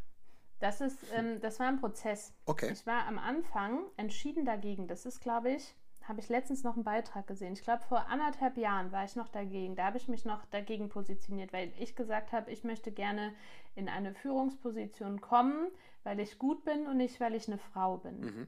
das 0.60 0.82
ist, 0.82 1.00
ähm, 1.14 1.40
das 1.42 1.60
war 1.60 1.68
ein 1.68 1.80
Prozess. 1.80 2.34
Okay. 2.46 2.72
Ich 2.72 2.86
war 2.86 3.08
am 3.08 3.18
Anfang 3.18 3.86
entschieden 3.98 4.46
dagegen. 4.46 4.88
Das 4.88 5.06
ist, 5.06 5.22
glaube 5.22 5.52
ich, 5.52 5.76
habe 6.08 6.20
ich 6.20 6.30
letztens 6.30 6.64
noch 6.64 6.76
einen 6.76 6.84
Beitrag 6.84 7.28
gesehen. 7.28 7.54
Ich 7.54 7.64
glaube, 7.64 7.84
vor 7.84 8.08
anderthalb 8.08 8.58
Jahren 8.58 8.92
war 8.92 9.06
ich 9.06 9.16
noch 9.16 9.30
dagegen. 9.30 9.76
Da 9.76 9.86
habe 9.86 9.98
ich 9.98 10.08
mich 10.08 10.26
noch 10.26 10.46
dagegen 10.48 10.90
positioniert, 10.90 11.54
weil 11.54 11.72
ich 11.80 11.96
gesagt 11.96 12.32
habe, 12.32 12.52
ich 12.52 12.64
möchte 12.64 12.92
gerne 12.92 13.34
in 13.76 13.90
eine 13.90 14.14
Führungsposition 14.14 15.22
kommen, 15.22 15.70
weil 16.04 16.20
ich 16.20 16.38
gut 16.38 16.66
bin 16.66 16.88
und 16.88 16.98
nicht, 16.98 17.20
weil 17.20 17.36
ich 17.36 17.48
eine 17.48 17.58
Frau 17.58 17.98
bin. 17.98 18.20
Mhm. 18.20 18.48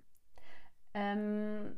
Ähm, 0.93 1.77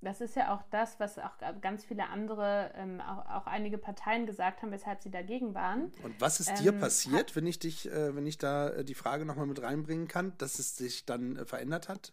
das 0.00 0.20
ist 0.20 0.36
ja 0.36 0.54
auch 0.54 0.62
das, 0.70 1.00
was 1.00 1.18
auch 1.18 1.36
ganz 1.60 1.84
viele 1.84 2.08
andere, 2.08 2.72
ähm, 2.76 3.00
auch, 3.00 3.26
auch, 3.28 3.46
einige 3.46 3.78
Parteien 3.78 4.26
gesagt 4.26 4.62
haben, 4.62 4.70
weshalb 4.70 5.02
sie 5.02 5.10
dagegen 5.10 5.54
waren. 5.54 5.92
Und 6.02 6.20
was 6.20 6.38
ist 6.38 6.50
ähm, 6.50 6.56
dir 6.56 6.72
passiert, 6.72 7.34
wenn 7.34 7.46
ich 7.46 7.58
dich, 7.58 7.90
äh, 7.90 8.14
wenn 8.14 8.26
ich 8.26 8.38
da 8.38 8.68
äh, 8.68 8.84
die 8.84 8.94
Frage 8.94 9.24
nochmal 9.24 9.46
mit 9.46 9.60
reinbringen 9.60 10.06
kann, 10.06 10.34
dass 10.38 10.58
es 10.58 10.76
sich 10.76 11.04
dann 11.04 11.36
äh, 11.36 11.44
verändert 11.44 11.88
hat? 11.88 12.12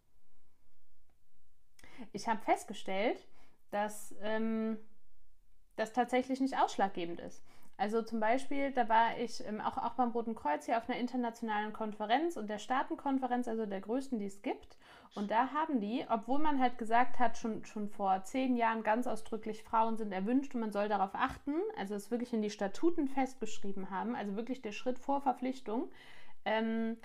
Ich 2.12 2.28
habe 2.28 2.42
festgestellt, 2.42 3.28
dass 3.70 4.16
ähm, 4.22 4.78
das 5.76 5.94
tatsächlich 5.94 6.40
nicht 6.40 6.58
ausschlaggebend 6.58 7.20
ist. 7.20 7.44
Also 7.78 8.02
zum 8.02 8.20
Beispiel, 8.20 8.72
da 8.72 8.88
war 8.88 9.18
ich 9.20 9.46
ähm, 9.46 9.60
auch, 9.60 9.78
auch 9.78 9.94
beim 9.94 10.12
Roten 10.12 10.34
Kreuz 10.34 10.66
hier 10.66 10.78
auf 10.78 10.90
einer 10.90 10.98
internationalen 10.98 11.74
Konferenz 11.74 12.38
und 12.38 12.48
der 12.48 12.58
Staatenkonferenz, 12.60 13.48
also 13.48 13.66
der 13.66 13.82
größten, 13.82 14.18
die 14.18 14.26
es 14.26 14.42
gibt. 14.42 14.78
Und 15.16 15.32
da 15.32 15.54
haben 15.54 15.80
die, 15.80 16.06
obwohl 16.10 16.40
man 16.40 16.60
halt 16.60 16.78
gesagt 16.78 17.20
hat, 17.20 17.38
schon, 17.38 17.64
schon 17.64 17.88
vor 17.90 18.22
zehn 18.24 18.58
Jahren 18.58 18.84
ganz 18.84 19.08
ausdrücklich, 19.08 19.64
Frauen 19.64 19.96
sind 19.96 20.12
erwünscht 20.12 20.54
und 20.54 20.60
man 20.60 20.74
soll 20.74 20.90
darauf 20.90 21.16
achten, 21.16 21.54
also 21.78 21.96
es 21.96 22.12
wirklich 22.12 22.34
in 22.34 22.42
die 22.42 22.50
Statuten 22.50 23.08
festgeschrieben 23.08 23.90
haben, 23.90 24.14
also 24.14 24.36
wirklich 24.36 24.62
der 24.62 24.74
Schritt 24.74 25.00
vor 25.00 25.22
Verpflichtung, 25.22 25.90
ähm, 26.44 26.98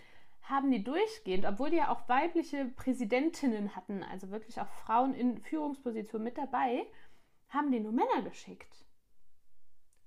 haben 0.43 0.73
die 0.73 0.83
durchgehend, 0.83 1.47
obwohl 1.47 1.71
die 1.71 1.77
ja 1.77 1.91
auch 1.91 2.09
weibliche 2.09 2.65
Präsidentinnen 2.65 3.77
hatten, 3.77 4.03
also 4.03 4.31
wirklich 4.31 4.61
auch 4.61 4.69
Frauen 4.69 5.15
in 5.15 5.39
Führungspositionen 5.39 6.25
mit 6.25 6.37
dabei, 6.37 6.87
haben 7.49 7.71
die 7.71 7.79
nur 7.79 7.93
Männer 7.93 8.23
geschickt. 8.25 8.87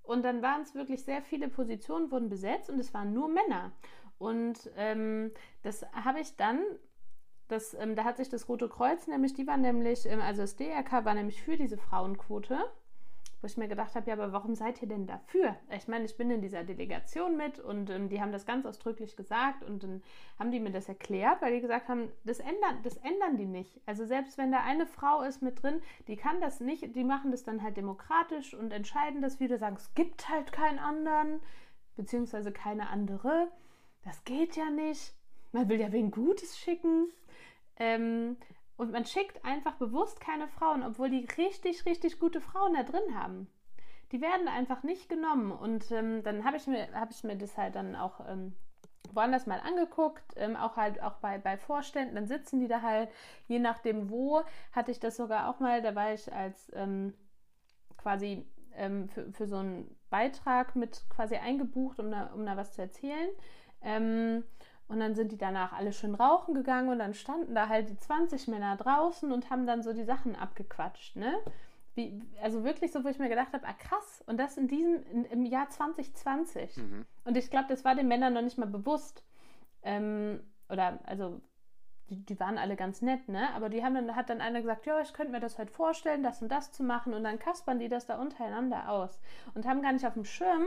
Und 0.02 0.24
dann 0.24 0.42
waren 0.42 0.64
es 0.64 0.76
wirklich 0.76 1.06
sehr 1.06 1.22
viele 1.22 1.48
Positionen, 1.48 2.12
wurden 2.12 2.28
besetzt 2.28 2.70
und 2.70 2.80
es 2.80 2.94
waren 2.94 3.14
nur 3.14 3.30
Männer. 3.30 3.72
Und 4.18 4.70
ähm, 4.76 5.32
das 5.62 5.86
habe 5.94 6.20
ich 6.20 6.36
dann, 6.36 6.62
das, 7.54 7.74
ähm, 7.76 7.96
da 7.96 8.04
hat 8.04 8.18
sich 8.18 8.30
das 8.30 8.50
Rote 8.50 8.68
Kreuz 8.68 9.08
nämlich, 9.08 9.34
die 9.34 9.48
war 9.48 9.58
nämlich, 9.58 10.06
ähm, 10.06 10.22
also 10.22 10.42
das 10.42 10.56
DRK 10.56 11.06
war 11.06 11.14
nämlich 11.14 11.42
für 11.42 11.58
diese 11.58 11.78
Frauenquote 11.78 12.58
wo 13.44 13.48
ich 13.48 13.58
mir 13.58 13.68
gedacht 13.68 13.94
habe, 13.96 14.10
ja, 14.10 14.14
aber 14.14 14.32
warum 14.32 14.56
seid 14.56 14.82
ihr 14.82 14.88
denn 14.88 15.06
dafür? 15.06 15.58
Ich 15.76 15.90
meine, 15.90 16.06
ich 16.06 16.16
bin 16.16 16.32
in 16.32 16.42
dieser 16.42 16.64
Delegation 16.64 17.36
mit 17.36 17.60
und 17.60 17.90
ähm, 17.90 18.08
die 18.08 18.22
haben 18.22 18.32
das 18.32 18.46
ganz 18.46 18.66
ausdrücklich 18.66 19.18
gesagt 19.18 19.66
und 19.66 19.84
dann 19.84 20.02
haben 20.40 20.50
die 20.50 20.62
mir 20.62 20.72
das 20.72 20.88
erklärt, 20.88 21.42
weil 21.42 21.54
die 21.54 21.60
gesagt 21.60 21.90
haben, 21.90 22.10
das 22.24 22.40
ändern, 22.40 22.80
das 22.84 22.96
ändern 22.96 23.36
die 23.36 23.46
nicht. 23.46 23.82
Also 23.86 24.06
selbst 24.06 24.38
wenn 24.38 24.54
da 24.54 24.62
eine 24.62 24.88
Frau 24.88 25.24
ist 25.24 25.42
mit 25.42 25.62
drin, 25.62 25.82
die 26.08 26.16
kann 26.16 26.40
das 26.40 26.62
nicht, 26.62 26.96
die 26.96 27.04
machen 27.04 27.32
das 27.32 27.44
dann 27.44 27.62
halt 27.62 27.76
demokratisch 27.76 28.54
und 28.54 28.72
entscheiden 28.72 29.22
das 29.22 29.42
wieder, 29.42 29.58
sagen, 29.58 29.76
es 29.76 29.94
gibt 29.94 30.30
halt 30.30 30.54
keinen 30.54 30.80
anderen, 30.80 31.42
beziehungsweise 31.98 32.54
keine 32.54 32.88
andere. 32.88 33.50
Das 34.06 34.24
geht 34.24 34.56
ja 34.56 34.70
nicht. 34.70 35.14
Man 35.52 35.68
will 35.68 35.82
ja 35.82 35.92
wegen 35.92 36.12
Gutes 36.12 36.58
schicken. 36.58 37.10
Ähm, 37.78 38.38
und 38.78 38.92
man 38.92 39.06
schickt 39.06 39.44
einfach 39.46 39.76
bewusst 39.76 40.20
keine 40.20 40.48
Frauen, 40.48 40.84
obwohl 40.84 41.10
die 41.10 41.28
richtig, 41.38 41.86
richtig 41.86 42.20
gute 42.20 42.42
Frauen 42.42 42.74
da 42.74 42.84
drin 42.84 43.16
haben. 43.16 43.48
Die 44.12 44.22
werden 44.22 44.48
einfach 44.48 44.84
nicht 44.84 45.10
genommen. 45.10 45.52
Und 45.52 45.92
ähm, 45.92 46.24
dann 46.24 46.44
habe 46.44 46.58
ich, 46.58 46.68
mir, 46.68 46.88
hab 46.94 47.12
ich 47.12 47.24
mir 47.24 47.38
das 47.38 47.58
halt 47.58 47.76
dann 47.76 47.96
auch 47.96 48.20
ähm, 48.28 48.56
woanders 49.12 49.46
mal 49.46 49.60
angeguckt, 49.60 50.34
ähm, 50.36 50.56
auch 50.56 50.76
halt 50.76 51.02
auch 51.02 51.16
bei, 51.16 51.38
bei 51.38 51.58
Vorständen, 51.58 52.16
dann 52.16 52.28
sitzen 52.28 52.60
die 52.60 52.68
da 52.68 52.82
halt, 52.82 53.10
je 53.48 53.60
nachdem 53.60 54.10
wo, 54.10 54.42
hatte 54.72 54.92
ich 54.92 55.00
das 55.00 55.18
sogar 55.18 55.50
auch 55.50 55.60
mal, 55.60 55.82
da 55.82 55.96
war 55.96 56.14
ich 56.14 56.34
als 56.34 56.72
ähm, 56.74 57.14
quasi 57.98 58.46
ähm, 58.76 59.08
für, 59.10 59.32
für 59.32 59.48
so 59.48 59.58
einen 59.58 59.96
Beitrag 60.10 60.76
mit 60.76 61.04
quasi 61.10 61.36
eingebucht, 61.36 62.00
um 62.00 62.12
da, 62.12 62.32
um 62.34 62.46
da 62.46 62.58
was 62.58 62.74
zu 62.74 62.82
erzählen. 62.82 63.30
Und 64.88 65.00
dann 65.00 65.16
sind 65.16 65.32
die 65.32 65.38
danach 65.38 65.74
alle 65.74 65.94
schön 65.94 66.14
rauchen 66.14 66.54
gegangen 66.54 66.90
und 66.90 67.00
dann 67.00 67.14
standen 67.14 67.56
da 67.56 67.70
halt 67.70 67.90
die 67.90 67.98
20 67.98 68.48
Männer 68.48 68.76
draußen 68.76 69.32
und 69.32 69.50
haben 69.50 69.66
dann 69.66 69.82
so 69.82 69.94
die 69.94 70.04
Sachen 70.04 70.36
abgequatscht, 70.36 71.16
ne? 71.16 71.34
Wie, 71.96 72.22
also 72.42 72.64
wirklich 72.64 72.92
so, 72.92 73.04
wo 73.04 73.08
ich 73.08 73.20
mir 73.20 73.30
gedacht 73.30 73.54
habe, 73.54 73.68
ah 73.68 73.74
krass, 73.74 74.24
und 74.26 74.38
das 74.38 74.58
in 74.58 74.68
diesem, 74.68 75.04
in, 75.12 75.26
im 75.26 75.46
Jahr 75.46 75.70
2020. 75.70 76.78
Mhm. 76.78 77.06
Und 77.24 77.38
ich 77.38 77.52
glaube, 77.52 77.68
das 77.70 77.86
war 77.86 77.96
den 77.96 78.08
Männern 78.08 78.34
noch 78.34 78.42
nicht 78.42 78.58
mal 78.58 78.68
bewusst. 78.68 79.24
Ähm, 79.84 80.40
oder, 80.70 81.00
also, 81.06 81.40
die, 82.10 82.26
die, 82.26 82.40
waren 82.40 82.58
alle 82.58 82.76
ganz 82.76 83.02
nett, 83.04 83.30
ne? 83.30 83.54
Aber 83.54 83.70
die 83.70 83.84
haben 83.84 83.94
dann, 83.94 84.16
hat 84.16 84.30
dann 84.30 84.42
einer 84.42 84.62
gesagt, 84.62 84.88
ja, 84.88 85.00
ich 85.02 85.14
könnte 85.14 85.32
mir 85.32 85.40
das 85.40 85.60
halt 85.60 85.70
vorstellen, 85.70 86.24
das 86.24 86.42
und 86.42 86.50
das 86.50 86.72
zu 86.72 86.84
machen. 86.84 87.14
Und 87.14 87.24
dann 87.24 87.38
kaspern 87.38 87.80
die 87.80 87.90
das 87.90 88.08
da 88.08 88.20
untereinander 88.20 88.90
aus. 88.90 89.20
Und 89.54 89.68
haben 89.68 89.84
gar 89.84 89.94
nicht 89.94 90.06
auf 90.06 90.16
dem 90.16 90.26
Schirm, 90.26 90.66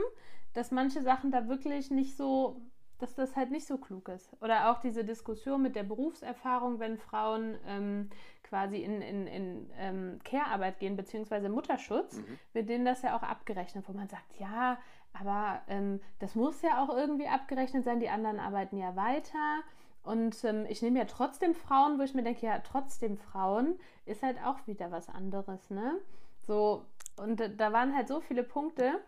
dass 0.53 0.71
manche 0.71 1.01
Sachen 1.01 1.31
da 1.31 1.47
wirklich 1.47 1.91
nicht 1.91 2.15
so 2.15 2.61
dass 2.99 3.15
das 3.15 3.35
halt 3.35 3.51
nicht 3.51 3.67
so 3.67 3.77
klug 3.77 4.09
ist. 4.09 4.29
Oder 4.41 4.71
auch 4.71 4.79
diese 4.79 5.03
Diskussion 5.03 5.61
mit 5.61 5.75
der 5.75 5.83
Berufserfahrung, 5.83 6.79
wenn 6.79 6.97
Frauen 6.97 7.57
ähm, 7.65 8.09
quasi 8.43 8.77
in, 8.77 9.01
in, 9.01 9.27
in 9.27 9.69
ähm, 9.77 10.19
Care-Arbeit 10.23 10.79
gehen, 10.79 10.95
beziehungsweise 10.95 11.49
Mutterschutz, 11.49 12.17
mhm. 12.17 12.39
wird 12.53 12.69
denen 12.69 12.85
das 12.85 13.01
ja 13.01 13.15
auch 13.15 13.23
abgerechnet, 13.23 13.87
wo 13.87 13.93
man 13.93 14.07
sagt, 14.07 14.39
ja, 14.39 14.77
aber 15.13 15.61
ähm, 15.67 15.99
das 16.19 16.35
muss 16.35 16.61
ja 16.61 16.83
auch 16.83 16.89
irgendwie 16.89 17.27
abgerechnet 17.27 17.83
sein, 17.83 17.99
die 17.99 18.09
anderen 18.09 18.39
arbeiten 18.39 18.77
ja 18.77 18.95
weiter. 18.95 19.61
Und 20.03 20.43
ähm, 20.45 20.65
ich 20.69 20.81
nehme 20.81 20.99
ja 20.99 21.05
trotzdem 21.05 21.53
Frauen, 21.53 21.99
wo 21.99 22.03
ich 22.03 22.13
mir 22.13 22.23
denke, 22.23 22.45
ja, 22.45 22.59
trotzdem 22.59 23.17
Frauen 23.17 23.77
ist 24.05 24.23
halt 24.23 24.37
auch 24.43 24.65
wieder 24.65 24.91
was 24.91 25.09
anderes, 25.09 25.69
ne? 25.69 25.99
So, 26.45 26.85
und 27.17 27.41
da 27.57 27.73
waren 27.73 27.93
halt 27.93 28.07
so 28.07 28.21
viele 28.21 28.43
Punkte, 28.43 29.01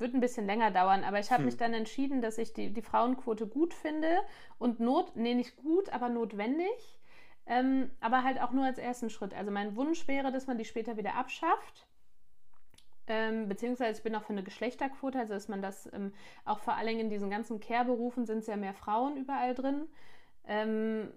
wird 0.00 0.14
ein 0.14 0.20
bisschen 0.20 0.46
länger 0.46 0.70
dauern, 0.70 1.04
aber 1.04 1.20
ich 1.20 1.30
habe 1.30 1.40
hm. 1.40 1.46
mich 1.46 1.56
dann 1.56 1.74
entschieden, 1.74 2.22
dass 2.22 2.38
ich 2.38 2.52
die, 2.52 2.72
die 2.72 2.82
Frauenquote 2.82 3.46
gut 3.46 3.74
finde 3.74 4.20
und 4.58 4.80
not, 4.80 5.16
nee, 5.16 5.34
nicht 5.34 5.56
gut, 5.56 5.90
aber 5.90 6.08
notwendig. 6.08 7.00
Ähm, 7.46 7.90
aber 8.00 8.22
halt 8.22 8.40
auch 8.40 8.52
nur 8.52 8.64
als 8.64 8.78
ersten 8.78 9.10
Schritt. 9.10 9.34
Also 9.34 9.50
mein 9.50 9.74
Wunsch 9.74 10.06
wäre, 10.06 10.30
dass 10.30 10.46
man 10.46 10.58
die 10.58 10.64
später 10.64 10.96
wieder 10.96 11.14
abschafft 11.14 11.86
Ähm, 13.08 13.48
beziehungsweise 13.48 13.98
ich 13.98 14.04
bin 14.04 14.14
auch 14.14 14.22
für 14.22 14.32
eine 14.32 14.44
Geschlechterquote, 14.44 15.18
also 15.18 15.34
dass 15.34 15.48
man 15.48 15.62
das 15.62 15.92
ähm, 15.92 16.12
auch 16.44 16.60
vor 16.60 16.74
allen 16.74 16.86
Dingen 16.86 17.00
in 17.00 17.10
diesen 17.10 17.28
ganzen 17.30 17.58
Care-Berufen 17.58 18.24
sind 18.24 18.38
es 18.38 18.46
ja 18.46 18.56
mehr 18.56 18.74
Frauen 18.74 19.16
überall 19.16 19.54
drin. 19.54 19.88
Ähm, 20.46 21.12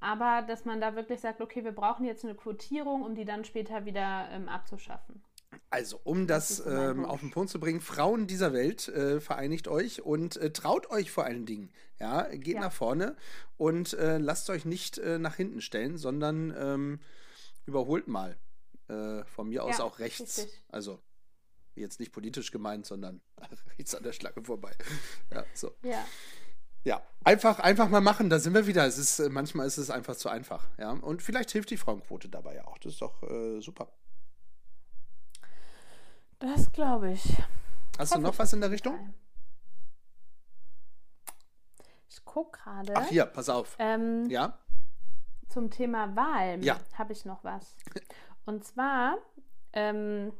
aber 0.00 0.42
dass 0.42 0.64
man 0.64 0.80
da 0.80 0.94
wirklich 0.96 1.20
sagt, 1.20 1.40
okay, 1.40 1.64
wir 1.64 1.72
brauchen 1.72 2.04
jetzt 2.06 2.24
eine 2.24 2.34
Quotierung, 2.34 3.02
um 3.02 3.14
die 3.14 3.24
dann 3.24 3.44
später 3.44 3.84
wieder 3.84 4.28
ähm, 4.32 4.48
abzuschaffen. 4.48 5.22
Also, 5.70 6.00
um 6.04 6.26
das, 6.26 6.58
das 6.58 6.66
ähm, 6.66 7.04
auf 7.04 7.20
den 7.20 7.30
Punkt 7.30 7.50
zu 7.50 7.58
bringen, 7.58 7.80
Frauen 7.80 8.26
dieser 8.26 8.52
Welt, 8.52 8.88
äh, 8.88 9.20
vereinigt 9.20 9.68
euch 9.68 10.02
und 10.02 10.36
äh, 10.36 10.52
traut 10.52 10.90
euch 10.90 11.10
vor 11.10 11.24
allen 11.24 11.46
Dingen. 11.46 11.70
Ja, 11.98 12.22
geht 12.28 12.56
ja. 12.56 12.60
nach 12.60 12.72
vorne 12.72 13.16
und 13.56 13.94
äh, 13.94 14.18
lasst 14.18 14.50
euch 14.50 14.64
nicht 14.64 14.98
äh, 14.98 15.18
nach 15.18 15.36
hinten 15.36 15.60
stellen, 15.60 15.96
sondern 15.96 16.54
ähm, 16.58 17.00
überholt 17.64 18.08
mal. 18.08 18.36
Äh, 18.88 19.24
von 19.24 19.48
mir 19.48 19.64
aus 19.64 19.78
ja, 19.78 19.84
auch 19.84 19.98
rechts. 19.98 20.38
Richtig. 20.38 20.62
Also, 20.68 21.00
jetzt 21.74 22.00
nicht 22.00 22.12
politisch 22.12 22.50
gemeint, 22.50 22.84
sondern 22.84 23.22
rechts 23.78 23.94
an 23.94 24.02
der 24.02 24.12
Schlange 24.12 24.44
vorbei. 24.44 24.72
Ja, 25.32 25.44
so. 25.54 25.74
Ja. 25.82 26.04
Ja, 26.84 27.00
einfach, 27.22 27.60
einfach 27.60 27.88
mal 27.88 28.00
machen, 28.00 28.28
da 28.28 28.40
sind 28.40 28.54
wir 28.54 28.66
wieder. 28.66 28.84
Es 28.84 28.98
ist, 28.98 29.20
äh, 29.20 29.28
manchmal 29.28 29.68
ist 29.68 29.78
es 29.78 29.88
einfach 29.88 30.16
zu 30.16 30.28
einfach. 30.28 30.66
Ja? 30.78 30.90
Und 30.90 31.22
vielleicht 31.22 31.52
hilft 31.52 31.70
die 31.70 31.76
Frauenquote 31.76 32.28
dabei 32.28 32.56
ja 32.56 32.66
auch. 32.66 32.76
Das 32.78 32.94
ist 32.94 33.02
doch 33.02 33.22
super. 33.60 33.92
Das 36.42 36.72
glaube 36.72 37.12
ich. 37.12 37.36
Hast 37.98 38.16
du 38.16 38.18
noch 38.18 38.36
was 38.36 38.52
in 38.52 38.60
der 38.60 38.72
Richtung? 38.72 39.14
Ich 42.10 42.24
gucke 42.24 42.58
gerade. 42.58 42.94
Ach 42.96 43.06
hier, 43.06 43.26
pass 43.26 43.48
auf. 43.48 43.76
Ähm, 43.78 44.28
ja. 44.28 44.58
Zum 45.48 45.70
Thema 45.70 46.16
Wahl 46.16 46.64
ja. 46.64 46.80
habe 46.94 47.12
ich 47.12 47.24
noch 47.24 47.44
was. 47.44 47.76
Und 48.44 48.64
zwar, 48.64 49.18
ähm, 49.72 50.32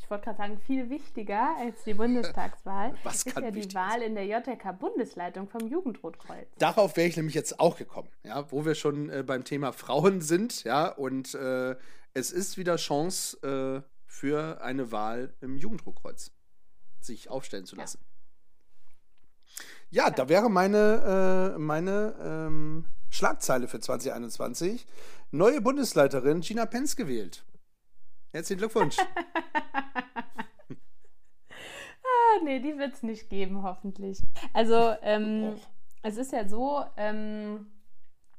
ich 0.00 0.10
wollte 0.10 0.24
gerade 0.24 0.38
sagen, 0.38 0.58
viel 0.58 0.90
wichtiger 0.90 1.54
als 1.56 1.84
die 1.84 1.94
Bundestagswahl 1.94 2.96
was 3.04 3.24
ist 3.24 3.38
ja 3.38 3.50
die 3.52 3.72
Wahl 3.74 4.02
in 4.02 4.16
der 4.16 4.26
JK-Bundesleitung 4.26 5.48
vom 5.48 5.68
Jugendrotkreuz. 5.68 6.48
Darauf 6.58 6.96
wäre 6.96 7.06
ich 7.06 7.16
nämlich 7.16 7.36
jetzt 7.36 7.60
auch 7.60 7.76
gekommen, 7.76 8.08
ja, 8.24 8.50
wo 8.50 8.64
wir 8.64 8.74
schon 8.74 9.08
äh, 9.08 9.22
beim 9.22 9.44
Thema 9.44 9.72
Frauen 9.72 10.20
sind, 10.20 10.64
ja, 10.64 10.88
und 10.88 11.36
äh, 11.36 11.76
es 12.14 12.32
ist 12.32 12.58
wieder 12.58 12.74
Chance, 12.74 13.84
äh, 13.86 13.97
für 14.18 14.60
eine 14.62 14.90
Wahl 14.90 15.32
im 15.40 15.56
Jugenddruckkreuz 15.56 16.32
sich 17.00 17.30
aufstellen 17.30 17.66
zu 17.66 17.76
lassen. 17.76 18.00
Ja, 19.90 20.06
ja 20.06 20.10
da 20.10 20.28
wäre 20.28 20.50
meine, 20.50 21.54
äh, 21.54 21.58
meine 21.58 22.16
ähm, 22.20 22.86
Schlagzeile 23.10 23.68
für 23.68 23.78
2021. 23.78 24.86
Neue 25.30 25.60
Bundesleiterin 25.60 26.40
Gina 26.40 26.66
Pence 26.66 26.96
gewählt. 26.96 27.44
Herzlichen 28.32 28.58
Glückwunsch. 28.58 28.96
ah, 28.98 30.74
nee, 32.42 32.58
die 32.58 32.76
wird 32.76 32.94
es 32.94 33.04
nicht 33.04 33.30
geben, 33.30 33.62
hoffentlich. 33.62 34.20
Also, 34.52 34.96
ähm, 35.02 35.54
oh. 35.54 35.60
es 36.02 36.16
ist 36.16 36.32
ja 36.32 36.48
so, 36.48 36.84
ähm, 36.96 37.70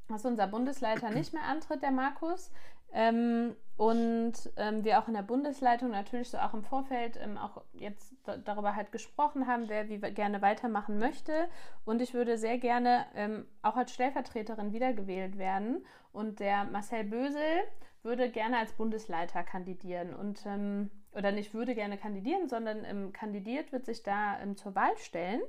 dass 0.09 0.25
unser 0.25 0.47
Bundesleiter 0.47 1.09
nicht 1.09 1.31
mehr 1.31 1.43
antritt, 1.43 1.83
der 1.83 1.91
Markus. 1.91 2.51
Ähm, 2.93 3.55
und 3.77 4.33
ähm, 4.57 4.83
wir 4.83 4.99
auch 4.99 5.07
in 5.07 5.13
der 5.13 5.21
Bundesleitung 5.21 5.91
natürlich 5.91 6.29
so 6.29 6.37
auch 6.37 6.53
im 6.53 6.63
Vorfeld 6.63 7.17
ähm, 7.21 7.37
auch 7.37 7.61
jetzt 7.73 8.13
darüber 8.43 8.75
halt 8.75 8.91
gesprochen 8.91 9.47
haben, 9.47 9.69
wer 9.69 9.87
wie 9.87 9.99
gerne 9.99 10.41
weitermachen 10.41 10.99
möchte. 10.99 11.47
Und 11.85 12.01
ich 12.01 12.13
würde 12.13 12.37
sehr 12.37 12.57
gerne 12.57 13.05
ähm, 13.15 13.45
auch 13.61 13.77
als 13.77 13.93
Stellvertreterin 13.93 14.73
wiedergewählt 14.73 15.37
werden. 15.37 15.85
Und 16.11 16.41
der 16.41 16.65
Marcel 16.65 17.05
Bösel 17.05 17.63
würde 18.03 18.29
gerne 18.29 18.57
als 18.57 18.73
Bundesleiter 18.73 19.43
kandidieren. 19.43 20.13
Und 20.13 20.45
ähm, 20.45 20.89
oder 21.13 21.31
nicht 21.31 21.53
würde 21.53 21.73
gerne 21.73 21.97
kandidieren, 21.97 22.49
sondern 22.49 22.83
ähm, 22.83 23.13
kandidiert 23.13 23.71
wird 23.71 23.85
sich 23.85 24.03
da 24.03 24.39
ähm, 24.41 24.57
zur 24.57 24.75
Wahl 24.75 24.95
stellen. 24.97 25.41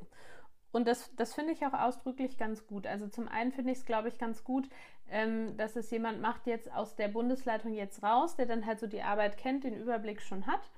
Und 0.73 0.87
das, 0.87 1.15
das 1.17 1.35
finde 1.35 1.53
ich 1.53 1.67
auch 1.67 1.73
ausdrücklich 1.73 2.39
ganz 2.39 2.67
gut. 2.67 2.87
Also 2.87 3.09
zum 3.09 3.29
einen 3.29 3.53
finde 3.53 3.73
ich 3.73 3.79
es, 3.79 3.87
glaube 3.87 4.09
ich, 4.09 4.19
ganz 4.19 4.45
gut, 4.45 4.69
ähm, 5.11 5.57
dass 5.57 5.77
es 5.77 5.91
jemand 5.91 6.21
macht 6.21 6.47
jetzt 6.47 6.73
aus 6.73 6.95
der 6.95 7.09
Bundesleitung 7.09 7.73
jetzt 7.73 8.03
raus, 8.03 8.37
der 8.37 8.47
dann 8.47 8.67
halt 8.67 8.79
so 8.79 8.87
die 8.87 9.03
Arbeit 9.03 9.37
kennt, 9.37 9.65
den 9.65 9.77
Überblick 9.77 10.23
schon 10.23 10.47
hat. 10.47 10.71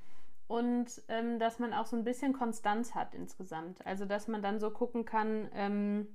Und 0.49 1.03
ähm, 1.09 1.38
dass 1.38 1.59
man 1.59 1.72
auch 1.72 1.86
so 1.86 1.97
ein 1.97 2.05
bisschen 2.05 2.32
Konstanz 2.32 2.95
hat 2.95 3.14
insgesamt. 3.14 3.86
Also 3.86 4.05
dass 4.05 4.28
man 4.28 4.43
dann 4.43 4.61
so 4.61 4.70
gucken 4.70 5.05
kann, 5.05 5.51
ähm, 5.55 6.09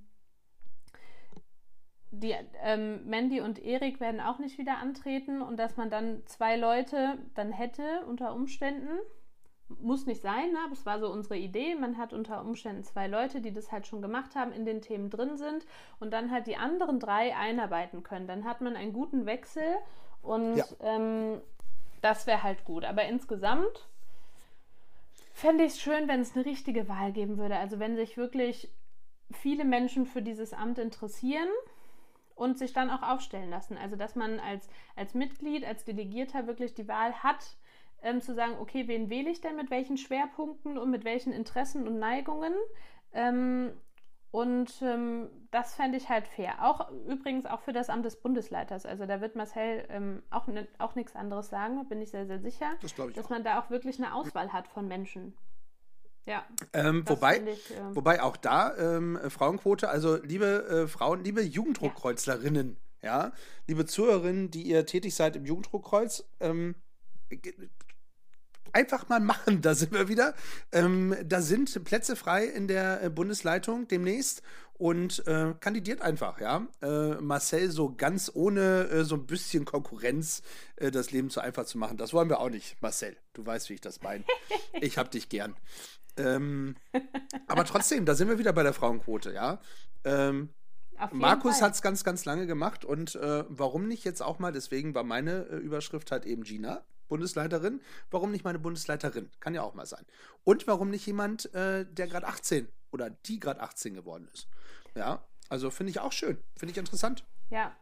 die 2.11 2.34
ähm, 2.61 3.05
Mandy 3.05 3.41
und 3.41 3.59
Erik 3.59 3.99
werden 3.99 4.21
auch 4.21 4.39
nicht 4.39 4.57
wieder 4.57 4.78
antreten 4.78 5.41
und 5.41 5.57
dass 5.57 5.78
man 5.78 5.89
dann 5.89 6.25
zwei 6.25 6.55
Leute 6.55 7.17
dann 7.36 7.51
hätte 7.51 8.05
unter 8.07 8.34
Umständen, 8.34 8.97
muss 9.70 10.05
nicht 10.05 10.22
sein, 10.22 10.53
ne? 10.53 10.59
aber 10.63 10.74
es 10.74 10.86
war 10.86 10.99
so 10.99 11.11
unsere 11.11 11.38
Idee. 11.38 11.76
Man 11.76 11.97
hat 11.97 12.13
unter 12.13 12.41
Umständen 12.41 12.84
zwei 12.84 13.07
Leute, 13.07 13.41
die 13.41 13.51
das 13.51 13.72
halt 13.72 13.86
schon 13.86 14.01
gemacht 14.01 14.36
haben, 14.36 14.51
in 14.51 14.65
den 14.65 14.82
Themen 14.82 15.09
drin 15.09 15.38
sind 15.38 15.65
und 15.99 16.11
dann 16.11 16.32
halt 16.32 16.47
die 16.47 16.57
anderen 16.57 16.99
drei 16.99 17.36
einarbeiten 17.36 18.03
können. 18.03 18.28
Dann 18.28 18.45
hat 18.45 18.61
man 18.61 18.76
einen 18.76 18.93
guten 18.93 19.26
Wechsel 19.26 19.78
und 20.22 20.57
ja. 20.57 20.65
ähm, 20.82 21.41
das 22.01 22.28
wäre 22.28 22.43
halt 22.43 22.63
gut. 22.63 22.86
Aber 22.86 23.03
insgesamt 23.05 23.88
fände 25.34 25.65
ich 25.65 25.74
es 25.74 25.82
schön, 25.82 26.07
wenn 26.07 26.22
es 26.22 26.36
eine 26.36 26.45
richtige 26.45 26.88
Wahl 26.88 27.11
geben 27.11 27.38
würde. 27.38 27.57
Also 27.57 27.80
wenn 27.80 27.95
sich 27.95 28.18
wirklich 28.18 28.72
viele 29.32 29.65
Menschen 29.65 30.05
für 30.05 30.22
dieses 30.22 30.53
Amt 30.53 30.80
interessieren 30.80 31.49
und 32.36 32.57
sich 32.57 32.72
dann 32.72 32.89
auch 32.89 33.01
aufstellen 33.01 33.49
lassen. 33.49 33.78
Also 33.78 33.95
dass 33.95 34.15
man 34.15 34.39
als, 34.39 34.70
als 34.95 35.13
Mitglied, 35.13 35.65
als 35.65 35.84
Delegierter 35.84 36.47
wirklich 36.47 36.74
die 36.74 36.88
Wahl 36.88 37.11
hat, 37.24 37.57
ähm, 38.02 38.22
zu 38.22 38.34
sagen, 38.36 38.56
okay, 38.60 38.88
wen 38.88 39.10
wähle 39.10 39.30
ich 39.30 39.41
denn 39.41 39.56
mit 39.56 39.70
welchen 39.70 39.98
Schwerpunkten 39.98 40.78
und 40.78 40.89
mit 40.89 41.04
welchen 41.04 41.34
Interessen 41.34 41.88
und 41.88 42.00
Neigungen? 42.00 42.54
Ähm, 43.14 43.72
und 44.32 44.82
ähm, 44.82 45.30
das 45.52 45.74
fände 45.76 45.98
ich 45.98 46.10
halt 46.10 46.28
fair. 46.28 46.56
Auch 46.62 46.91
übrigens 47.08 47.45
auch 47.45 47.62
für 47.62 47.74
das 47.74 47.89
Amt 47.89 48.06
des 48.06 48.18
Bundesleiters. 48.18 48.86
Also 48.86 49.06
da 49.06 49.22
wird 49.22 49.36
Marcel 49.36 49.86
ähm, 49.89 50.22
auch, 50.30 50.48
ne, 50.48 50.68
auch 50.78 50.95
nichts 50.95 51.16
anderes 51.16 51.50
sagen, 51.50 51.88
bin 51.88 52.02
ich 52.02 52.12
sehr, 52.12 52.28
sehr 52.28 52.39
sicher. 52.39 52.76
Das 52.82 52.93
dass 52.93 53.26
auch. 53.26 53.30
man 53.30 53.43
da 53.43 53.60
auch 53.60 53.70
wirklich 53.70 53.98
eine 53.98 54.14
Auswahl 54.14 54.52
hat 54.52 54.68
von 54.68 54.88
Menschen. 54.88 55.36
Ja. 56.26 56.45
Ähm, 56.74 57.08
wobei, 57.08 57.41
ich, 57.48 57.72
äh, 57.72 57.95
wobei 57.95 58.22
auch 58.22 58.36
da 58.36 58.76
ähm, 58.78 59.18
Frauenquote, 59.30 59.88
also 59.88 60.18
liebe 60.18 60.68
äh, 60.68 60.88
Frauen, 60.88 61.24
liebe 61.24 61.41
Jugenddruckkreuzlerinnen, 61.41 62.76
ja. 63.02 63.28
ja. 63.28 63.32
liebe 63.66 63.86
Zuhörerinnen, 63.86 64.52
die 64.52 64.64
ihr 64.64 64.86
tätig 64.86 65.16
seid 65.16 65.38
im 65.38 65.45
Jugenddruckkreuz, 65.45 66.30
ähm, 66.41 66.76
einfach 68.78 69.09
mal 69.09 69.19
machen, 69.19 69.61
da 69.61 69.73
sind 69.73 69.91
wir 69.91 70.07
wieder. 70.07 70.36
Ähm, 70.71 71.15
da 71.25 71.41
sind 71.41 71.84
Plätze 71.84 72.15
frei 72.15 72.45
in 72.45 72.67
der 72.67 73.03
äh, 73.03 73.09
Bundesleitung 73.09 73.88
demnächst 73.88 74.43
und 74.73 75.25
äh, 75.25 75.55
kandidiert 75.59 76.01
einfach, 76.01 76.39
ja. 76.39 76.67
Äh, 76.84 77.15
Marcel 77.15 77.71
so 77.71 77.95
ganz 77.95 78.32
ohne 78.34 78.88
äh, 78.89 79.03
so 79.03 79.15
ein 79.15 79.25
bisschen 79.25 79.65
Konkurrenz 79.65 80.43
äh, 80.75 80.91
das 80.91 81.11
Leben 81.11 81.32
zu 81.32 81.39
einfach 81.39 81.65
zu 81.65 81.80
machen. 81.80 81.97
Das 81.97 82.13
wollen 82.13 82.30
wir 82.30 82.39
auch 82.39 82.51
nicht, 82.51 82.80
Marcel. 82.82 83.17
Du 83.34 83.43
weißt, 83.43 83.69
wie 83.69 83.73
ich 83.73 83.82
das 83.82 84.03
meine. 84.03 84.23
ich 84.82 84.99
hab 84.99 85.09
dich 85.09 85.30
gern. 85.30 85.55
Ähm, 86.15 86.75
aber 87.47 87.65
trotzdem, 87.65 88.05
da 88.05 88.13
sind 88.13 88.30
wir 88.30 88.38
wieder 88.38 88.53
bei 88.53 88.63
der 88.63 88.73
Frauenquote, 88.73 89.34
ja. 89.34 89.59
Ähm, 90.03 90.49
Markus 91.11 91.61
hat 91.61 91.73
es 91.73 91.82
ganz, 91.82 92.03
ganz 92.03 92.25
lange 92.25 92.47
gemacht 92.47 92.86
und 92.86 93.15
äh, 93.15 93.43
warum 93.49 93.88
nicht 93.88 94.03
jetzt 94.03 94.21
auch 94.21 94.39
mal? 94.39 94.51
Deswegen 94.51 94.95
war 94.95 95.03
meine 95.03 95.43
Überschrift 95.43 96.11
halt 96.11 96.25
eben 96.25 96.43
Gina. 96.43 96.84
Bundesleiterin. 97.08 97.82
Warum 98.12 98.32
nicht 98.32 98.43
meine 98.43 98.60
Bundesleiterin? 98.60 99.30
Kann 99.39 99.53
ja 99.53 99.62
auch 99.64 99.74
mal 99.74 99.86
sein. 99.86 100.05
Und 100.43 100.68
warum 100.68 100.89
nicht 100.89 101.05
jemand, 101.05 101.53
äh, 101.53 101.86
der 101.86 102.08
gerade 102.08 102.28
18 102.28 102.68
oder 102.91 103.10
die 103.10 103.39
gerade 103.39 103.62
18 103.62 103.93
geworden 103.93 104.28
ist? 104.34 104.47
Ja, 104.95 105.24
also 105.49 105.70
finde 105.72 105.91
ich 105.91 105.99
auch 105.99 106.12
schön. 106.12 106.38
Finde 106.55 106.72
ich 106.72 106.78
interessant. 106.78 107.24
Ja. 107.49 107.76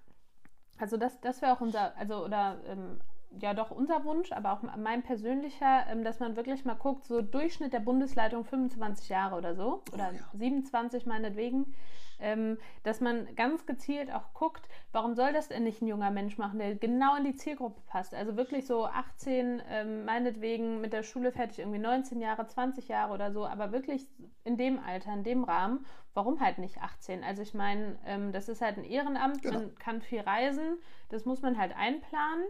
Also 0.78 0.97
das, 0.97 1.19
das 1.21 1.41
wäre 1.41 1.53
auch 1.53 1.61
unser, 1.61 1.95
also 1.95 2.26
oder 2.26 2.61
ähm, 2.65 2.99
ja 3.39 3.53
doch 3.53 3.71
unser 3.71 4.03
Wunsch, 4.05 4.31
aber 4.31 4.53
auch 4.53 4.61
mein 4.77 5.03
persönlicher, 5.03 5.86
ähm, 5.89 6.03
dass 6.03 6.19
man 6.19 6.36
wirklich 6.36 6.65
mal 6.65 6.75
guckt, 6.75 7.05
so 7.05 7.21
Durchschnitt 7.21 7.73
der 7.73 7.79
Bundesleitung 7.79 8.45
25 8.45 9.09
Jahre 9.09 9.36
oder 9.36 9.55
so, 9.55 9.83
oder 9.93 10.11
oh, 10.11 10.15
ja. 10.15 10.21
27 10.33 11.05
meinetwegen, 11.05 11.73
ähm, 12.19 12.57
dass 12.83 13.01
man 13.01 13.36
ganz 13.36 13.65
gezielt 13.65 14.11
auch 14.13 14.33
guckt, 14.33 14.67
warum 14.91 15.15
soll 15.15 15.33
das 15.33 15.49
denn 15.49 15.63
nicht 15.63 15.81
ein 15.81 15.88
junger 15.88 16.11
Mensch 16.11 16.38
machen, 16.38 16.59
der 16.59 16.75
genau 16.75 17.15
in 17.17 17.25
die 17.25 17.36
Zielgruppe 17.36 17.81
passt. 17.88 18.15
Also 18.15 18.38
wirklich 18.38 18.65
so 18.65 18.86
18, 18.86 19.61
ähm, 19.69 20.05
meinetwegen 20.05 20.79
mit 20.81 20.93
der 20.93 21.03
Schule 21.03 21.31
fertig, 21.31 21.59
irgendwie 21.59 21.79
19 21.79 22.21
Jahre, 22.21 22.47
20 22.47 22.88
Jahre 22.88 23.13
oder 23.13 23.31
so, 23.31 23.45
aber 23.45 23.71
wirklich 23.71 24.07
in 24.43 24.57
dem 24.57 24.79
Alter, 24.79 25.13
in 25.13 25.23
dem 25.23 25.43
Rahmen, 25.43 25.86
warum 26.13 26.39
halt 26.39 26.57
nicht 26.59 26.81
18? 26.81 27.25
Also 27.25 27.41
ich 27.41 27.53
meine, 27.53 27.97
das 28.31 28.47
ist 28.47 28.61
halt 28.61 28.77
ein 28.77 28.86
Ehrenamt, 28.86 29.41
genau. 29.41 29.59
man 29.59 29.75
kann 29.75 30.01
viel 30.01 30.21
reisen, 30.21 30.77
das 31.09 31.25
muss 31.25 31.41
man 31.41 31.57
halt 31.57 31.75
einplanen. 31.75 32.45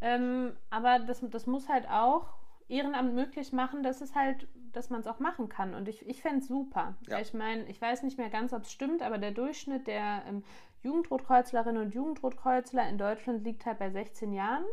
Ähm, 0.00 0.52
aber 0.70 0.98
das, 0.98 1.20
das 1.30 1.46
muss 1.46 1.68
halt 1.68 1.88
auch 1.88 2.34
Ehrenamt 2.68 3.14
möglich 3.14 3.52
machen, 3.52 3.82
dass 3.82 4.00
es 4.00 4.14
halt, 4.14 4.48
dass 4.72 4.90
man 4.90 5.00
es 5.00 5.06
auch 5.06 5.18
machen 5.18 5.48
kann. 5.48 5.74
Und 5.74 5.88
ich, 5.88 6.06
ich 6.08 6.22
fände 6.22 6.38
es 6.38 6.48
super. 6.48 6.94
Ja. 7.08 7.20
Ich 7.20 7.34
meine, 7.34 7.64
ich 7.66 7.80
weiß 7.80 8.02
nicht 8.02 8.18
mehr 8.18 8.30
ganz, 8.30 8.52
ob 8.52 8.62
es 8.62 8.72
stimmt, 8.72 9.02
aber 9.02 9.18
der 9.18 9.32
Durchschnitt 9.32 9.86
der 9.86 10.22
ähm, 10.26 10.42
Jugendrotkreuzlerinnen 10.82 11.82
und 11.82 11.94
Jugendrotkreuzler 11.94 12.88
in 12.88 12.98
Deutschland 12.98 13.44
liegt 13.44 13.66
halt 13.66 13.78
bei 13.78 13.90
16 13.90 14.32
Jahren. 14.32 14.64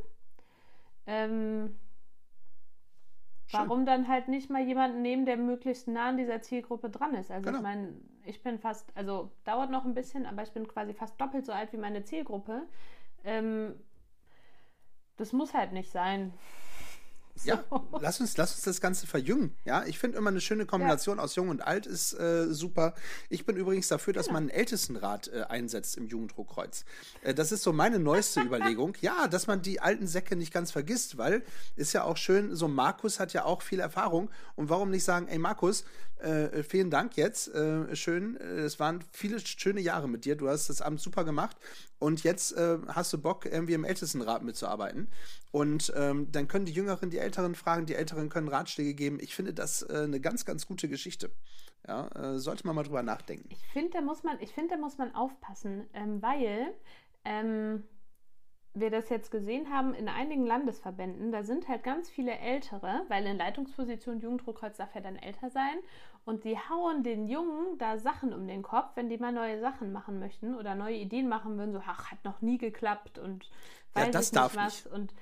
Ähm, 1.06 1.76
Warum 3.52 3.86
dann 3.86 4.08
halt 4.08 4.28
nicht 4.28 4.50
mal 4.50 4.62
jemanden 4.62 5.02
nehmen, 5.02 5.26
der 5.26 5.38
möglichst 5.38 5.88
nah 5.88 6.10
an 6.10 6.18
dieser 6.18 6.42
Zielgruppe 6.42 6.90
dran 6.90 7.14
ist? 7.16 7.32
Also 7.32 7.46
genau. 7.46 7.58
ich 7.58 7.64
meine, 7.64 7.94
ich 8.24 8.42
bin 8.44 8.60
fast, 8.60 8.96
also 8.96 9.32
dauert 9.44 9.72
noch 9.72 9.84
ein 9.84 9.94
bisschen, 9.94 10.26
aber 10.26 10.44
ich 10.44 10.52
bin 10.52 10.68
quasi 10.68 10.94
fast 10.94 11.20
doppelt 11.20 11.46
so 11.46 11.52
alt 11.52 11.74
wie 11.74 11.78
meine 11.78 12.04
Zielgruppe. 12.04 12.64
Ähm, 13.24 13.76
das 15.22 15.34
muss 15.34 15.54
halt 15.54 15.72
nicht 15.72 15.92
sein. 15.92 16.34
So. 17.34 17.50
Ja, 17.50 17.64
lass 18.02 18.20
uns, 18.20 18.36
lass 18.36 18.54
uns 18.54 18.64
das 18.64 18.82
Ganze 18.82 19.08
verjüngen. 19.08 19.56
Ja, 19.64 19.86
ich 19.86 19.98
finde 19.98 20.18
immer 20.18 20.30
eine 20.30 20.42
schöne 20.42 20.66
Kombination 20.66 21.18
ja. 21.18 21.24
aus 21.24 21.36
Jung 21.36 21.48
und 21.48 21.66
Alt 21.66 21.86
ist 21.88 22.12
äh, 22.14 22.54
super. 22.54 22.94
Ich 23.30 23.46
bin 23.46 23.56
übrigens 23.56 23.88
dafür, 23.88 24.12
dass 24.12 24.26
genau. 24.26 24.34
man 24.34 24.44
einen 24.44 24.50
Ältestenrat 24.50 25.30
äh, 25.30 25.44
einsetzt 25.44 25.96
im 25.96 26.08
Jugenddruckkreuz. 26.08 26.84
Äh, 27.24 27.34
das 27.34 27.54
ist 27.54 27.64
so 27.64 27.72
meine 27.72 28.00
neueste 28.00 28.42
Überlegung. 28.46 28.96
Ja, 29.00 29.30
dass 29.30 29.48
man 29.48 29.62
die 29.62 29.80
alten 29.80 30.08
Säcke 30.08 30.36
nicht 30.36 30.54
ganz 30.54 30.72
vergisst, 30.72 31.18
weil 31.18 31.42
ist 31.78 31.94
ja 31.94 32.04
auch 32.04 32.18
schön, 32.18 32.54
so 32.54 32.68
Markus 32.68 33.20
hat 33.20 33.32
ja 33.32 33.46
auch 33.46 33.62
viel 33.62 33.80
Erfahrung. 33.80 34.30
Und 34.56 34.70
warum 34.70 34.92
nicht 34.92 35.06
sagen, 35.06 35.28
ey 35.30 35.40
Markus, 35.40 35.86
äh, 36.22 36.64
vielen 36.64 36.90
Dank 36.90 37.18
jetzt. 37.18 37.54
Äh, 37.54 37.96
schön. 37.96 38.38
Äh, 38.38 38.62
es 38.62 38.80
waren 38.80 39.04
viele 39.12 39.40
schöne 39.40 39.82
Jahre 39.82 40.08
mit 40.08 40.26
dir. 40.26 40.36
Du 40.36 40.48
hast 40.48 40.70
das 40.70 40.82
Amt 40.82 41.02
super 41.02 41.24
gemacht. 41.24 41.58
Und 42.00 42.24
jetzt 42.24 42.54
äh, 42.54 42.78
hast 42.88 43.14
du 43.14 43.18
Bock, 43.18 43.46
irgendwie 43.46 43.74
im 43.74 43.84
Ältestenrat 43.84 44.44
mitzuarbeiten. 44.44 45.10
Und 45.52 45.92
ähm, 45.96 46.32
dann 46.32 46.48
können 46.48 46.66
die 46.66 46.72
Jüngeren 46.72 47.10
die 47.10 47.18
Älteren 47.18 47.56
fragen, 47.56 47.86
die 47.86 47.96
Älteren 47.96 48.30
können 48.30 48.48
Ratschläge 48.48 48.94
geben. 48.94 49.20
Ich 49.22 49.36
finde 49.36 49.54
das 49.54 49.82
äh, 49.84 50.04
eine 50.04 50.20
ganz, 50.20 50.46
ganz 50.46 50.68
gute 50.68 50.88
Geschichte. 50.88 51.32
Ja, 51.88 52.08
äh, 52.10 52.40
sollte 52.40 52.66
man 52.66 52.76
mal 52.76 52.84
drüber 52.84 53.04
nachdenken. 53.04 53.50
Ich 53.52 53.68
finde, 53.74 53.92
da 53.92 54.02
muss 54.02 54.24
man, 54.24 54.38
da 54.40 54.78
muss 54.78 54.98
man 54.98 55.16
aufpassen, 55.16 55.88
ähm, 55.94 56.22
weil 56.22 56.74
ähm, 57.26 57.84
wir 58.74 58.90
das 58.90 59.10
jetzt 59.10 59.32
gesehen 59.32 59.70
haben 59.70 59.94
in 59.94 60.08
einigen 60.08 60.46
Landesverbänden, 60.46 61.32
da 61.32 61.44
sind 61.44 61.68
halt 61.68 61.84
ganz 61.84 62.10
viele 62.10 62.38
Ältere, 62.38 63.04
weil 63.10 63.26
in 63.26 63.38
Leitungsposition 63.38 64.22
Jugenddruckkreuz 64.22 64.78
darf 64.78 64.96
ja 64.96 65.02
dann 65.02 65.18
älter 65.18 65.50
sein 65.50 65.78
und 66.26 66.44
die 66.44 66.58
hauen 66.58 67.04
den 67.04 67.28
Jungen 67.28 67.78
da 67.78 67.98
Sachen 67.98 68.34
um 68.34 68.48
den 68.48 68.62
Kopf, 68.62 68.92
wenn 68.96 69.10
die 69.10 69.18
mal 69.18 69.32
neue 69.32 69.60
Sachen 69.60 69.92
machen 69.92 70.20
möchten 70.20 70.56
oder 70.56 70.76
neue 70.76 70.96
Ideen 70.96 71.28
machen 71.28 71.58
würden, 71.58 71.74
so, 71.74 71.82
ach, 71.86 72.12
hat 72.12 72.24
noch 72.24 72.42
nie 72.42 72.58
geklappt 72.58 73.18
und 73.18 73.50
weiß 73.94 74.06
ja, 74.06 74.12
das 74.12 74.32
nicht 74.32 74.36
darf 74.36 74.56
was. 74.56 74.86
Nicht. 74.86 74.94
Und, 74.94 75.14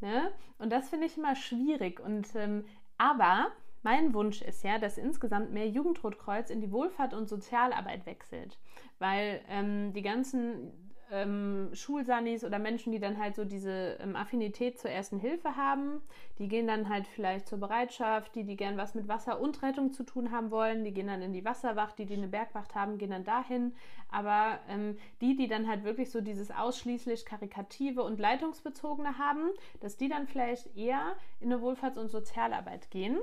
ne? 0.00 0.32
und 0.58 0.70
das 0.70 0.88
finde 0.88 1.06
ich 1.06 1.16
immer 1.16 1.36
schwierig. 1.36 2.00
Und 2.00 2.34
ähm, 2.34 2.64
aber 2.98 3.52
mein 3.82 4.14
Wunsch 4.14 4.42
ist 4.42 4.62
ja, 4.62 4.78
dass 4.78 4.98
insgesamt 4.98 5.52
mehr 5.52 5.68
Jugendrotkreuz 5.68 6.50
in 6.50 6.60
die 6.60 6.70
Wohlfahrt 6.70 7.14
und 7.14 7.28
Sozialarbeit 7.28 8.06
wechselt, 8.06 8.58
weil 8.98 9.40
ähm, 9.48 9.92
die 9.92 10.02
ganzen 10.02 10.91
ähm, 11.12 11.68
Schulsanis 11.74 12.42
oder 12.42 12.58
Menschen, 12.58 12.90
die 12.90 12.98
dann 12.98 13.18
halt 13.18 13.34
so 13.34 13.44
diese 13.44 13.98
ähm, 14.00 14.16
Affinität 14.16 14.78
zur 14.78 14.90
ersten 14.90 15.18
Hilfe 15.18 15.56
haben. 15.56 16.00
Die 16.38 16.48
gehen 16.48 16.66
dann 16.66 16.88
halt 16.88 17.06
vielleicht 17.06 17.46
zur 17.46 17.58
Bereitschaft, 17.58 18.34
die, 18.34 18.44
die 18.44 18.56
gern 18.56 18.78
was 18.78 18.94
mit 18.94 19.08
Wasser 19.08 19.38
und 19.40 19.62
Rettung 19.62 19.92
zu 19.92 20.04
tun 20.04 20.32
haben 20.32 20.50
wollen, 20.50 20.84
die 20.84 20.92
gehen 20.92 21.06
dann 21.06 21.20
in 21.20 21.32
die 21.32 21.44
Wasserwacht, 21.44 21.98
die, 21.98 22.06
die 22.06 22.14
eine 22.14 22.28
Bergwacht 22.28 22.74
haben, 22.74 22.96
gehen 22.96 23.10
dann 23.10 23.24
dahin. 23.24 23.74
Aber 24.10 24.58
ähm, 24.68 24.96
die, 25.20 25.36
die 25.36 25.48
dann 25.48 25.68
halt 25.68 25.84
wirklich 25.84 26.10
so 26.10 26.22
dieses 26.22 26.50
ausschließlich 26.50 27.26
karikative 27.26 28.02
und 28.02 28.18
leitungsbezogene 28.18 29.18
haben, 29.18 29.50
dass 29.80 29.98
die 29.98 30.08
dann 30.08 30.26
vielleicht 30.26 30.74
eher 30.76 31.14
in 31.40 31.52
eine 31.52 31.62
Wohlfahrts- 31.62 31.98
und 31.98 32.08
Sozialarbeit 32.08 32.90
gehen. 32.90 33.18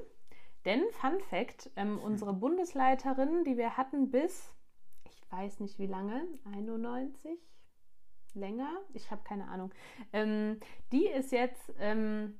Denn, 0.65 0.83
Fun 0.91 1.19
Fact, 1.29 1.71
ähm, 1.75 1.99
unsere 1.99 2.33
Bundesleiterin, 2.33 3.43
die 3.45 3.57
wir 3.57 3.77
hatten 3.77 4.11
bis, 4.11 4.53
ich 5.05 5.31
weiß 5.31 5.61
nicht 5.61 5.79
wie 5.79 5.87
lange, 5.87 6.27
91, 6.53 7.39
länger, 8.35 8.69
ich 8.93 9.11
habe 9.11 9.21
keine 9.23 9.47
Ahnung. 9.47 9.71
Ähm, 10.13 10.59
die 10.91 11.07
ist 11.07 11.31
jetzt 11.31 11.73
ähm, 11.79 12.37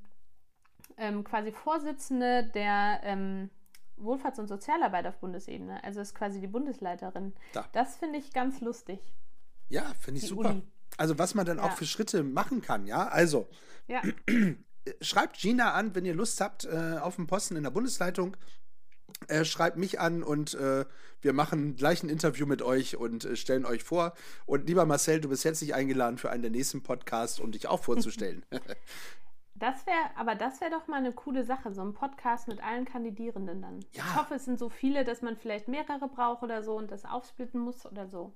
ähm, 0.98 1.24
quasi 1.24 1.52
Vorsitzende 1.52 2.50
der 2.54 3.02
ähm, 3.04 3.50
Wohlfahrts- 3.98 4.40
und 4.40 4.48
Sozialarbeit 4.48 5.08
auf 5.08 5.18
Bundesebene. 5.18 5.84
Also 5.84 6.02
ist 6.02 6.16
quasi 6.16 6.40
die 6.40 6.48
Bundesleiterin. 6.48 7.34
Da. 7.54 7.66
Das 7.74 7.98
finde 7.98 8.20
ich 8.20 8.34
ganz 8.34 8.62
lustig. 8.62 9.00
Ja, 9.70 9.94
finde 10.00 10.18
ich 10.18 10.24
die 10.24 10.30
super. 10.30 10.50
Uni. 10.50 10.64
Also 10.98 11.18
was 11.18 11.36
man 11.36 11.46
dann 11.46 11.58
ja. 11.58 11.64
auch 11.64 11.72
für 11.72 11.86
Schritte 11.86 12.24
machen 12.24 12.62
kann, 12.62 12.86
ja. 12.86 13.08
Also 13.08 13.48
ja. 13.88 14.02
schreibt 15.02 15.38
Gina 15.38 15.74
an, 15.74 15.96
wenn 15.96 16.06
ihr 16.06 16.16
Lust 16.16 16.42
habt, 16.42 16.66
äh, 16.66 16.98
auf 17.00 17.16
den 17.16 17.28
Posten 17.28 17.56
in 17.56 17.64
der 17.64 17.72
Bundesleitung 17.72 18.36
äh, 19.28 19.46
schreibt 19.46 19.78
mich 19.78 20.00
an 20.00 20.24
und 20.24 20.54
äh, 20.54 20.86
wir 21.22 21.34
machen 21.34 21.76
gleich 21.76 22.04
ein 22.04 22.10
Interview 22.10 22.46
mit 22.46 22.62
euch 22.62 22.98
und 22.98 23.26
äh, 23.26 23.36
stellen 23.36 23.66
euch 23.66 23.84
vor. 23.84 24.14
Und 24.46 24.68
lieber 24.68 24.86
Marcel, 24.86 25.22
du 25.22 25.30
bist 25.30 25.46
herzlich 25.46 25.76
eingeladen 25.76 26.18
für 26.18 26.30
einen 26.30 26.42
der 26.42 26.52
nächsten 26.52 26.84
Podcasts, 26.84 27.40
um 27.40 27.52
dich 27.52 27.68
auch 27.68 27.84
vorzustellen. 27.84 28.46
Das 29.60 29.86
wäre, 29.86 30.10
aber 30.16 30.36
das 30.36 30.62
wäre 30.62 30.72
doch 30.72 30.88
mal 30.88 30.98
eine 30.98 31.12
coole 31.12 31.44
Sache, 31.44 31.74
so 31.74 31.82
ein 31.82 31.94
Podcast 31.94 32.48
mit 32.48 32.64
allen 32.64 32.86
Kandidierenden 32.86 33.62
dann. 33.62 33.80
Ja. 33.92 34.04
Ich 34.08 34.16
hoffe, 34.16 34.36
es 34.36 34.46
sind 34.46 34.58
so 34.58 34.70
viele, 34.70 35.04
dass 35.04 35.22
man 35.22 35.36
vielleicht 35.36 35.68
mehrere 35.68 36.08
braucht 36.08 36.44
oder 36.44 36.64
so 36.64 36.78
und 36.78 36.90
das 36.90 37.04
aufsplitten 37.04 37.60
muss 37.60 37.86
oder 37.86 38.08
so. 38.08 38.34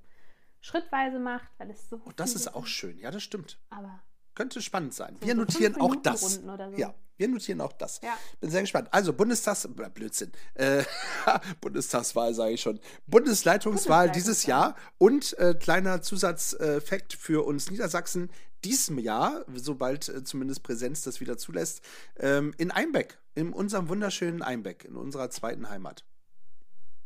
Schrittweise 0.59 1.19
macht, 1.19 1.47
weil 1.57 1.69
es 1.69 1.89
so. 1.89 2.01
Oh, 2.05 2.11
das 2.17 2.35
ist 2.35 2.53
auch 2.53 2.65
schön, 2.67 2.99
ja, 2.99 3.09
das 3.09 3.23
stimmt. 3.23 3.57
Aber 3.69 4.01
könnte 4.35 4.61
spannend 4.61 4.93
sein. 4.93 5.17
So 5.19 5.27
wir 5.27 5.35
notieren 5.35 5.79
auch 5.79 5.95
das. 5.95 6.21
So. 6.21 6.57
Ja, 6.77 6.93
wir 7.17 7.27
notieren 7.27 7.61
auch 7.61 7.73
das. 7.73 8.01
Ja. 8.01 8.17
Bin 8.39 8.49
sehr 8.49 8.61
gespannt. 8.61 8.89
Also 8.91 9.13
Bundestags, 9.13 9.67
Blödsinn, 9.93 10.31
äh, 10.55 10.83
Bundestagswahl 11.61 12.33
sage 12.33 12.53
ich 12.53 12.61
schon. 12.61 12.79
Bundesleitungswahl 13.07 14.11
dieses 14.11 14.45
Jahr 14.45 14.75
und 14.97 15.37
äh, 15.37 15.53
kleiner 15.53 16.01
Zusatzfakt 16.01 17.13
für 17.13 17.45
uns 17.45 17.69
Niedersachsen 17.69 18.29
diesem 18.63 18.97
Jahr, 18.97 19.45
sobald 19.53 20.09
äh, 20.09 20.23
zumindest 20.23 20.63
Präsenz 20.63 21.03
das 21.03 21.19
wieder 21.19 21.37
zulässt, 21.37 21.83
ähm, 22.17 22.53
in 22.57 22.71
Einbeck, 22.71 23.19
in 23.35 23.53
unserem 23.53 23.89
wunderschönen 23.89 24.41
Einbeck, 24.41 24.85
in 24.85 24.95
unserer 24.95 25.29
zweiten 25.29 25.69
Heimat. 25.69 26.05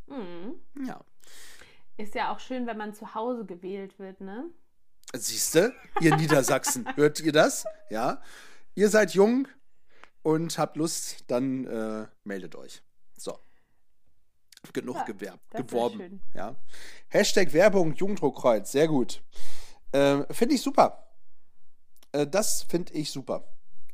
Mhm. 0.07 0.85
Ja. 0.85 1.03
Ist 1.97 2.15
ja 2.15 2.31
auch 2.31 2.39
schön, 2.39 2.67
wenn 2.67 2.77
man 2.77 2.93
zu 2.93 3.15
Hause 3.15 3.45
gewählt 3.45 3.97
wird, 3.97 4.21
ne? 4.21 4.49
Siehst 5.15 5.55
du, 5.55 5.73
ihr 6.01 6.15
Niedersachsen, 6.15 6.87
hört 6.95 7.19
ihr 7.19 7.31
das? 7.31 7.65
Ja. 7.89 8.21
Ihr 8.75 8.89
seid 8.89 9.13
jung 9.13 9.47
und 10.21 10.57
habt 10.57 10.75
Lust, 10.77 11.23
dann 11.27 11.65
äh, 11.65 12.07
meldet 12.23 12.55
euch. 12.55 12.83
So. 13.17 13.39
Genug 14.73 14.97
ja, 14.97 15.03
gewerbt, 15.03 15.51
geworben. 15.51 16.21
Ja. 16.33 16.55
Hashtag 17.07 17.53
Werbung, 17.53 17.93
Jugenddruckkreuz, 17.93 18.71
sehr 18.71 18.87
gut. 18.87 19.23
Äh, 19.93 20.23
finde 20.33 20.55
ich 20.55 20.61
super. 20.61 21.07
Äh, 22.11 22.27
das 22.27 22.63
finde 22.63 22.93
ich 22.93 23.11
super. 23.11 23.47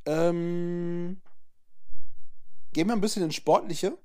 Ähm, 0.05 1.21
gehen 2.73 2.87
wir 2.87 2.93
ein 2.93 3.01
bisschen 3.01 3.23
ins 3.23 3.35
Sportliche. 3.35 3.97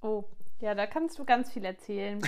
Oh, 0.00 0.24
ja, 0.62 0.76
da 0.76 0.86
kannst 0.86 1.18
du 1.18 1.24
ganz 1.24 1.50
viel 1.50 1.64
erzählen. 1.64 2.22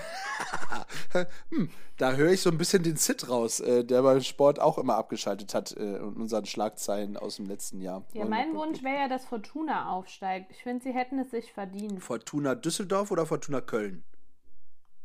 hm, 1.50 1.70
da 1.96 2.14
höre 2.14 2.32
ich 2.32 2.42
so 2.42 2.50
ein 2.50 2.58
bisschen 2.58 2.82
den 2.82 2.96
Sid 2.96 3.28
raus, 3.28 3.60
äh, 3.60 3.84
der 3.84 4.02
beim 4.02 4.20
Sport 4.22 4.58
auch 4.58 4.76
immer 4.76 4.96
abgeschaltet 4.96 5.54
hat 5.54 5.70
äh, 5.76 5.98
in 5.98 6.16
unseren 6.16 6.44
Schlagzeilen 6.44 7.16
aus 7.16 7.36
dem 7.36 7.46
letzten 7.46 7.80
Jahr. 7.80 8.04
Ja, 8.12 8.24
mein 8.24 8.56
Wunsch 8.56 8.82
wäre 8.82 9.02
ja, 9.02 9.08
dass 9.08 9.24
Fortuna 9.24 9.88
aufsteigt. 9.88 10.50
Ich 10.50 10.64
finde, 10.64 10.82
sie 10.82 10.92
hätten 10.92 11.20
es 11.20 11.30
sich 11.30 11.52
verdient. 11.52 12.02
Fortuna 12.02 12.56
Düsseldorf 12.56 13.12
oder 13.12 13.24
Fortuna 13.24 13.60
Köln? 13.60 14.02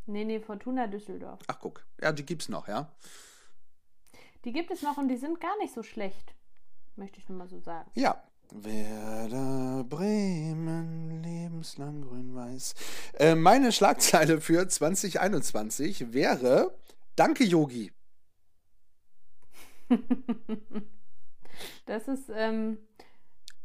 Nee, 0.08 0.26
nee, 0.26 0.40
Fortuna 0.40 0.88
Düsseldorf. 0.88 1.40
Ach, 1.46 1.60
guck. 1.60 1.86
Ja, 2.02 2.12
die 2.12 2.26
gibt's 2.26 2.50
noch, 2.50 2.68
ja? 2.68 2.92
Die 4.44 4.52
gibt 4.52 4.72
es 4.72 4.82
noch 4.82 4.98
und 4.98 5.08
die 5.08 5.18
sind 5.18 5.40
gar 5.40 5.56
nicht 5.60 5.76
so 5.76 5.84
schlecht. 5.84 6.34
Möchte 6.96 7.20
ich 7.20 7.30
nur 7.30 7.38
mal 7.38 7.48
so 7.48 7.60
sagen. 7.60 7.92
Ja, 7.94 8.24
Werder 8.52 9.84
Bremen, 9.84 11.22
lebenslang 11.22 12.02
grün-weiß. 12.02 12.74
Äh, 13.14 13.36
meine 13.36 13.72
Schlagzeile 13.72 14.42
für 14.42 14.68
2021 14.68 16.14
wäre 16.14 16.76
Danke, 17.20 17.44
Yogi. 17.44 17.92
das 21.86 22.08
ist 22.08 22.30
ähm, 22.34 22.78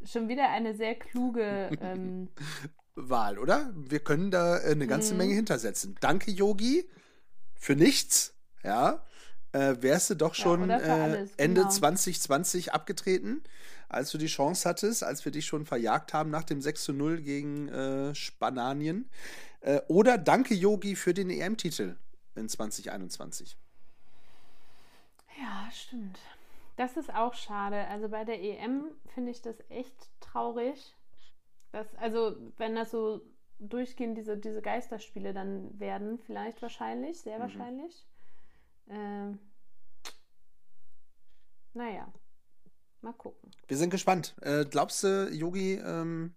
schon 0.05 0.29
wieder 0.29 0.51
eine 0.51 0.75
sehr 0.75 0.97
kluge 0.97 1.71
ähm, 1.81 2.31
Wahl, 2.97 3.39
oder? 3.39 3.73
Wir 3.77 4.01
können 4.01 4.33
da 4.33 4.59
äh, 4.59 4.73
eine 4.73 4.89
ganze 4.89 5.13
mhm. 5.13 5.19
Menge 5.19 5.35
hintersetzen. 5.35 5.97
Danke, 6.01 6.33
Yogi, 6.33 6.89
für 7.55 7.77
nichts. 7.77 8.35
Ja, 8.65 9.07
äh, 9.53 9.77
wärst 9.81 10.11
du 10.11 10.17
doch 10.17 10.35
schon 10.35 10.69
ja, 10.69 10.79
äh, 10.79 11.29
Ende 11.37 11.61
genau. 11.61 11.71
2020 11.71 12.73
abgetreten 12.73 13.45
als 13.95 14.11
du 14.11 14.19
die 14.19 14.27
Chance 14.27 14.69
hattest, 14.69 15.03
als 15.03 15.25
wir 15.25 15.33
dich 15.33 15.47
schon 15.47 15.67
verjagt 15.67 16.13
haben 16.13 16.31
nach 16.31 16.45
dem 16.45 16.61
6 16.61 16.85
zu 16.85 16.93
0 16.93 17.23
gegen 17.23 17.69
äh, 17.69 18.15
Spanien. 18.15 19.09
Äh, 19.61 19.81
oder 19.89 20.19
danke, 20.19 20.55
Yogi, 20.55 20.97
für 20.97 21.15
den 21.15 21.31
EM-Titel 21.31 21.97
in 22.35 22.49
2021. 22.49 23.57
Ja, 25.39 25.69
stimmt. 25.73 26.19
Das 26.77 26.97
ist 26.97 27.13
auch 27.15 27.35
schade. 27.35 27.87
Also 27.89 28.09
bei 28.09 28.25
der 28.25 28.43
EM 28.43 28.87
finde 29.15 29.31
ich 29.31 29.43
das 29.43 29.57
echt 29.69 30.11
traurig. 30.21 30.95
Dass, 31.73 31.93
also, 31.97 32.37
wenn 32.57 32.75
das 32.75 32.91
so 32.91 33.21
durchgehend 33.59 34.19
diese, 34.19 34.37
diese 34.37 34.63
Geisterspiele 34.63 35.33
dann 35.33 35.79
werden, 35.79 36.19
vielleicht 36.19 36.61
wahrscheinlich, 36.63 37.21
sehr 37.21 37.39
mhm. 37.39 37.43
wahrscheinlich. 37.43 38.07
Ähm, 38.89 39.39
naja, 41.73 42.13
Mal 43.05 43.13
gucken. 43.13 43.51
Wir 43.69 43.77
sind 43.77 43.91
gespannt. 43.91 44.35
Äh, 44.41 44.65
glaubst 44.65 45.05
du, 45.05 45.29
Yogi, 45.31 45.75
ähm, 45.75 46.35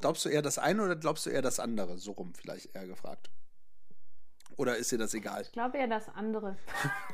glaubst 0.00 0.24
du 0.24 0.28
eher 0.28 0.42
das 0.42 0.56
eine 0.56 0.84
oder 0.84 0.94
glaubst 0.94 1.26
du 1.26 1.30
eher 1.30 1.42
das 1.42 1.58
andere? 1.58 1.98
So 1.98 2.12
rum 2.12 2.34
vielleicht 2.34 2.72
eher 2.72 2.86
gefragt. 2.86 3.30
Oder 4.56 4.76
ist 4.76 4.92
dir 4.92 4.98
das 4.98 5.12
egal? 5.14 5.42
Ich 5.42 5.50
glaube 5.50 5.76
eher 5.76 5.88
das 5.88 6.08
andere. 6.10 6.56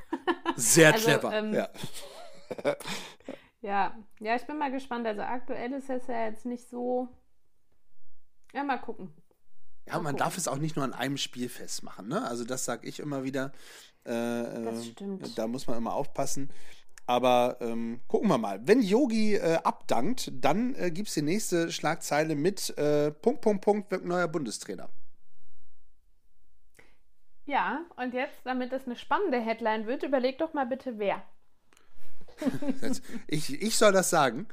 Sehr 0.57 0.93
also, 0.93 1.07
clever. 1.07 1.33
Ähm, 1.33 1.55
ja. 1.55 1.69
ja. 3.63 3.97
ja, 4.21 4.37
ich 4.37 4.47
bin 4.47 4.59
mal 4.59 4.71
gespannt. 4.71 5.07
Also 5.07 5.23
aktuell 5.23 5.73
ist 5.73 5.89
es 5.89 6.07
ja 6.07 6.27
jetzt 6.27 6.45
nicht 6.45 6.69
so. 6.69 7.09
Ja, 8.53 8.65
mal 8.65 8.79
gucken. 8.79 9.15
Ja, 9.87 9.99
man 9.99 10.19
darf 10.19 10.37
es 10.37 10.47
auch 10.47 10.59
nicht 10.59 10.77
nur 10.77 10.85
an 10.85 10.93
einem 10.93 11.17
Spiel 11.17 11.49
festmachen. 11.49 12.09
Ne? 12.09 12.23
Also 12.27 12.45
das 12.45 12.67
sage 12.67 12.87
ich 12.87 13.01
immer 13.01 13.25
wieder. 13.25 13.53
Äh, 14.05 14.63
das 14.63 14.89
stimmt. 14.89 15.39
Da 15.39 15.47
muss 15.47 15.67
man 15.67 15.79
immer 15.79 15.95
aufpassen. 15.95 16.51
Aber 17.07 17.59
ähm, 17.61 18.01
gucken 18.09 18.29
wir 18.29 18.39
mal. 18.39 18.67
Wenn 18.67 18.81
Yogi 18.81 19.35
äh, 19.35 19.59
abdankt, 19.63 20.33
dann 20.35 20.75
äh, 20.75 20.91
gibt 20.91 21.09
es 21.09 21.15
die 21.15 21.23
nächste 21.23 21.71
Schlagzeile 21.71 22.35
mit 22.35 22.77
äh, 22.79 23.11
Punkt, 23.11 23.43
Punkt, 23.43 23.63
Punkt, 23.63 23.91
wird 23.91 24.05
neuer 24.05 24.29
Bundestrainer. 24.29 24.89
Ja, 27.47 27.85
und 27.97 28.15
jetzt, 28.15 28.39
damit 28.45 28.73
es 28.73 28.87
eine 28.87 28.97
spannende 28.97 29.39
Headline 29.39 29.87
wird, 29.87 30.03
überleg 30.03 30.39
doch 30.39 30.55
mal 30.55 30.65
bitte, 30.65 30.99
wer. 30.99 31.23
ich, 33.27 33.61
ich 33.63 33.77
soll 33.77 33.93
das 33.93 34.09
sagen. 34.09 34.49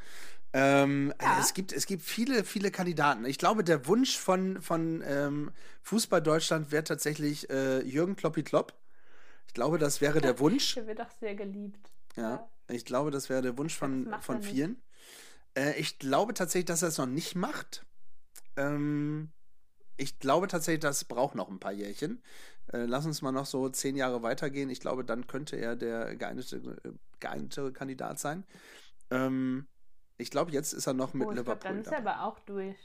Ähm, 0.53 1.13
ja. 1.21 1.39
es, 1.39 1.53
gibt, 1.53 1.71
es 1.71 1.85
gibt 1.85 2.01
viele, 2.01 2.43
viele 2.43 2.71
Kandidaten. 2.71 3.23
Ich 3.25 3.37
glaube, 3.37 3.63
der 3.63 3.87
Wunsch 3.87 4.17
von, 4.17 4.61
von 4.61 5.01
ähm, 5.05 5.51
Fußball 5.83 6.21
Deutschland 6.21 6.71
wäre 6.73 6.83
tatsächlich 6.83 7.49
äh, 7.49 7.79
Jürgen 7.83 8.17
Kloppi 8.17 8.43
Klopp. 8.43 8.73
Ich 9.47 9.53
glaube, 9.53 9.77
das 9.77 10.01
wäre 10.01 10.19
der 10.19 10.39
Wunsch. 10.39 10.75
Der 10.75 10.87
wird 10.87 10.99
auch 10.99 11.11
sehr 11.21 11.35
geliebt. 11.35 11.89
Ja, 12.15 12.49
ich 12.67 12.85
glaube, 12.85 13.11
das 13.11 13.29
wäre 13.29 13.41
der 13.41 13.57
Wunsch 13.57 13.75
von, 13.75 14.13
von 14.21 14.41
vielen. 14.41 14.81
Äh, 15.55 15.79
ich 15.79 15.99
glaube 15.99 16.33
tatsächlich, 16.33 16.65
dass 16.65 16.81
er 16.81 16.89
es 16.89 16.97
noch 16.97 17.05
nicht 17.05 17.35
macht. 17.35 17.85
Ähm, 18.55 19.31
ich 19.97 20.19
glaube 20.19 20.47
tatsächlich, 20.47 20.81
das 20.81 21.05
braucht 21.05 21.35
noch 21.35 21.49
ein 21.49 21.59
paar 21.59 21.71
Jährchen. 21.71 22.23
Äh, 22.71 22.85
lass 22.85 23.05
uns 23.05 23.21
mal 23.21 23.31
noch 23.31 23.45
so 23.45 23.69
zehn 23.69 23.95
Jahre 23.95 24.23
weitergehen. 24.23 24.69
Ich 24.69 24.79
glaube, 24.79 25.03
dann 25.03 25.27
könnte 25.27 25.57
er 25.57 25.75
der 25.75 26.15
geeignete, 26.15 26.61
geeignete 27.19 27.71
Kandidat 27.73 28.19
sein. 28.19 28.45
Ähm, 29.09 29.67
ich 30.17 30.31
glaube, 30.31 30.51
jetzt 30.51 30.73
ist 30.73 30.87
er 30.87 30.93
noch 30.93 31.13
mit 31.13 31.27
oh, 31.27 31.31
Liverpool. 31.31 31.59
Glaub, 31.59 31.61
dann 31.61 31.81
ist 31.81 31.91
er 31.91 31.97
aber 31.97 32.23
auch 32.23 32.39
durch. 32.39 32.77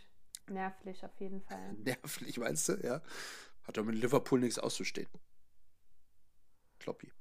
Nervlich 0.49 1.05
auf 1.05 1.19
jeden 1.19 1.43
Fall. 1.43 1.73
Nervlich, 1.85 2.39
meinst 2.39 2.69
du? 2.69 2.75
Ja. 2.75 3.03
Hat 3.65 3.77
doch 3.77 3.85
mit 3.85 3.97
Liverpool 3.97 4.41
nichts 4.41 4.59
auszustehen. 4.59 5.09
Kloppi. 6.79 7.13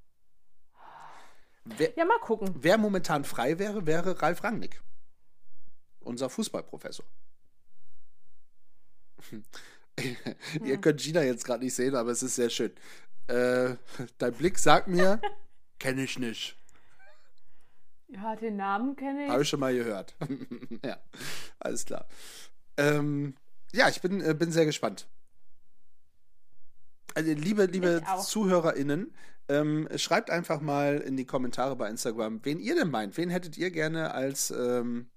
Wer, 1.66 1.97
ja, 1.97 2.05
mal 2.05 2.20
gucken. 2.20 2.53
Wer 2.59 2.78
momentan 2.78 3.26
frei 3.26 3.57
wäre, 3.57 3.86
wäre 3.86 4.22
Ralf 4.22 4.43
Rangnick. 4.43 4.82
Unser 5.99 6.30
Fußballprofessor. 6.30 7.05
Ihr 10.63 10.78
könnt 10.78 11.01
Gina 11.01 11.24
jetzt 11.24 11.45
gerade 11.45 11.63
nicht 11.63 11.74
sehen, 11.74 11.95
aber 11.95 12.11
es 12.11 12.22
ist 12.22 12.36
sehr 12.36 12.49
schön. 12.49 12.72
Äh, 13.28 13.76
dein 14.20 14.34
Blick 14.34 14.59
sagt 14.59 14.88
mir, 14.88 15.20
kenne 15.80 16.03
ich 16.03 16.20
nicht. 16.20 16.55
Ja, 18.09 18.36
den 18.36 18.57
Namen 18.57 18.95
kenne 18.95 19.26
ich. 19.26 19.32
Habe 19.32 19.41
ich 19.41 19.49
schon 19.49 19.59
mal 19.59 19.74
gehört. 19.74 20.16
ja, 20.86 20.97
alles 21.59 21.86
klar. 21.86 22.07
Ähm, 22.78 23.36
ja, 23.74 23.89
ich 23.89 24.01
bin, 24.01 24.22
äh, 24.22 24.36
bin 24.36 24.51
sehr 24.51 24.66
gespannt. 24.66 25.07
Also, 27.16 27.32
liebe, 27.32 27.66
liebe 27.66 28.03
ZuhörerInnen, 28.24 29.13
ähm, 29.49 29.87
schreibt 29.95 30.29
einfach 30.29 30.61
mal 30.61 30.97
in 30.97 31.17
die 31.17 31.25
Kommentare 31.25 31.75
bei 31.75 31.89
Instagram, 31.89 32.39
wen 32.43 32.59
ihr 32.59 32.75
denn 32.75 32.89
meint. 32.89 33.17
Wen 33.17 33.29
hättet 33.29 33.57
ihr 33.57 33.71
gerne 33.71 34.13
als 34.13 34.51
ähm, 34.51 35.09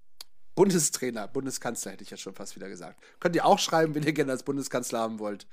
Bundestrainer, 0.55 1.27
Bundeskanzler 1.27 1.93
hätte 1.93 2.03
ich 2.03 2.09
ja 2.09 2.17
schon 2.17 2.33
fast 2.33 2.55
wieder 2.55 2.67
gesagt. 2.67 3.01
Könnt 3.19 3.35
ihr 3.35 3.45
auch 3.45 3.59
schreiben, 3.59 3.95
wen 3.95 4.03
ihr 4.03 4.13
gerne 4.13 4.33
als 4.33 4.43
Bundeskanzler 4.43 4.99
haben 4.99 5.19
wollt. 5.19 5.47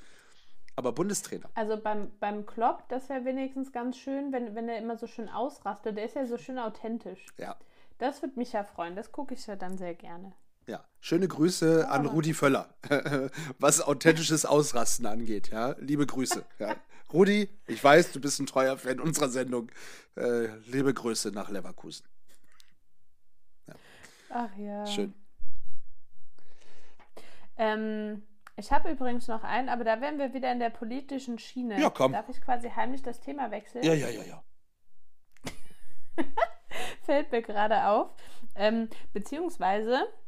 Aber 0.74 0.92
Bundestrainer. 0.92 1.48
Also 1.54 1.80
beim, 1.80 2.10
beim 2.20 2.44
Klopp, 2.44 2.88
das 2.88 3.08
wäre 3.08 3.24
wenigstens 3.24 3.72
ganz 3.72 3.96
schön, 3.96 4.32
wenn, 4.32 4.54
wenn 4.54 4.68
er 4.68 4.78
immer 4.78 4.98
so 4.98 5.06
schön 5.06 5.28
ausrastet. 5.28 5.96
Der 5.96 6.04
ist 6.04 6.16
ja 6.16 6.26
so 6.26 6.36
schön 6.36 6.58
authentisch. 6.58 7.24
Ja. 7.38 7.56
Das 7.98 8.20
würde 8.20 8.38
mich 8.38 8.52
ja 8.52 8.64
freuen. 8.64 8.94
Das 8.94 9.10
gucke 9.12 9.32
ich 9.32 9.46
ja 9.46 9.56
dann 9.56 9.78
sehr 9.78 9.94
gerne. 9.94 10.34
Ja, 10.66 10.84
schöne 11.00 11.28
Grüße 11.28 11.86
oh. 11.86 11.90
an 11.90 12.06
Rudi 12.06 12.34
Völler, 12.34 12.74
was 13.58 13.80
authentisches 13.80 14.44
Ausrasten 14.44 15.06
angeht. 15.06 15.50
Ja, 15.50 15.76
liebe 15.78 16.06
Grüße. 16.06 16.44
Ja. 16.58 16.74
Rudi, 17.12 17.48
ich 17.68 17.82
weiß, 17.82 18.12
du 18.12 18.20
bist 18.20 18.40
ein 18.40 18.46
treuer 18.46 18.76
Fan 18.76 18.98
unserer 18.98 19.28
Sendung. 19.28 19.70
Äh, 20.16 20.46
liebe 20.66 20.92
Grüße 20.92 21.30
nach 21.30 21.50
Leverkusen. 21.50 22.04
Ja. 23.68 23.74
Ach 24.30 24.56
ja. 24.56 24.86
Schön. 24.86 25.14
Ähm, 27.58 28.26
ich 28.56 28.72
habe 28.72 28.90
übrigens 28.90 29.28
noch 29.28 29.44
einen, 29.44 29.68
aber 29.68 29.84
da 29.84 30.00
wären 30.00 30.18
wir 30.18 30.34
wieder 30.34 30.50
in 30.50 30.58
der 30.58 30.70
politischen 30.70 31.38
Schiene. 31.38 31.80
Ja, 31.80 31.90
komm. 31.90 32.12
Darf 32.12 32.28
ich 32.28 32.40
quasi 32.40 32.70
heimlich 32.70 33.02
das 33.02 33.20
Thema 33.20 33.52
wechseln? 33.52 33.84
Ja, 33.84 33.94
ja, 33.94 34.08
ja, 34.08 34.22
ja. 34.24 34.42
Fällt 37.04 37.30
mir 37.30 37.42
gerade 37.42 37.86
auf. 37.86 38.10
Ähm, 38.56 38.88
beziehungsweise 39.12 40.08
Ah, 40.08 40.25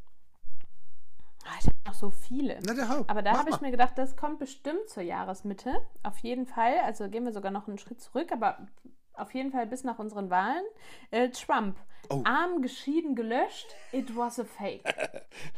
ich 1.61 1.67
habe 1.67 1.77
noch 1.87 1.95
so 1.95 2.11
viele. 2.11 2.59
Aber 3.07 3.23
da 3.23 3.39
habe 3.39 3.51
ich 3.51 3.61
mir 3.61 3.71
gedacht, 3.71 3.97
das 3.97 4.17
kommt 4.17 4.39
bestimmt 4.39 4.89
zur 4.89 5.03
Jahresmitte. 5.03 5.81
Auf 6.03 6.19
jeden 6.19 6.47
Fall. 6.47 6.79
Also 6.85 7.09
gehen 7.09 7.25
wir 7.25 7.33
sogar 7.33 7.51
noch 7.51 7.69
einen 7.69 7.79
Schritt 7.79 8.01
zurück, 8.01 8.33
aber 8.33 8.69
auf 9.15 9.35
jeden 9.35 9.51
Fall 9.51 9.67
bis 9.67 9.85
nach 9.85 9.99
unseren 9.99 10.31
Wahlen. 10.31 10.65
Äh, 11.11 11.31
Trump. 11.31 11.77
Oh. 12.11 12.23
Arm 12.25 12.63
geschieden 12.63 13.17
gelöscht. 13.17 13.67
It 13.93 14.17
was 14.17 14.39
a 14.39 14.45
fake. 14.45 14.83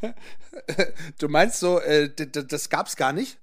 du 1.18 1.28
meinst 1.28 1.61
so, 1.61 1.78
äh, 1.81 2.11
das 2.14 2.70
gab's 2.70 2.97
gar 2.97 3.12
nicht? 3.12 3.39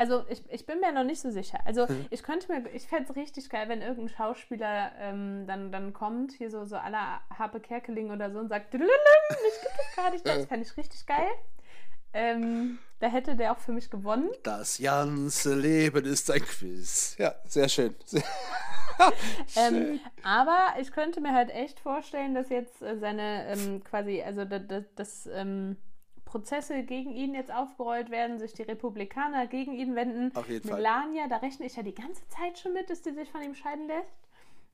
Also 0.00 0.24
ich, 0.30 0.42
ich 0.48 0.64
bin 0.64 0.80
mir 0.80 0.92
noch 0.92 1.04
nicht 1.04 1.20
so 1.20 1.30
sicher. 1.30 1.58
Also 1.66 1.86
mhm. 1.86 2.06
ich 2.08 2.22
könnte 2.22 2.50
mir, 2.50 2.66
ich 2.72 2.86
fände 2.86 3.10
es 3.10 3.16
richtig 3.16 3.50
geil, 3.50 3.68
wenn 3.68 3.82
irgendein 3.82 4.08
Schauspieler 4.08 4.92
ähm, 4.98 5.46
dann, 5.46 5.70
dann 5.70 5.92
kommt, 5.92 6.32
hier 6.32 6.50
so, 6.50 6.64
so 6.64 6.76
aller 6.76 7.20
Harpe 7.38 7.60
Kerkeling 7.60 8.10
oder 8.10 8.32
so 8.32 8.38
und 8.38 8.48
sagt, 8.48 8.72
ich 8.72 8.80
gibt 8.80 8.92
es 8.94 9.96
gar 9.96 10.10
nicht, 10.10 10.26
das 10.26 10.46
fände 10.46 10.66
ich 10.66 10.74
richtig 10.78 11.04
geil. 11.04 11.28
Ähm, 12.14 12.78
da 12.98 13.08
hätte 13.08 13.36
der 13.36 13.52
auch 13.52 13.58
für 13.58 13.72
mich 13.72 13.90
gewonnen. 13.90 14.30
Das 14.42 14.78
ganze 14.78 15.54
Leben 15.54 16.06
ist 16.06 16.30
ein 16.30 16.40
Quiz. 16.40 17.16
Ja, 17.18 17.34
sehr 17.44 17.68
schön. 17.68 17.94
Sehr 19.46 19.68
ähm, 19.68 20.00
aber 20.22 20.74
ich 20.78 20.92
könnte 20.92 21.22
mir 21.22 21.32
halt 21.32 21.48
echt 21.48 21.80
vorstellen, 21.80 22.34
dass 22.34 22.50
jetzt 22.50 22.82
äh, 22.82 22.98
seine 22.98 23.46
ähm, 23.48 23.82
quasi, 23.82 24.22
also 24.22 24.44
das, 24.44 24.62
das, 24.66 24.84
das 24.94 25.28
ähm, 25.32 25.76
Prozesse 26.30 26.84
gegen 26.84 27.12
ihn 27.12 27.34
jetzt 27.34 27.52
aufgerollt 27.52 28.10
werden, 28.10 28.38
sich 28.38 28.52
die 28.52 28.62
Republikaner 28.62 29.48
gegen 29.48 29.72
ihn 29.74 29.96
wenden. 29.96 30.34
Auf 30.36 30.48
jeden 30.48 30.68
Melania, 30.70 31.22
Fall. 31.22 31.28
da 31.28 31.36
rechne 31.38 31.66
ich 31.66 31.74
ja 31.76 31.82
die 31.82 31.94
ganze 31.94 32.26
Zeit 32.28 32.58
schon 32.58 32.72
mit, 32.72 32.88
dass 32.88 33.02
die 33.02 33.12
sich 33.12 33.30
von 33.30 33.42
ihm 33.42 33.54
scheiden 33.54 33.88
lässt. 33.88 34.14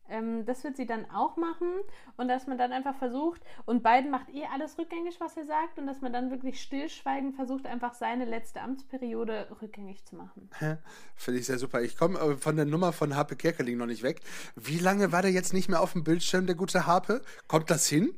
Ähm, 0.08 0.44
das 0.44 0.62
wird 0.62 0.76
sie 0.76 0.86
dann 0.86 1.10
auch 1.10 1.36
machen 1.36 1.68
und 2.16 2.28
dass 2.28 2.46
man 2.46 2.58
dann 2.58 2.72
einfach 2.72 2.94
versucht, 2.96 3.40
und 3.64 3.82
Biden 3.82 4.10
macht 4.10 4.28
eh 4.28 4.44
alles 4.52 4.78
rückgängig, 4.78 5.18
was 5.18 5.36
er 5.36 5.46
sagt, 5.46 5.78
und 5.78 5.86
dass 5.86 6.00
man 6.00 6.12
dann 6.12 6.30
wirklich 6.30 6.60
stillschweigend 6.62 7.34
versucht, 7.34 7.66
einfach 7.66 7.94
seine 7.94 8.24
letzte 8.24 8.60
Amtsperiode 8.60 9.48
rückgängig 9.62 10.04
zu 10.04 10.14
machen. 10.14 10.48
Finde 11.16 11.40
ich 11.40 11.46
sehr 11.46 11.58
super. 11.58 11.80
Ich 11.82 11.96
komme 11.96 12.18
äh, 12.20 12.36
von 12.36 12.54
der 12.54 12.66
Nummer 12.66 12.92
von 12.92 13.16
Harpe 13.16 13.34
Kerkeling 13.34 13.78
noch 13.78 13.86
nicht 13.86 14.02
weg. 14.02 14.20
Wie 14.54 14.78
lange 14.78 15.10
war 15.10 15.22
der 15.22 15.32
jetzt 15.32 15.52
nicht 15.52 15.68
mehr 15.68 15.80
auf 15.80 15.92
dem 15.92 16.04
Bildschirm, 16.04 16.46
der 16.46 16.54
gute 16.54 16.86
Harpe? 16.86 17.22
Kommt 17.48 17.70
das 17.70 17.88
hin? 17.88 18.14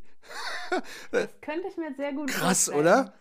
das 1.10 1.40
könnte 1.40 1.68
ich 1.68 1.76
mir 1.78 1.94
sehr 1.94 2.12
gut 2.12 2.28
Krass, 2.28 2.66
vorstellen. 2.66 2.80
oder? 2.80 3.14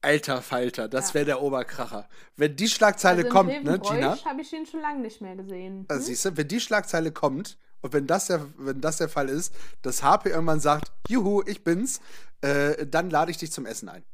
Alter 0.00 0.42
Falter, 0.42 0.88
das 0.88 1.08
ja. 1.08 1.14
wäre 1.14 1.24
der 1.24 1.42
Oberkracher. 1.42 2.08
Wenn 2.36 2.54
die 2.54 2.68
Schlagzeile 2.68 3.24
also 3.24 3.30
kommt, 3.30 3.64
ne, 3.64 3.78
Gina? 3.80 4.16
habe 4.24 4.42
ich 4.42 4.52
ihn 4.52 4.64
schon 4.64 4.80
lange 4.80 5.00
nicht 5.00 5.20
mehr 5.20 5.34
gesehen. 5.34 5.86
Also 5.88 6.00
hm? 6.00 6.06
siehst 6.06 6.24
du, 6.24 6.36
wenn 6.36 6.48
die 6.48 6.60
Schlagzeile 6.60 7.10
kommt 7.10 7.58
und 7.80 7.92
wenn 7.92 8.06
das 8.06 8.26
der, 8.28 8.46
wenn 8.58 8.80
das 8.80 8.98
der 8.98 9.08
Fall 9.08 9.28
ist, 9.28 9.54
dass 9.82 10.02
HP 10.02 10.30
irgendwann 10.30 10.60
sagt, 10.60 10.92
juhu, 11.08 11.42
ich 11.46 11.64
bin's, 11.64 12.00
äh, 12.42 12.86
dann 12.86 13.10
lade 13.10 13.30
ich 13.30 13.38
dich 13.38 13.50
zum 13.50 13.66
Essen 13.66 13.88
ein. 13.88 14.04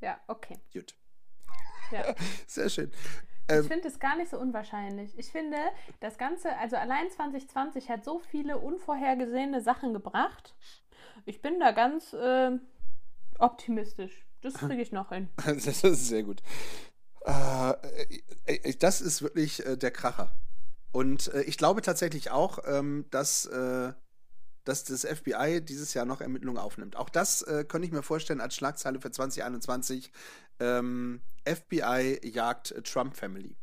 Ja, 0.00 0.18
okay. 0.26 0.58
Gut. 0.72 0.94
Ja. 1.90 2.14
Sehr 2.46 2.68
schön. 2.68 2.90
Ich 3.48 3.56
ähm, 3.56 3.64
finde 3.64 3.88
es 3.88 3.98
gar 3.98 4.16
nicht 4.16 4.30
so 4.30 4.38
unwahrscheinlich. 4.38 5.18
Ich 5.18 5.30
finde, 5.30 5.56
das 6.00 6.18
Ganze, 6.18 6.56
also 6.58 6.76
allein 6.76 7.10
2020 7.10 7.90
hat 7.90 8.04
so 8.04 8.18
viele 8.18 8.58
unvorhergesehene 8.58 9.60
Sachen 9.60 9.92
gebracht. 9.92 10.54
Ich 11.24 11.42
bin 11.42 11.58
da 11.58 11.72
ganz 11.72 12.12
äh, 12.12 12.52
optimistisch. 13.38 14.24
Das 14.42 14.54
kriege 14.54 14.80
ich 14.80 14.92
noch 14.92 15.10
hin. 15.10 15.28
das 15.44 15.84
ist 15.84 16.08
sehr 16.08 16.22
gut. 16.22 16.42
Äh, 17.24 17.74
äh, 18.46 18.74
das 18.76 19.00
ist 19.00 19.22
wirklich 19.22 19.64
äh, 19.66 19.76
der 19.76 19.90
Kracher. 19.90 20.32
Und 20.92 21.32
äh, 21.34 21.42
ich 21.42 21.56
glaube 21.56 21.82
tatsächlich 21.82 22.30
auch, 22.30 22.58
ähm, 22.66 23.04
dass, 23.10 23.46
äh, 23.46 23.92
dass 24.64 24.84
das 24.84 25.04
FBI 25.04 25.60
dieses 25.62 25.94
Jahr 25.94 26.04
noch 26.04 26.20
Ermittlungen 26.20 26.58
aufnimmt. 26.58 26.96
Auch 26.96 27.10
das 27.10 27.42
äh, 27.42 27.64
könnte 27.64 27.86
ich 27.86 27.92
mir 27.92 28.02
vorstellen 28.02 28.40
als 28.40 28.54
Schlagzeile 28.54 29.00
für 29.00 29.10
2021. 29.10 30.10
Ähm, 30.58 31.20
FBI 31.44 32.20
jagt 32.24 32.74
Trump 32.84 33.16
Family. 33.16 33.56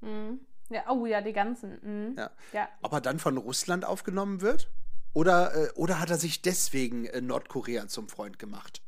Mhm. 0.00 0.40
Ja, 0.68 0.90
oh 0.90 1.06
ja, 1.06 1.20
die 1.20 1.32
ganzen. 1.32 1.78
Mhm. 1.82 2.16
Ja. 2.16 2.30
ja. 2.52 2.68
Ob 2.82 2.92
er 2.92 3.00
dann 3.00 3.18
von 3.18 3.36
Russland 3.36 3.84
aufgenommen 3.84 4.40
wird? 4.40 4.70
Oder, 5.12 5.70
oder 5.76 5.98
hat 5.98 6.10
er 6.10 6.18
sich 6.18 6.42
deswegen 6.42 7.08
Nordkorea 7.26 7.88
zum 7.88 8.06
Freund 8.06 8.38
gemacht? 8.38 8.82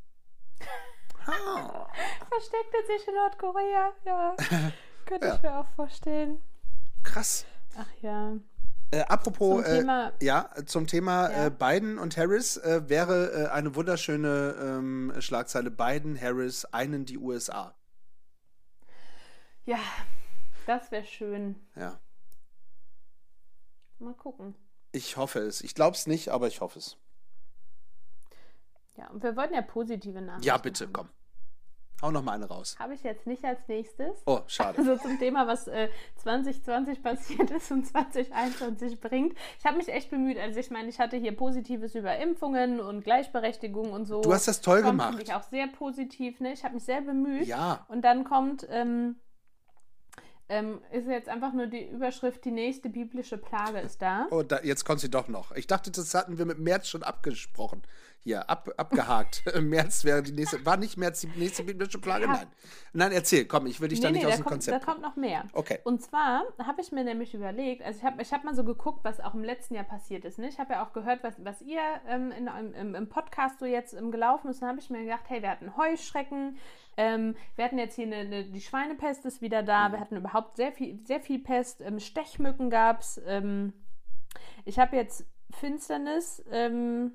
Ah. 1.25 1.87
Versteckt 2.29 2.73
er 2.73 2.97
sich 2.97 3.07
in 3.07 3.13
Nordkorea? 3.15 3.93
Ja. 4.05 4.35
Könnte 5.05 5.27
ja. 5.27 5.35
ich 5.35 5.41
mir 5.41 5.59
auch 5.59 5.67
vorstellen. 5.75 6.41
Krass. 7.03 7.45
Ach 7.77 7.89
ja. 8.01 8.33
Äh, 8.91 9.01
apropos, 9.01 9.63
zum 9.63 9.75
Thema, 9.75 10.13
äh, 10.19 10.25
ja, 10.25 10.49
zum 10.65 10.87
Thema 10.87 11.29
ja. 11.29 11.45
Äh, 11.45 11.51
Biden 11.51 11.99
und 11.99 12.17
Harris 12.17 12.57
äh, 12.57 12.89
wäre 12.89 13.31
äh, 13.31 13.47
eine 13.49 13.75
wunderschöne 13.75 14.55
ähm, 14.59 15.13
Schlagzeile: 15.19 15.69
Biden, 15.69 16.19
Harris 16.19 16.65
einen 16.65 17.05
die 17.05 17.19
USA. 17.19 17.75
Ja, 19.65 19.79
das 20.65 20.91
wäre 20.91 21.05
schön. 21.05 21.55
Ja. 21.75 21.99
Mal 23.99 24.15
gucken. 24.15 24.55
Ich 24.91 25.17
hoffe 25.17 25.39
es. 25.39 25.61
Ich 25.61 25.75
glaube 25.75 25.95
es 25.95 26.07
nicht, 26.07 26.29
aber 26.29 26.47
ich 26.47 26.61
hoffe 26.61 26.79
es. 26.79 26.97
Ja, 28.99 29.07
und 29.11 29.23
wir 29.23 29.35
wollten 29.37 29.53
ja 29.53 29.61
positive 29.61 30.21
Nachrichten. 30.21 30.45
Ja, 30.45 30.57
bitte, 30.57 30.85
haben. 30.85 30.93
komm. 30.93 31.09
Hau 32.01 32.11
noch 32.11 32.23
mal 32.23 32.33
eine 32.33 32.45
raus. 32.45 32.77
Habe 32.79 32.93
ich 32.93 33.03
jetzt 33.03 33.27
nicht 33.27 33.43
als 33.43 33.59
nächstes. 33.67 34.21
Oh, 34.25 34.39
schade. 34.47 34.77
Also 34.77 34.95
zum 34.97 35.19
Thema, 35.19 35.47
was 35.47 35.67
äh, 35.67 35.89
2020 36.17 37.03
passiert 37.03 37.51
ist 37.51 37.71
und 37.71 37.85
2021 37.85 39.01
bringt. 39.01 39.37
Ich 39.57 39.65
habe 39.65 39.77
mich 39.77 39.89
echt 39.89 40.09
bemüht. 40.09 40.37
Also 40.37 40.59
ich 40.59 40.71
meine, 40.71 40.87
ich 40.87 40.99
hatte 40.99 41.17
hier 41.17 41.35
Positives 41.35 41.95
über 41.95 42.17
Impfungen 42.17 42.79
und 42.79 43.03
Gleichberechtigung 43.03 43.91
und 43.91 44.05
so. 44.05 44.21
Du 44.21 44.31
hast 44.33 44.47
das 44.47 44.61
toll 44.61 44.81
kommt, 44.81 44.99
gemacht. 44.99 45.19
ich 45.21 45.33
auch 45.33 45.43
sehr 45.43 45.67
positiv. 45.67 46.39
Ne? 46.39 46.53
Ich 46.53 46.63
habe 46.63 46.75
mich 46.75 46.85
sehr 46.85 47.01
bemüht. 47.01 47.47
Ja. 47.47 47.85
Und 47.89 48.03
dann 48.03 48.23
kommt 48.23 48.65
ähm, 48.69 49.17
ähm, 50.49 50.81
ist 50.91 51.07
jetzt 51.07 51.29
einfach 51.29 51.53
nur 51.53 51.67
die 51.67 51.87
Überschrift, 51.87 52.43
die 52.43 52.51
nächste 52.51 52.89
biblische 52.89 53.37
Plage 53.37 53.79
ist 53.79 54.01
da. 54.01 54.27
Oh, 54.31 54.41
da, 54.41 54.59
jetzt 54.63 54.83
kommt 54.83 54.99
sie 54.99 55.09
doch 55.09 55.27
noch. 55.27 55.51
Ich 55.51 55.67
dachte, 55.67 55.91
das 55.91 56.13
hatten 56.13 56.37
wir 56.37 56.45
mit 56.45 56.59
März 56.59 56.87
schon 56.87 57.03
abgesprochen. 57.03 57.83
Hier, 58.23 58.49
ab, 58.49 58.69
abgehakt. 58.75 59.43
März 59.61 60.03
wäre 60.03 60.21
die 60.21 60.33
nächste, 60.33 60.65
war 60.65 60.75
nicht 60.75 60.97
März 60.97 61.21
die 61.21 61.27
nächste 61.27 61.63
biblische 61.63 61.99
Plage? 61.99 62.25
Ja. 62.25 62.33
Nein. 62.33 62.47
Nein, 62.91 63.11
erzähl, 63.11 63.45
komm, 63.45 63.67
ich 63.67 63.79
will 63.79 63.87
dich 63.87 63.99
nee, 63.99 64.07
da 64.07 64.11
nicht 64.11 64.23
nee, 64.23 64.27
aus 64.27 64.35
dem 64.35 64.43
kommt, 64.43 64.53
Konzept. 64.55 64.81
Da 64.81 64.85
kommt 64.85 65.01
noch 65.01 65.15
mehr. 65.15 65.45
Okay. 65.53 65.79
Und 65.83 66.01
zwar 66.01 66.43
habe 66.57 66.81
ich 66.81 66.91
mir 66.91 67.03
nämlich 67.03 67.33
überlegt, 67.33 67.83
also 67.83 67.99
ich 67.99 68.03
habe 68.03 68.21
ich 68.21 68.33
hab 68.33 68.43
mal 68.43 68.55
so 68.55 68.63
geguckt, 68.63 69.03
was 69.03 69.19
auch 69.21 69.35
im 69.35 69.43
letzten 69.43 69.75
Jahr 69.75 69.85
passiert 69.85 70.25
ist. 70.25 70.37
Ne? 70.37 70.49
Ich 70.49 70.59
habe 70.59 70.73
ja 70.73 70.85
auch 70.85 70.93
gehört, 70.93 71.23
was, 71.23 71.35
was 71.43 71.61
ihr 71.61 71.79
ähm, 72.07 72.31
in, 72.31 72.47
im, 72.73 72.95
im, 72.95 73.07
Podcast 73.07 73.59
so 73.59 73.65
jetzt 73.65 73.93
ähm, 73.93 74.11
gelaufen 74.11 74.49
ist. 74.49 74.57
Und 74.57 74.63
dann 74.63 74.69
habe 74.69 74.79
ich 74.79 74.89
mir 74.89 75.03
gedacht, 75.03 75.23
hey, 75.27 75.41
wir 75.41 75.49
hatten 75.49 75.77
Heuschrecken, 75.77 76.57
ähm, 76.99 77.37
wir 77.55 77.63
hatten 77.63 77.79
jetzt 77.79 77.95
hier 77.95 78.07
eine, 78.07 78.17
eine, 78.17 78.43
die 78.43 78.59
Schweinepest 78.59 79.25
ist 79.25 79.41
wieder 79.41 79.63
da. 79.63 79.93
Wir 79.93 80.01
hatten 80.01 80.17
überhaupt 80.17 80.57
sehr 80.57 80.73
viel, 80.73 80.99
sehr 81.05 81.21
viel 81.21 81.39
Pest. 81.39 81.79
Ähm, 81.79 82.01
Stechmücken 82.01 82.69
gab 82.69 82.99
es. 82.99 83.21
Ähm, 83.25 83.71
ich 84.65 84.79
habe 84.79 84.97
jetzt 84.97 85.25
Finsternis. 85.49 86.43
Ähm, 86.51 87.13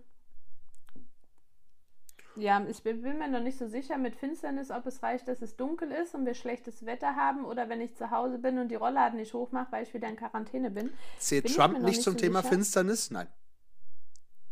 ja, 2.34 2.64
ich 2.66 2.82
bin 2.82 3.02
mir 3.02 3.28
noch 3.28 3.42
nicht 3.42 3.58
so 3.58 3.68
sicher 3.68 3.98
mit 3.98 4.16
Finsternis, 4.16 4.70
ob 4.70 4.86
es 4.86 5.02
reicht, 5.02 5.28
dass 5.28 5.42
es 5.42 5.54
dunkel 5.54 5.92
ist 5.92 6.14
und 6.14 6.24
wir 6.24 6.34
schlechtes 6.34 6.86
Wetter 6.86 7.14
haben 7.14 7.44
oder 7.44 7.68
wenn 7.68 7.82
ich 7.82 7.94
zu 7.94 8.10
Hause 8.10 8.38
bin 8.38 8.58
und 8.58 8.70
die 8.70 8.76
Rollladen 8.76 9.18
nicht 9.18 9.34
hochmache, 9.34 9.70
weil 9.70 9.82
ich 9.82 9.92
wieder 9.92 10.08
in 10.08 10.16
Quarantäne 10.16 10.70
bin. 10.70 10.94
Zählt 11.18 11.44
bin 11.44 11.52
Trump 11.52 11.74
nicht, 11.74 11.84
nicht 11.84 12.02
zum 12.02 12.14
so 12.14 12.20
Thema 12.20 12.40
sicher. 12.40 12.54
Finsternis? 12.54 13.10
Nein. 13.10 13.28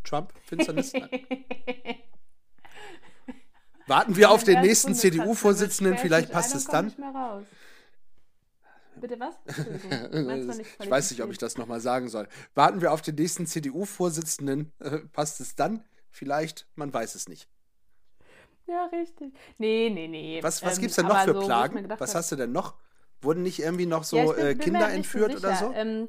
Trump, 0.04 0.34
Finsternis? 0.44 0.92
Nein. 0.92 1.08
Warten 3.92 4.16
wir 4.16 4.30
auf 4.30 4.42
den 4.42 4.62
nächsten 4.62 4.94
CDU-Vorsitzenden, 4.94 5.98
vielleicht 5.98 6.32
passt 6.32 6.54
es 6.54 6.64
dann. 6.64 6.94
Bitte 8.98 9.20
was? 9.20 9.34
ich 10.80 10.90
weiß 10.90 11.10
nicht, 11.10 11.22
ob 11.22 11.30
ich 11.30 11.36
das 11.36 11.58
nochmal 11.58 11.80
sagen 11.80 12.08
soll. 12.08 12.26
Warten 12.54 12.80
wir 12.80 12.92
auf 12.92 13.02
den 13.02 13.16
nächsten 13.16 13.46
CDU-Vorsitzenden, 13.46 14.72
äh, 14.78 15.00
passt 15.12 15.40
es 15.40 15.56
dann? 15.56 15.84
Vielleicht, 16.10 16.66
man 16.74 16.94
weiß 16.94 17.14
es 17.16 17.28
nicht. 17.28 17.48
Ja, 18.66 18.86
richtig. 18.86 19.34
Nee, 19.58 19.90
nee, 19.92 20.08
nee. 20.08 20.42
Was, 20.42 20.62
was 20.62 20.76
ähm, 20.76 20.80
gibt 20.80 20.90
es 20.92 20.96
denn 20.96 21.08
noch 21.08 21.24
für 21.24 21.34
so, 21.34 21.40
Plagen? 21.40 21.86
Was 21.98 22.14
hast 22.14 22.32
du 22.32 22.36
denn 22.36 22.52
noch? 22.52 22.76
Wurden 23.20 23.42
nicht 23.42 23.60
irgendwie 23.60 23.86
noch 23.86 24.04
so 24.04 24.16
ja, 24.16 24.32
bin, 24.32 24.46
äh, 24.46 24.54
Kinder 24.54 24.88
entführt 24.90 25.32
so 25.32 25.38
oder 25.38 25.56
so? 25.56 25.72
Ähm, 25.74 26.08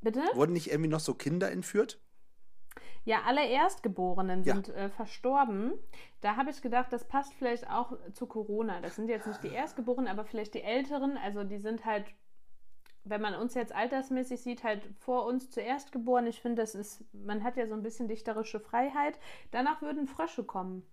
bitte? 0.00 0.20
Wurden 0.34 0.54
nicht 0.54 0.70
irgendwie 0.70 0.90
noch 0.90 1.00
so 1.00 1.14
Kinder 1.14 1.48
entführt? 1.52 2.00
Ja, 3.04 3.22
alle 3.22 3.48
Erstgeborenen 3.48 4.44
sind 4.44 4.68
ja. 4.68 4.74
äh, 4.74 4.88
verstorben. 4.88 5.72
Da 6.20 6.36
habe 6.36 6.50
ich 6.50 6.62
gedacht, 6.62 6.92
das 6.92 7.06
passt 7.06 7.34
vielleicht 7.34 7.68
auch 7.68 7.98
zu 8.12 8.26
Corona. 8.26 8.80
Das 8.80 8.96
sind 8.96 9.08
jetzt 9.08 9.26
nicht 9.26 9.42
die 9.42 9.48
Erstgeborenen, 9.48 10.08
aber 10.08 10.24
vielleicht 10.24 10.54
die 10.54 10.62
Älteren. 10.62 11.16
Also 11.16 11.42
die 11.42 11.58
sind 11.58 11.84
halt, 11.84 12.06
wenn 13.02 13.20
man 13.20 13.34
uns 13.34 13.54
jetzt 13.54 13.74
altersmäßig 13.74 14.40
sieht, 14.40 14.62
halt 14.62 14.88
vor 15.00 15.26
uns 15.26 15.50
zuerst 15.50 15.90
geboren. 15.90 16.28
Ich 16.28 16.40
finde, 16.40 16.62
das 16.62 16.76
ist, 16.76 17.04
man 17.12 17.42
hat 17.42 17.56
ja 17.56 17.66
so 17.66 17.74
ein 17.74 17.82
bisschen 17.82 18.06
dichterische 18.06 18.60
Freiheit. 18.60 19.18
Danach 19.50 19.82
würden 19.82 20.06
Frösche 20.06 20.44
kommen. 20.44 20.86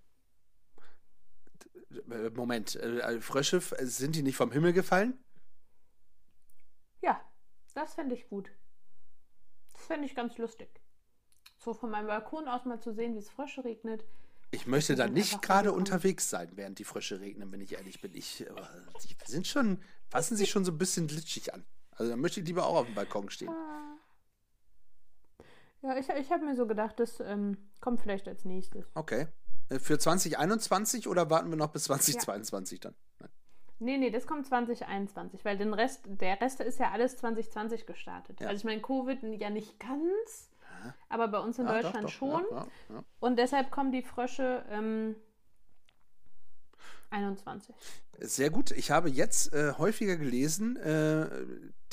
Äh, 2.10 2.32
Moment, 2.32 2.76
äh, 2.76 3.22
Frösche, 3.22 3.62
sind 3.62 4.16
die 4.16 4.24
nicht 4.24 4.36
vom 4.36 4.52
Himmel 4.52 4.74
gefallen? 4.74 5.24
Ja, 7.02 7.22
das 7.76 7.94
fände 7.94 8.16
ich 8.16 8.28
gut. 8.30 8.52
Das 9.74 9.86
fände 9.86 10.08
ich 10.08 10.16
ganz 10.16 10.40
lustig 10.40 10.82
so 11.60 11.74
von 11.74 11.92
meinem 11.92 12.08
Balkon 12.08 12.48
aus 12.48 12.66
mal 12.66 12.80
zu 12.80 12.94
sehen, 12.94 13.14
wie 13.14 13.20
es 13.20 13.30
Frösche 13.30 13.64
regnet. 13.64 14.04
Ich 14.52 14.66
möchte 14.66 14.96
da 14.96 15.08
nicht 15.08 15.42
gerade 15.44 15.72
unterwegs 15.72 16.30
sein, 16.30 16.50
während 16.56 16.80
die 16.80 16.84
Frösche 16.84 17.20
regnen, 17.20 17.52
wenn 17.52 17.62
ich 17.62 17.74
ehrlich 17.74 18.02
bin. 18.02 18.16
Ich, 18.16 18.42
äh, 18.42 18.50
die 19.04 19.16
sind 19.26 19.46
schon, 19.46 19.80
fassen 20.10 20.36
sich 20.36 20.50
schon 20.50 20.66
so 20.66 20.72
ein 20.72 20.78
bisschen 20.78 21.08
glitschig 21.08 21.54
an. 21.54 21.64
Also 21.92 22.12
da 22.12 22.18
möchte 22.18 22.40
ich 22.40 22.48
lieber 22.48 22.66
auch 22.66 22.78
auf 22.78 22.86
dem 22.86 22.96
Balkon 22.96 23.30
stehen. 23.30 23.50
Ah. 23.50 23.98
Ja, 25.82 25.98
ich, 25.98 26.10
ich 26.10 26.32
habe 26.32 26.46
mir 26.46 26.56
so 26.56 26.66
gedacht, 26.66 27.00
das 27.00 27.20
ähm, 27.20 27.58
kommt 27.80 28.02
vielleicht 28.02 28.28
als 28.28 28.44
nächstes. 28.44 28.86
Okay. 28.96 29.28
Äh, 29.70 29.80
für 29.80 30.00
2021 30.00 31.08
oder 31.08 31.30
warten 31.30 31.50
wir 31.50 31.58
noch 31.58 31.70
bis 31.70 31.84
2022 31.84 32.84
ja. 32.84 32.90
dann? 32.90 32.96
Nein. 33.20 33.30
Nee, 33.82 33.98
nee, 33.98 34.10
das 34.10 34.28
kommt 34.28 34.46
2021, 34.46 35.46
weil 35.46 35.58
den 35.58 35.74
Rest, 35.74 36.02
der 36.06 36.42
Rest 36.42 36.60
ist 36.60 36.80
ja 36.80 36.92
alles 36.92 37.16
2020 37.18 37.86
gestartet. 37.86 38.42
Ja. 38.42 38.48
Also 38.48 38.60
ich 38.60 38.66
meine, 38.66 38.82
Covid 38.82 39.24
ja 39.40 39.50
nicht 39.50 39.80
ganz, 39.80 40.50
aber 41.10 41.28
bei 41.28 41.40
uns 41.40 41.60
in 41.60 41.66
ja, 41.66 41.74
Deutschland 41.74 42.06
doch, 42.06 42.12
doch. 42.12 42.12
schon. 42.12 42.44
Ja, 42.52 42.68
ja, 42.90 43.04
Und 43.20 43.38
deshalb 43.38 43.72
kommen 43.72 43.92
die 43.92 44.02
Frösche 44.02 44.64
ähm, 44.70 45.16
21. 47.12 47.76
Sehr 48.22 48.50
gut. 48.50 48.72
Ich 48.72 48.92
habe 48.92 49.10
jetzt 49.10 49.54
äh, 49.54 49.74
häufiger 49.78 50.18
gelesen, 50.18 50.76
äh, 50.78 51.28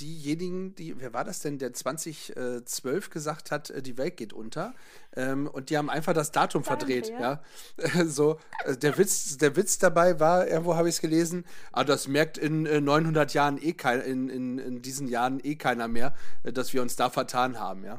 diejenigen, 0.00 0.74
die, 0.74 1.00
wer 1.00 1.12
war 1.12 1.24
das 1.24 1.40
denn, 1.40 1.58
der 1.58 1.72
2012 1.72 3.10
gesagt 3.10 3.50
hat, 3.50 3.70
äh, 3.70 3.80
die 3.80 3.96
Welt 3.96 4.16
geht 4.16 4.32
unter. 4.32 4.74
Ähm, 5.14 5.46
und 5.46 5.70
die 5.70 5.78
haben 5.78 5.88
einfach 5.88 6.12
das 6.12 6.32
Datum 6.32 6.62
Danke, 6.62 6.78
verdreht. 6.78 7.10
Ja. 7.10 7.42
so, 8.06 8.38
äh, 8.64 8.76
der, 8.76 8.98
Witz, 8.98 9.38
der 9.38 9.56
Witz 9.56 9.78
dabei 9.78 10.18
war, 10.18 10.46
irgendwo 10.46 10.74
habe 10.74 10.88
ich 10.88 10.96
es 10.96 11.00
gelesen, 11.00 11.44
ah, 11.72 11.84
das 11.84 12.08
merkt 12.08 12.38
in 12.38 12.62
900 12.62 13.30
äh, 13.30 13.34
Jahren 13.34 13.62
eh 13.62 13.72
kein, 13.72 14.00
in, 14.00 14.28
in, 14.28 14.58
in 14.58 14.82
diesen 14.82 15.08
Jahren 15.08 15.40
eh 15.42 15.54
keiner 15.54 15.88
mehr, 15.88 16.14
äh, 16.42 16.52
dass 16.52 16.72
wir 16.72 16.82
uns 16.82 16.96
da 16.96 17.08
vertan 17.08 17.60
haben. 17.60 17.84
Ja. 17.84 17.98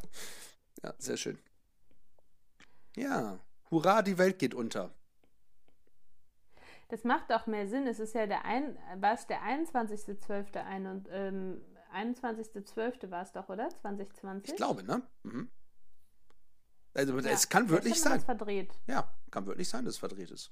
Ja, 0.84 0.93
sehr 0.97 1.17
schön. 1.17 1.39
Ja, 2.95 3.39
hurra, 3.69 4.01
die 4.01 4.17
Welt 4.17 4.39
geht 4.39 4.53
unter. 4.53 4.93
Das 6.89 7.03
macht 7.03 7.32
auch 7.34 7.47
mehr 7.47 7.67
Sinn. 7.67 7.86
Es 7.86 7.99
ist 7.99 8.15
ja 8.15 8.28
der 8.28 8.45
ein, 8.45 8.78
war 8.97 9.13
es 9.13 9.28
der 9.28 9.41
21.12. 9.41 10.63
ein 10.63 10.88
und 10.88 11.07
ähm, 11.11 11.61
21.12. 11.93 13.11
war 13.11 13.23
es 13.23 13.32
doch, 13.32 13.49
oder? 13.49 13.69
2020? 13.69 14.49
Ich 14.49 14.55
glaube, 14.55 14.84
ne? 14.84 15.01
Mhm. 15.23 15.49
Also 16.93 17.19
ja, 17.19 17.30
es 17.30 17.49
kann 17.49 17.69
wirklich 17.69 17.99
sein. 17.99 18.21
verdreht. 18.21 18.71
Ja, 18.88 19.11
kann 19.30 19.45
wirklich 19.45 19.69
sein, 19.69 19.86
dass 19.86 19.95
es 19.95 19.99
verdreht 19.99 20.32
ist. 20.32 20.51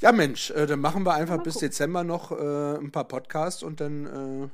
Ja, 0.00 0.12
Mensch, 0.12 0.50
äh, 0.50 0.66
dann 0.66 0.80
machen 0.80 1.04
wir 1.04 1.14
einfach 1.14 1.42
bis 1.42 1.54
gucken. 1.54 1.68
Dezember 1.68 2.04
noch 2.04 2.32
äh, 2.32 2.76
ein 2.76 2.90
paar 2.90 3.06
Podcasts 3.06 3.62
und 3.62 3.80
dann 3.80 4.06
äh, 4.06 4.48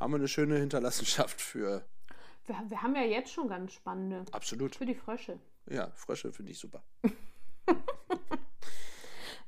haben 0.00 0.12
wir 0.12 0.16
eine 0.16 0.28
schöne 0.28 0.58
Hinterlassenschaft 0.58 1.40
für 1.40 1.84
wir, 2.46 2.56
wir 2.68 2.82
haben 2.82 2.94
ja 2.96 3.02
jetzt 3.02 3.32
schon 3.32 3.48
ganz 3.48 3.72
spannende. 3.72 4.24
Absolut. 4.32 4.76
Für 4.76 4.86
die 4.86 4.94
Frösche. 4.94 5.38
Ja, 5.66 5.90
Frösche 5.94 6.32
finde 6.32 6.52
ich 6.52 6.58
super. 6.58 6.82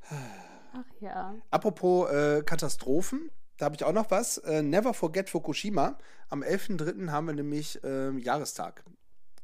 Ach 0.09 0.85
ja. 1.01 1.35
Apropos 1.51 2.11
äh, 2.11 2.43
Katastrophen, 2.45 3.31
da 3.57 3.67
habe 3.67 3.77
ich 3.77 3.85
auch 3.85 3.93
noch 3.93 4.11
was. 4.11 4.39
Äh, 4.39 4.63
Never 4.63 4.95
Forget 4.95 5.31
Fukushima. 5.31 5.99
Am 6.29 6.43
11.03. 6.43 7.11
haben 7.11 7.27
wir 7.27 7.35
nämlich 7.35 7.83
äh, 7.85 8.11
Jahrestag. 8.19 8.85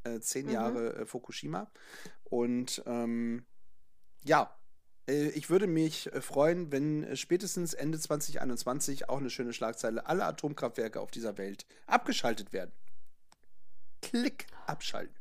Äh, 0.05 0.21
zehn 0.21 0.47
mhm. 0.47 0.53
Jahre 0.53 0.95
äh, 0.97 1.07
Fukushima. 1.07 1.71
Und 2.25 2.83
ähm, 2.87 3.45
ja, 4.23 4.57
äh, 5.09 5.29
ich 5.31 5.51
würde 5.51 5.67
mich 5.67 6.11
freuen, 6.21 6.73
wenn 6.73 7.17
spätestens 7.17 7.75
Ende 7.75 7.99
2021 7.99 9.09
auch 9.09 9.19
eine 9.19 9.31
schöne 9.31 9.53
Schlagzeile 9.53 10.07
alle 10.07 10.25
Atomkraftwerke 10.25 11.01
auf 11.01 11.11
dieser 11.11 11.39
Welt 11.39 11.67
abgeschaltet 11.87 12.53
werden. 12.53 12.73
Klick 14.03 14.47
abschalten. 14.67 15.15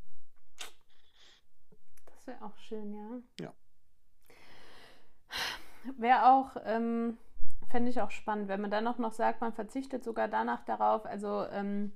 Das 2.06 2.28
wäre 2.28 2.44
auch 2.44 2.58
schön, 2.58 2.94
ja. 2.94 3.46
Ja. 3.46 3.54
Wer 5.98 6.34
auch 6.34 6.56
ähm, 6.66 7.18
fände 7.70 7.90
ich 7.90 8.02
auch 8.02 8.12
spannend, 8.12 8.48
wenn 8.48 8.62
man 8.62 8.72
dann 8.72 8.88
auch 8.88 8.98
noch 8.98 9.14
sagt, 9.14 9.42
man 9.42 9.54
verzichtet 9.54 10.04
sogar 10.04 10.28
danach 10.28 10.64
darauf, 10.66 11.06
also 11.06 11.46
ähm, 11.52 11.94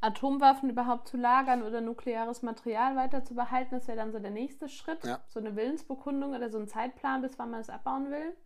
Atomwaffen 0.00 0.68
überhaupt 0.68 1.08
zu 1.08 1.16
lagern 1.16 1.62
oder 1.62 1.80
nukleares 1.80 2.42
Material 2.42 2.94
weiter 2.96 3.24
zu 3.24 3.34
behalten. 3.34 3.74
Das 3.74 3.88
wäre 3.88 3.96
dann 3.96 4.12
so 4.12 4.18
der 4.18 4.30
nächste 4.30 4.68
Schritt. 4.68 5.02
Ja. 5.04 5.20
So 5.28 5.40
eine 5.40 5.56
Willensbekundung 5.56 6.34
oder 6.34 6.50
so 6.50 6.58
ein 6.58 6.68
Zeitplan, 6.68 7.22
bis 7.22 7.38
wann 7.38 7.50
man 7.50 7.60
es 7.60 7.70
abbauen 7.70 8.10
will. 8.10 8.36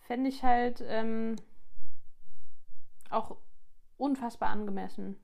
Fände 0.00 0.30
ich 0.30 0.42
halt 0.42 0.82
ähm, 0.86 1.36
auch 3.10 3.36
unfassbar 3.98 4.48
angemessen. 4.48 5.18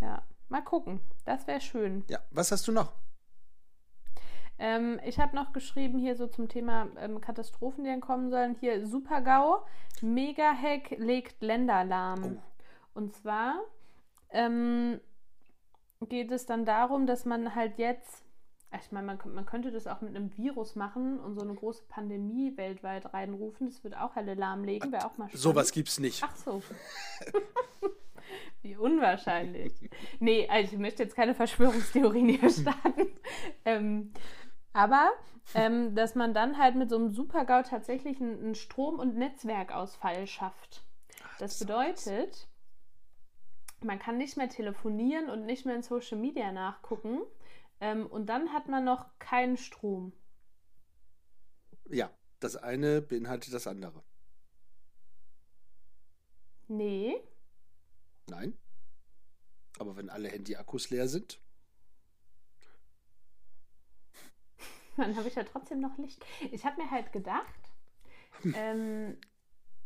Ja, 0.00 0.22
mal 0.48 0.62
gucken. 0.62 1.00
Das 1.24 1.46
wäre 1.46 1.60
schön. 1.60 2.04
Ja, 2.08 2.20
was 2.30 2.52
hast 2.52 2.66
du 2.68 2.72
noch? 2.72 2.92
Ähm, 4.58 5.00
ich 5.04 5.18
habe 5.18 5.34
noch 5.34 5.52
geschrieben 5.52 5.98
hier 5.98 6.16
so 6.16 6.26
zum 6.26 6.48
Thema 6.48 6.86
ähm, 6.98 7.20
Katastrophen, 7.20 7.84
die 7.84 7.90
dann 7.90 8.00
kommen 8.00 8.30
sollen. 8.30 8.56
Hier 8.60 8.86
Super-GAU, 8.86 9.64
Mega-Hack 10.00 10.90
legt 10.98 11.42
Länder 11.42 11.84
lahm. 11.84 12.38
Oh. 12.38 12.42
Und 12.94 13.12
zwar 13.14 13.60
ähm, 14.30 15.00
geht 16.08 16.30
es 16.30 16.46
dann 16.46 16.64
darum, 16.64 17.06
dass 17.06 17.24
man 17.24 17.56
halt 17.56 17.78
jetzt, 17.78 18.24
ich 18.80 18.92
meine, 18.92 19.06
man, 19.06 19.34
man, 19.34 19.46
könnte 19.46 19.72
das 19.72 19.88
auch 19.88 20.00
mit 20.00 20.14
einem 20.14 20.36
Virus 20.36 20.76
machen 20.76 21.18
und 21.18 21.34
so 21.34 21.40
eine 21.40 21.54
große 21.54 21.84
Pandemie 21.88 22.56
weltweit 22.56 23.12
reinrufen. 23.12 23.68
Das 23.68 23.82
würde 23.82 24.00
auch 24.00 24.14
alle 24.14 24.34
lahmlegen, 24.34 24.92
wäre 24.92 25.06
auch 25.06 25.18
mal 25.18 25.28
spannend. 25.28 25.42
Sowas 25.42 25.72
gibt's 25.72 25.98
nicht. 25.98 26.22
Ach 26.24 26.36
so. 26.36 26.62
Wie 28.62 28.76
unwahrscheinlich. 28.76 29.72
Nee, 30.20 30.48
also 30.48 30.72
ich 30.72 30.78
möchte 30.78 31.02
jetzt 31.02 31.16
keine 31.16 31.34
Verschwörungstheorien 31.34 32.28
hier 32.28 32.50
starten. 32.50 33.08
ähm, 33.64 34.12
aber 34.72 35.12
ähm, 35.54 35.94
dass 35.94 36.14
man 36.14 36.34
dann 36.34 36.58
halt 36.58 36.74
mit 36.74 36.90
so 36.90 36.96
einem 36.96 37.10
Super-GAU 37.10 37.62
tatsächlich 37.62 38.20
einen, 38.20 38.38
einen 38.38 38.54
Strom- 38.54 38.98
und 38.98 39.16
Netzwerkausfall 39.16 40.26
schafft. 40.26 40.82
Das 41.38 41.58
bedeutet, 41.58 42.48
man 43.82 43.98
kann 43.98 44.16
nicht 44.16 44.36
mehr 44.36 44.48
telefonieren 44.48 45.28
und 45.28 45.44
nicht 45.44 45.66
mehr 45.66 45.76
in 45.76 45.82
Social 45.82 46.18
Media 46.18 46.52
nachgucken. 46.52 47.20
Ähm, 47.80 48.06
und 48.06 48.26
dann 48.26 48.52
hat 48.52 48.68
man 48.68 48.84
noch 48.84 49.06
keinen 49.18 49.56
Strom. 49.56 50.12
Ja, 51.90 52.10
das 52.40 52.56
eine 52.56 53.02
beinhaltet 53.02 53.52
das 53.52 53.66
andere. 53.66 54.02
Nee. 56.68 57.20
Nein. 58.28 58.56
Aber 59.78 59.96
wenn 59.96 60.08
alle 60.10 60.28
Handy-Akkus 60.28 60.90
leer 60.90 61.08
sind. 61.08 61.40
Dann 64.96 65.16
habe 65.16 65.28
ich 65.28 65.34
ja 65.34 65.44
trotzdem 65.44 65.80
noch 65.80 65.98
Licht. 65.98 66.24
Ich 66.52 66.64
habe 66.64 66.80
mir 66.80 66.90
halt 66.90 67.12
gedacht, 67.12 67.72
ähm, 68.54 69.16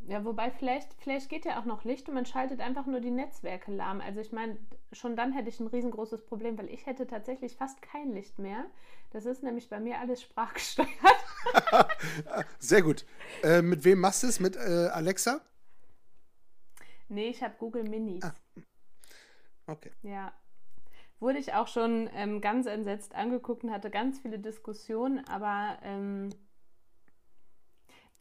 ja, 0.06 0.24
wobei 0.24 0.50
vielleicht, 0.50 0.94
vielleicht 0.98 1.28
geht 1.28 1.44
ja 1.44 1.60
auch 1.60 1.64
noch 1.64 1.84
Licht 1.84 2.08
und 2.08 2.14
man 2.14 2.26
schaltet 2.26 2.60
einfach 2.60 2.86
nur 2.86 3.00
die 3.00 3.10
Netzwerke 3.10 3.72
lahm. 3.72 4.00
Also 4.00 4.20
ich 4.20 4.32
meine, 4.32 4.56
schon 4.92 5.16
dann 5.16 5.32
hätte 5.32 5.48
ich 5.48 5.60
ein 5.60 5.66
riesengroßes 5.66 6.24
Problem, 6.24 6.56
weil 6.58 6.68
ich 6.70 6.86
hätte 6.86 7.06
tatsächlich 7.06 7.56
fast 7.56 7.82
kein 7.82 8.12
Licht 8.12 8.38
mehr. 8.38 8.64
Das 9.10 9.26
ist 9.26 9.42
nämlich 9.42 9.68
bei 9.68 9.80
mir 9.80 9.98
alles 9.98 10.22
sprachgesteuert. 10.22 10.88
Sehr 12.58 12.82
gut. 12.82 13.04
Äh, 13.42 13.62
mit 13.62 13.84
wem 13.84 14.00
machst 14.00 14.22
du 14.22 14.28
es? 14.28 14.40
Mit 14.40 14.56
äh, 14.56 14.88
Alexa? 14.92 15.40
Nee, 17.08 17.28
ich 17.28 17.42
habe 17.42 17.54
Google 17.58 17.84
Minis. 17.84 18.24
Ah. 18.24 18.34
Okay. 19.66 19.90
Ja. 20.02 20.32
Wurde 21.20 21.38
ich 21.38 21.52
auch 21.54 21.68
schon 21.68 22.08
ähm, 22.14 22.40
ganz 22.40 22.66
entsetzt 22.66 23.14
angeguckt 23.14 23.64
und 23.64 23.72
hatte 23.72 23.90
ganz 23.90 24.20
viele 24.20 24.38
Diskussionen, 24.38 25.26
aber 25.26 25.78
ähm, 25.82 26.30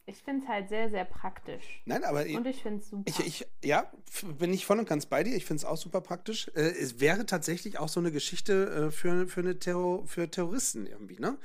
ich 0.08 0.22
finde 0.22 0.42
es 0.42 0.48
halt 0.48 0.70
sehr, 0.70 0.88
sehr 0.88 1.04
praktisch. 1.04 1.82
Nein, 1.84 2.02
aber. 2.02 2.22
Und 2.22 2.46
ich 2.46 2.62
finde 2.62 2.80
es 2.80 2.88
super. 2.88 3.04
Ich, 3.06 3.20
ich, 3.20 3.46
ja, 3.62 3.92
bin 4.38 4.54
ich 4.54 4.64
voll 4.64 4.78
und 4.78 4.88
ganz 4.88 5.04
bei 5.04 5.22
dir. 5.22 5.36
Ich 5.36 5.44
finde 5.44 5.58
es 5.58 5.64
auch 5.66 5.76
super 5.76 6.00
praktisch. 6.00 6.50
Äh, 6.54 6.60
es 6.80 6.98
wäre 6.98 7.26
tatsächlich 7.26 7.78
auch 7.78 7.90
so 7.90 8.00
eine 8.00 8.10
Geschichte 8.10 8.86
äh, 8.88 8.90
für, 8.90 9.28
für, 9.28 9.40
eine 9.40 9.58
Terror, 9.58 10.06
für 10.06 10.30
Terroristen 10.30 10.86
irgendwie, 10.86 11.18
ne? 11.20 11.36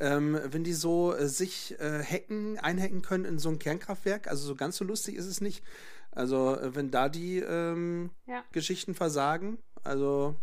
Ähm, 0.00 0.36
wenn 0.46 0.64
die 0.64 0.72
so 0.72 1.14
äh, 1.14 1.28
sich 1.28 1.78
äh, 1.78 2.02
hacken, 2.02 2.58
einhacken 2.58 3.02
können 3.02 3.24
in 3.24 3.38
so 3.38 3.50
ein 3.50 3.60
Kernkraftwerk. 3.60 4.26
Also 4.26 4.48
so 4.48 4.56
ganz 4.56 4.76
so 4.78 4.84
lustig 4.84 5.14
ist 5.14 5.26
es 5.26 5.40
nicht. 5.40 5.62
Also, 6.10 6.56
äh, 6.56 6.74
wenn 6.74 6.90
da 6.90 7.08
die 7.08 7.38
ähm, 7.38 8.10
ja. 8.26 8.44
Geschichten 8.52 8.94
versagen, 8.94 9.58
also. 9.84 10.34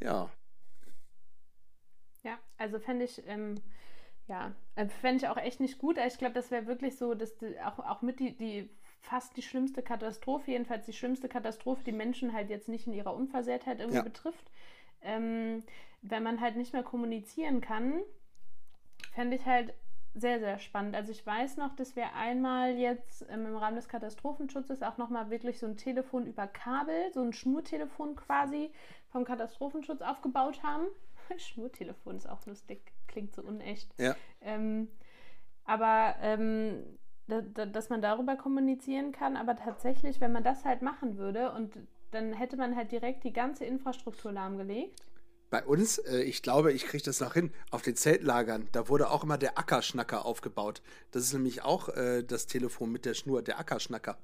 Ja. 0.00 0.30
Ja, 2.22 2.38
also 2.56 2.78
fände 2.78 3.04
ich. 3.04 3.26
Ähm, 3.26 3.56
ja, 4.28 4.52
äh, 4.76 4.86
fände 4.86 5.16
ich 5.24 5.28
auch 5.28 5.36
echt 5.36 5.60
nicht 5.60 5.78
gut. 5.78 5.98
Ich 5.98 6.16
glaube, 6.16 6.34
das 6.34 6.50
wäre 6.50 6.66
wirklich 6.66 6.96
so, 6.96 7.14
dass 7.14 7.36
die, 7.36 7.58
auch, 7.60 7.78
auch 7.80 8.00
mit 8.00 8.20
die, 8.20 8.36
die 8.36 8.70
fast 9.00 9.36
die 9.36 9.42
schlimmste 9.42 9.82
Katastrophe, 9.82 10.52
jedenfalls 10.52 10.86
die 10.86 10.92
schlimmste 10.92 11.28
Katastrophe, 11.28 11.82
die 11.84 11.92
Menschen 11.92 12.32
halt 12.32 12.48
jetzt 12.48 12.68
nicht 12.68 12.86
in 12.86 12.92
ihrer 12.92 13.14
Unversehrtheit 13.14 13.80
irgendwie 13.80 13.96
ja. 13.96 14.02
betrifft. 14.04 14.50
Ähm, 15.02 15.64
wenn 16.02 16.22
man 16.22 16.40
halt 16.40 16.56
nicht 16.56 16.72
mehr 16.72 16.82
kommunizieren 16.82 17.60
kann, 17.60 18.00
fände 19.12 19.36
ich 19.36 19.44
halt 19.44 19.74
sehr, 20.14 20.40
sehr 20.40 20.58
spannend. 20.58 20.96
Also 20.96 21.12
ich 21.12 21.24
weiß 21.24 21.56
noch, 21.56 21.74
dass 21.76 21.94
wir 21.94 22.14
einmal 22.14 22.76
jetzt 22.76 23.24
ähm, 23.30 23.46
im 23.46 23.56
Rahmen 23.56 23.76
des 23.76 23.88
Katastrophenschutzes 23.88 24.82
auch 24.82 24.98
nochmal 24.98 25.30
wirklich 25.30 25.58
so 25.58 25.66
ein 25.66 25.76
Telefon 25.76 26.26
über 26.26 26.46
Kabel, 26.46 27.12
so 27.12 27.22
ein 27.22 27.32
Schnurtelefon 27.32 28.16
quasi 28.16 28.72
vom 29.10 29.24
Katastrophenschutz 29.24 30.02
aufgebaut 30.02 30.62
haben. 30.62 30.86
Schnurtelefon 31.36 32.16
ist 32.16 32.28
auch 32.28 32.44
lustig, 32.46 32.80
klingt 33.06 33.34
so 33.34 33.42
unecht. 33.42 33.92
Ja. 33.98 34.16
Ähm, 34.40 34.88
aber 35.64 36.16
ähm, 36.20 36.82
da, 37.28 37.42
da, 37.42 37.66
dass 37.66 37.88
man 37.88 38.02
darüber 38.02 38.34
kommunizieren 38.36 39.12
kann, 39.12 39.36
aber 39.36 39.54
tatsächlich, 39.54 40.20
wenn 40.20 40.32
man 40.32 40.42
das 40.42 40.64
halt 40.64 40.82
machen 40.82 41.16
würde 41.16 41.52
und 41.52 41.78
dann 42.10 42.32
hätte 42.32 42.56
man 42.56 42.74
halt 42.74 42.90
direkt 42.90 43.22
die 43.22 43.32
ganze 43.32 43.64
Infrastruktur 43.64 44.32
lahmgelegt. 44.32 45.00
Bei 45.50 45.64
uns, 45.64 45.98
äh, 45.98 46.22
ich 46.22 46.42
glaube, 46.42 46.72
ich 46.72 46.86
kriege 46.86 47.02
das 47.02 47.20
noch 47.20 47.34
hin, 47.34 47.52
auf 47.70 47.82
den 47.82 47.96
Zeltlagern, 47.96 48.68
da 48.72 48.88
wurde 48.88 49.10
auch 49.10 49.24
immer 49.24 49.36
der 49.36 49.58
Ackerschnacker 49.58 50.24
aufgebaut. 50.24 50.80
Das 51.10 51.24
ist 51.24 51.32
nämlich 51.32 51.62
auch 51.62 51.88
äh, 51.90 52.22
das 52.22 52.46
Telefon 52.46 52.92
mit 52.92 53.04
der 53.04 53.14
Schnur, 53.14 53.42
der 53.42 53.58
Ackerschnacker. 53.58 54.18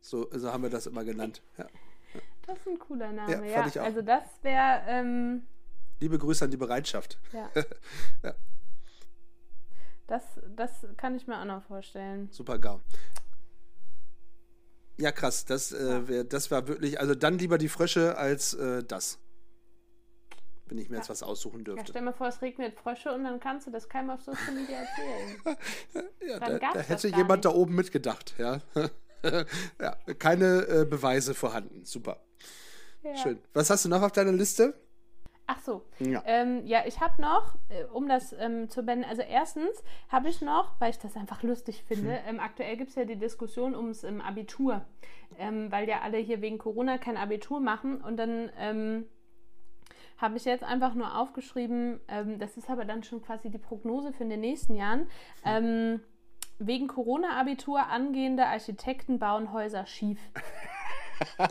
So, 0.00 0.28
so 0.32 0.52
haben 0.52 0.62
wir 0.62 0.70
das 0.70 0.86
immer 0.86 1.04
genannt. 1.04 1.42
Ja. 1.58 1.66
Das 2.46 2.58
ist 2.58 2.68
ein 2.68 2.78
cooler 2.78 3.10
Name, 3.10 3.50
ja. 3.50 3.66
ja. 3.66 3.82
Also 3.82 4.02
das 4.02 4.22
wäre, 4.42 4.82
ähm, 4.86 5.42
Liebe 5.98 6.18
Grüße 6.18 6.44
an 6.44 6.50
die 6.50 6.56
Bereitschaft. 6.56 7.18
Ja. 7.32 7.50
ja. 8.22 8.34
Das, 10.06 10.22
das 10.54 10.70
kann 10.96 11.16
ich 11.16 11.26
mir 11.26 11.40
auch 11.40 11.44
noch 11.44 11.64
vorstellen. 11.64 12.28
Super 12.30 12.58
GAU. 12.58 12.80
Ja, 14.98 15.10
krass. 15.10 15.44
Das, 15.44 15.72
äh, 15.72 16.08
wär, 16.08 16.24
das 16.24 16.50
war 16.50 16.68
wirklich, 16.68 17.00
also 17.00 17.14
dann 17.14 17.38
lieber 17.38 17.58
die 17.58 17.68
Frösche 17.68 18.16
als 18.16 18.54
äh, 18.54 18.84
das. 18.84 19.18
Wenn 20.68 20.78
ich 20.78 20.88
mir 20.88 20.96
ja. 20.96 21.00
jetzt 21.00 21.10
was 21.10 21.22
aussuchen 21.22 21.64
dürfte. 21.64 21.82
Ja, 21.82 21.86
stell 21.88 22.02
mir 22.02 22.12
vor, 22.12 22.26
es 22.26 22.42
regnet 22.42 22.74
Frösche 22.74 23.12
und 23.12 23.24
dann 23.24 23.38
kannst 23.38 23.66
du 23.66 23.70
das 23.70 23.88
keinem 23.88 24.10
auf 24.10 24.20
Social 24.22 24.52
Media 24.52 24.78
erzählen. 24.78 25.56
ja, 26.28 26.38
da, 26.40 26.58
da 26.58 26.80
hätte 26.80 27.08
jemand 27.08 27.44
nicht. 27.44 27.44
da 27.44 27.50
oben 27.50 27.74
mitgedacht, 27.74 28.34
ja. 28.38 28.60
ja 29.80 29.96
keine 30.18 30.66
äh, 30.66 30.84
Beweise 30.84 31.34
vorhanden. 31.34 31.84
Super. 31.84 32.20
Ja. 33.02 33.16
Schön. 33.16 33.38
Was 33.52 33.70
hast 33.70 33.84
du 33.84 33.88
noch 33.88 34.02
auf 34.02 34.12
deiner 34.12 34.32
Liste? 34.32 34.74
Ach 35.46 35.60
so. 35.60 35.82
Ja, 36.00 36.22
ähm, 36.26 36.66
ja 36.66 36.82
ich 36.86 37.00
habe 37.00 37.22
noch, 37.22 37.54
äh, 37.68 37.84
um 37.84 38.08
das 38.08 38.34
ähm, 38.38 38.68
zu 38.68 38.82
beenden, 38.82 39.08
also 39.08 39.22
erstens 39.22 39.82
habe 40.08 40.28
ich 40.28 40.40
noch, 40.40 40.80
weil 40.80 40.90
ich 40.90 40.98
das 40.98 41.16
einfach 41.16 41.42
lustig 41.42 41.84
finde, 41.86 42.10
hm. 42.10 42.36
ähm, 42.36 42.40
aktuell 42.40 42.76
gibt 42.76 42.90
es 42.90 42.96
ja 42.96 43.04
die 43.04 43.16
Diskussion 43.16 43.76
ums 43.76 44.02
ähm, 44.02 44.20
Abitur, 44.20 44.84
ähm, 45.38 45.70
weil 45.70 45.88
ja 45.88 46.00
alle 46.00 46.18
hier 46.18 46.40
wegen 46.40 46.58
Corona 46.58 46.98
kein 46.98 47.16
Abitur 47.16 47.60
machen 47.60 48.00
und 48.00 48.16
dann 48.16 48.50
ähm, 48.58 49.04
habe 50.18 50.36
ich 50.36 50.44
jetzt 50.44 50.64
einfach 50.64 50.94
nur 50.94 51.16
aufgeschrieben, 51.16 52.00
das 52.38 52.56
ist 52.56 52.70
aber 52.70 52.84
dann 52.84 53.02
schon 53.02 53.22
quasi 53.22 53.50
die 53.50 53.58
Prognose 53.58 54.12
für 54.12 54.24
in 54.24 54.30
den 54.30 54.40
nächsten 54.40 54.74
Jahren, 54.74 55.08
hm. 55.42 56.00
wegen 56.58 56.88
Corona-Abitur 56.88 57.86
angehende 57.86 58.46
Architekten 58.46 59.18
bauen 59.18 59.52
Häuser 59.52 59.86
schief. 59.86 60.18
ja. 61.38 61.48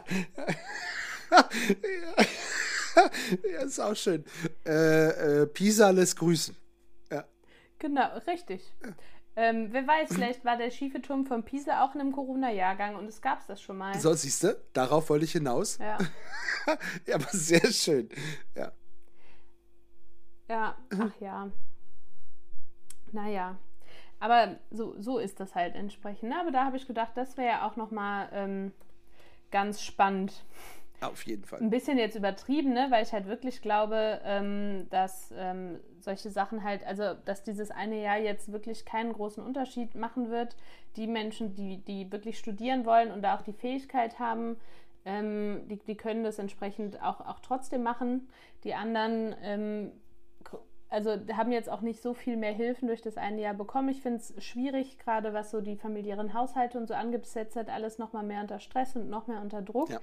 ja, 3.51 3.59
ist 3.61 3.79
auch 3.79 3.95
schön. 3.95 4.23
Äh, 4.65 5.41
äh, 5.41 5.47
Pisa 5.47 5.89
lässt 5.89 6.17
grüßen. 6.17 6.55
Ja. 7.11 7.25
Genau, 7.79 8.17
richtig. 8.27 8.73
Ja. 8.83 8.91
Ähm, 9.35 9.67
wer 9.71 9.85
weiß, 9.85 10.09
vielleicht 10.13 10.45
war 10.45 10.57
der 10.57 10.71
schiefe 10.71 11.01
Turm 11.01 11.25
von 11.25 11.43
Pisa 11.43 11.83
auch 11.83 11.95
in 11.95 12.01
einem 12.01 12.11
Corona-Jahrgang 12.11 12.95
und 12.95 13.05
es 13.05 13.21
gab 13.21 13.45
das 13.47 13.61
schon 13.61 13.77
mal. 13.77 13.93
So, 13.99 14.13
siehst 14.13 14.43
du, 14.43 14.57
darauf 14.73 15.09
wollte 15.09 15.25
ich 15.25 15.33
hinaus. 15.33 15.77
Ja. 15.77 15.97
ja, 17.05 17.15
aber 17.15 17.27
sehr 17.31 17.65
schön. 17.71 18.09
Ja. 18.55 18.71
Ja, 20.47 20.77
ach 20.99 21.19
ja. 21.19 21.51
Naja. 23.11 23.57
Aber 24.19 24.57
so, 24.71 24.99
so 25.01 25.17
ist 25.19 25.39
das 25.39 25.55
halt 25.55 25.75
entsprechend. 25.75 26.33
Aber 26.33 26.51
da 26.51 26.65
habe 26.65 26.77
ich 26.77 26.87
gedacht, 26.87 27.11
das 27.15 27.37
wäre 27.37 27.47
ja 27.47 27.67
auch 27.67 27.75
nochmal 27.75 28.29
ähm, 28.31 28.71
ganz 29.51 29.81
spannend 29.81 30.45
Auf 31.01 31.23
jeden 31.23 31.43
Fall. 31.43 31.59
Ein 31.59 31.69
bisschen 31.69 31.97
jetzt 31.97 32.15
übertrieben, 32.15 32.73
ne? 32.73 32.87
weil 32.89 33.03
ich 33.03 33.13
halt 33.13 33.27
wirklich 33.27 33.61
glaube, 33.61 34.21
ähm, 34.23 34.87
dass 34.89 35.33
ähm, 35.35 35.79
solche 36.05 36.29
Sachen 36.29 36.63
halt, 36.63 36.85
also 36.85 37.13
dass 37.25 37.43
dieses 37.43 37.71
eine 37.71 38.01
Jahr 38.01 38.17
jetzt 38.17 38.51
wirklich 38.51 38.85
keinen 38.85 39.13
großen 39.13 39.43
Unterschied 39.43 39.95
machen 39.95 40.31
wird. 40.31 40.55
Die 40.95 41.07
Menschen, 41.07 41.55
die, 41.55 41.77
die 41.77 42.11
wirklich 42.11 42.39
studieren 42.39 42.85
wollen 42.85 43.11
und 43.11 43.21
da 43.21 43.35
auch 43.35 43.41
die 43.41 43.53
Fähigkeit 43.53 44.19
haben, 44.19 44.55
ähm, 45.03 45.67
die, 45.67 45.77
die 45.77 45.97
können 45.97 46.23
das 46.23 46.39
entsprechend 46.39 47.01
auch, 47.01 47.19
auch 47.21 47.39
trotzdem 47.39 47.83
machen. 47.83 48.29
Die 48.63 48.73
anderen 48.73 49.35
ähm, 49.41 49.91
also 50.89 51.17
haben 51.33 51.51
jetzt 51.51 51.69
auch 51.69 51.81
nicht 51.81 52.01
so 52.01 52.13
viel 52.13 52.37
mehr 52.37 52.53
Hilfen 52.53 52.87
durch 52.87 53.01
das 53.01 53.17
eine 53.17 53.41
Jahr 53.41 53.53
bekommen. 53.53 53.89
Ich 53.89 54.01
finde 54.01 54.19
es 54.19 54.33
schwierig, 54.43 54.99
gerade 54.99 55.33
was 55.33 55.51
so 55.51 55.59
die 55.59 55.75
familiären 55.75 56.33
Haushalte 56.33 56.77
und 56.77 56.87
so 56.87 56.93
angesetzt 56.93 57.55
hat, 57.55 57.69
alles 57.69 57.97
nochmal 57.97 58.23
mehr 58.23 58.41
unter 58.41 58.59
Stress 58.59 58.95
und 58.95 59.09
noch 59.09 59.27
mehr 59.27 59.41
unter 59.41 59.61
Druck. 59.61 59.89
Ja. 59.89 59.99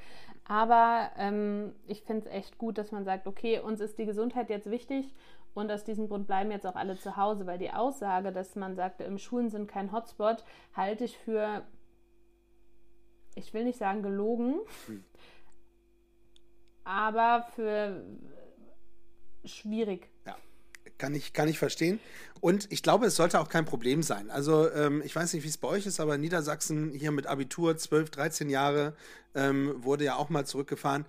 Aber 0.46 1.11
ähm, 1.16 1.72
ich 1.86 2.03
finde 2.03 2.26
es 2.26 2.32
echt 2.34 2.59
gut, 2.59 2.78
dass 2.78 2.92
man 2.92 3.05
sagt, 3.05 3.26
okay, 3.26 3.61
uns 3.61 3.80
ist 3.80 3.98
die 3.98 4.07
Gesundheit 4.07 4.50
jetzt 4.50 4.70
wichtig 4.70 5.14
und 5.55 5.70
aus 5.70 5.84
diesem 5.84 6.09
Grund 6.09 6.26
bleiben 6.26 6.50
jetzt 6.50 6.66
auch 6.66 6.76
alle 6.76 6.96
zu 6.98 7.16
Hause, 7.16 7.46
weil 7.46 7.59
die 7.59 7.70
Aussage, 7.70 8.32
dass 8.32 8.57
man 8.57 8.74
sagte, 8.74 9.05
im 9.05 9.18
Schulen 9.18 9.50
sind 9.50 9.68
kein 9.68 9.92
Hotspot, 9.92 10.44
halte 10.74 11.05
ich 11.05 11.18
für, 11.18 11.62
ich 13.34 13.53
will 13.53 13.64
nicht 13.64 13.78
sagen 13.78 14.03
gelogen, 14.03 14.61
hm. 14.86 15.05
aber 16.84 17.46
für 17.55 18.05
schwierig 19.44 20.09
kann 21.03 21.14
ich, 21.16 21.32
kann 21.32 21.48
ich 21.48 21.59
verstehen. 21.59 21.98
Und 22.40 22.70
ich 22.70 22.82
glaube, 22.82 23.07
es 23.07 23.16
sollte 23.16 23.40
auch 23.40 23.48
kein 23.48 23.64
Problem 23.64 24.05
sein. 24.05 24.30
Also, 24.30 24.70
ähm, 24.70 25.03
ich 25.05 25.14
weiß 25.14 25.32
nicht, 25.32 25.42
wie 25.42 25.48
es 25.48 25.59
bei 25.59 25.66
euch 25.66 25.84
ist, 25.84 25.98
aber 25.98 26.14
in 26.14 26.20
Niedersachsen 26.20 26.92
hier 26.92 27.11
mit 27.11 27.26
Abitur 27.26 27.76
12, 27.76 28.11
13 28.11 28.48
Jahre 28.48 28.94
ähm, 29.34 29.74
wurde 29.82 30.05
ja 30.05 30.14
auch 30.14 30.28
mal 30.28 30.46
zurückgefahren. 30.46 31.05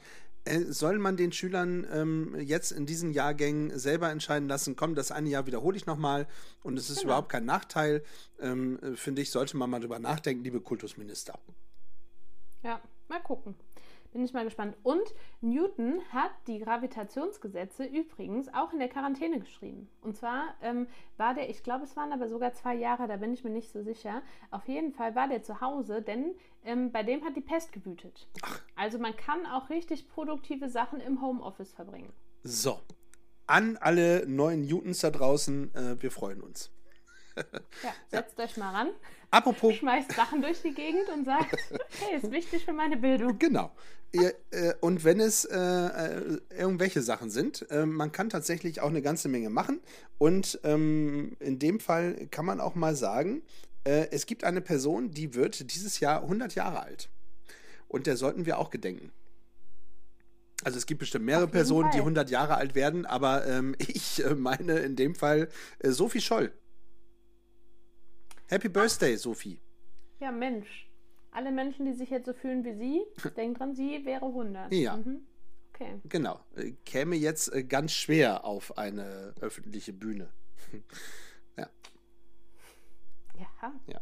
Äh, 0.46 0.60
soll 0.62 1.00
man 1.00 1.16
den 1.16 1.32
Schülern 1.32 1.88
ähm, 1.91 2.36
jetzt 2.39 2.72
in 2.72 2.86
diesen 2.86 3.12
Jahrgängen 3.12 3.78
selber 3.78 4.10
entscheiden 4.10 4.50
lassen, 4.50 4.76
komm, 4.76 4.94
das 4.94 5.12
eine 5.12 5.30
Jahr 5.30 5.46
wiederhole 5.46 5.78
ich 5.78 5.86
nochmal 5.86 6.28
und 6.64 6.78
es 6.78 6.89
ist 6.89 6.98
genau. 7.00 7.12
überhaupt 7.12 7.30
kein 7.30 7.46
Nachteil, 7.46 8.04
ähm, 8.41 8.78
finde 8.96 9.22
ich, 9.22 9.32
sollte 9.32 9.56
man 9.56 9.70
mal 9.70 9.80
drüber 9.80 10.00
nachdenken, 10.00 10.44
liebe 10.44 10.60
Kultusminister. 10.60 11.39
Ja, 12.62 12.82
mal 13.08 13.22
gucken. 13.22 13.56
Bin 14.12 14.24
ich 14.24 14.34
mal 14.34 14.44
gespannt. 14.44 14.78
Und 14.84 15.02
Newton 15.41 16.00
hat 16.12 16.30
die 16.46 16.60
Gravitationsgesetze 16.60 17.84
übrigens 17.84 18.48
auch 18.54 18.72
in 18.72 18.78
der 18.78 18.88
Quarantäne 18.88 19.39
geschrieben. 19.39 19.89
Und 20.02 20.16
zwar 20.16 20.54
ähm, 20.62 20.86
war 21.18 21.34
der, 21.34 21.50
ich 21.50 21.64
glaube, 21.64 21.86
es 21.86 21.96
waren 21.96 22.14
aber 22.14 22.30
sogar 22.30 22.54
zwei 22.54 22.76
Jahre, 22.76 23.08
da 23.08 23.18
bin 23.18 23.34
ich 23.34 23.44
mir 23.44 23.50
nicht 23.50 23.72
so 23.72 23.82
sicher. 23.82 24.22
Auf 24.52 24.68
jeden 24.68 24.94
Fall 24.94 25.16
war 25.16 25.28
der 25.28 25.41
zu 25.41 25.62
Hause, 25.62 26.04
denn 26.04 26.36
ähm, 26.66 26.91
bei 26.91 27.03
dem 27.03 27.24
hat 27.24 27.36
die 27.36 27.41
Pest 27.41 27.72
gewütet. 27.72 28.28
Ach. 28.41 28.61
Also 28.76 28.99
man 28.99 29.16
kann 29.16 29.45
auch 29.45 29.70
richtig 29.70 30.09
produktive 30.09 30.70
Sachen 30.70 30.99
im 30.99 31.22
Homeoffice 31.22 31.72
verbringen. 31.72 32.11
So. 32.43 32.80
An 33.45 33.78
alle 33.78 34.26
neuen 34.28 34.66
Newtons 34.66 34.99
da 34.99 35.11
draußen, 35.11 35.76
äh, 35.76 36.01
wir 36.01 36.11
freuen 36.11 36.41
uns. 36.41 36.72
ja, 37.36 37.43
setzt 38.07 38.38
ja. 38.38 38.45
euch 38.45 38.57
mal 38.57 38.72
ran. 38.72 38.89
Apropos. 39.32 39.76
Schmeißt 39.80 40.14
Sachen 40.14 40.41
durch 40.41 40.61
die 40.61 40.74
Gegend 40.74 41.09
und 41.09 41.26
sagt, 41.26 41.55
hey, 41.99 42.18
ist 42.18 42.32
wichtig 42.32 42.64
für 42.64 42.74
meine 42.74 42.97
Bildung. 42.97 43.38
Genau. 43.39 43.72
Äh, 44.14 44.74
und 44.80 45.03
wenn 45.03 45.20
es 45.20 45.43
äh, 45.45 45.57
äh, 45.57 46.39
irgendwelche 46.55 47.01
Sachen 47.01 47.32
sind, 47.32 47.70
äh, 47.72 47.86
man 47.86 48.11
kann 48.11 48.30
tatsächlich 48.30 48.80
auch 48.80 48.89
eine 48.89 49.01
ganze 49.01 49.28
Menge 49.28 49.49
machen. 49.49 49.82
Und 50.20 50.59
ähm, 50.64 51.36
in 51.39 51.57
dem 51.57 51.80
Fall 51.80 52.28
kann 52.30 52.45
man 52.45 52.61
auch 52.61 52.76
mal 52.76 52.95
sagen, 52.95 53.41
äh, 53.84 54.08
es 54.12 54.26
gibt 54.26 54.44
eine 54.44 54.62
Person, 54.62 55.12
die 55.12 55.34
wird 55.34 55.74
dieses 55.74 56.00
Jahr 56.00 56.24
100 56.24 56.56
Jahre 56.56 56.82
alt. 56.82 57.10
Und 57.88 58.08
der 58.08 58.18
sollten 58.18 58.46
wir 58.46 58.58
auch 58.58 58.70
gedenken. 58.70 59.12
Also 60.64 60.78
es 60.78 60.86
gibt 60.86 61.00
bestimmt 61.00 61.26
mehrere 61.26 61.48
Personen, 61.48 61.90
Fall. 61.90 61.92
die 61.94 62.00
100 62.00 62.30
Jahre 62.30 62.56
alt 62.56 62.74
werden, 62.76 63.06
aber 63.06 63.46
ähm, 63.46 63.76
ich 63.80 64.24
äh, 64.24 64.34
meine 64.36 64.80
in 64.80 64.96
dem 64.96 65.16
Fall 65.16 65.50
Sophie 65.84 66.22
Scholl. 66.22 66.52
Happy 68.48 68.70
Birthday, 68.70 69.18
Sophie. 69.18 69.60
Ja, 70.20 70.32
Mensch. 70.32 70.90
Alle 71.32 71.52
Menschen, 71.52 71.86
die 71.86 71.94
sich 71.94 72.10
jetzt 72.10 72.28
so 72.28 72.34
fühlen 72.34 72.64
wie 72.64 72.76
sie, 72.76 73.30
denken 73.36 73.56
dran, 73.56 73.76
sie 73.76 74.06
wäre 74.06 74.26
100. 74.26 74.72
Ja. 74.74 74.98
Mhm. 74.98 75.22
Okay. 75.74 76.00
Genau. 76.06 76.40
Äh, 76.56 76.74
käme 76.86 77.16
jetzt 77.16 77.52
äh, 77.54 77.64
ganz 77.64 77.94
schwer 77.94 78.46
auf 78.46 78.78
eine 78.78 79.34
öffentliche 79.42 79.92
Bühne. 79.92 80.30
ja. 83.40 83.74
Ja. 83.88 84.02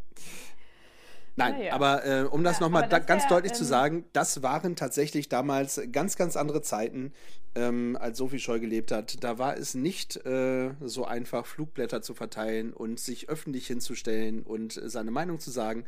Nein, 1.37 1.61
ja. 1.61 1.73
aber 1.73 2.05
äh, 2.05 2.23
um 2.23 2.43
das 2.43 2.59
ja, 2.59 2.65
nochmal 2.65 2.89
da, 2.89 2.99
ganz 2.99 3.27
deutlich 3.27 3.53
ähm, 3.53 3.57
zu 3.57 3.65
sagen, 3.65 4.05
das 4.13 4.43
waren 4.43 4.75
tatsächlich 4.75 5.29
damals 5.29 5.81
ganz, 5.91 6.17
ganz 6.17 6.35
andere 6.35 6.61
Zeiten, 6.61 7.13
ähm, 7.55 7.97
als 7.99 8.17
Sophie 8.17 8.39
Scholl 8.39 8.59
gelebt 8.59 8.91
hat. 8.91 9.23
Da 9.23 9.37
war 9.37 9.57
es 9.57 9.73
nicht 9.73 10.25
äh, 10.25 10.71
so 10.81 11.05
einfach, 11.05 11.45
Flugblätter 11.45 12.01
zu 12.01 12.13
verteilen 12.13 12.73
und 12.73 12.99
sich 12.99 13.29
öffentlich 13.29 13.67
hinzustellen 13.67 14.43
und 14.43 14.79
seine 14.85 15.11
Meinung 15.11 15.39
zu 15.39 15.51
sagen. 15.51 15.85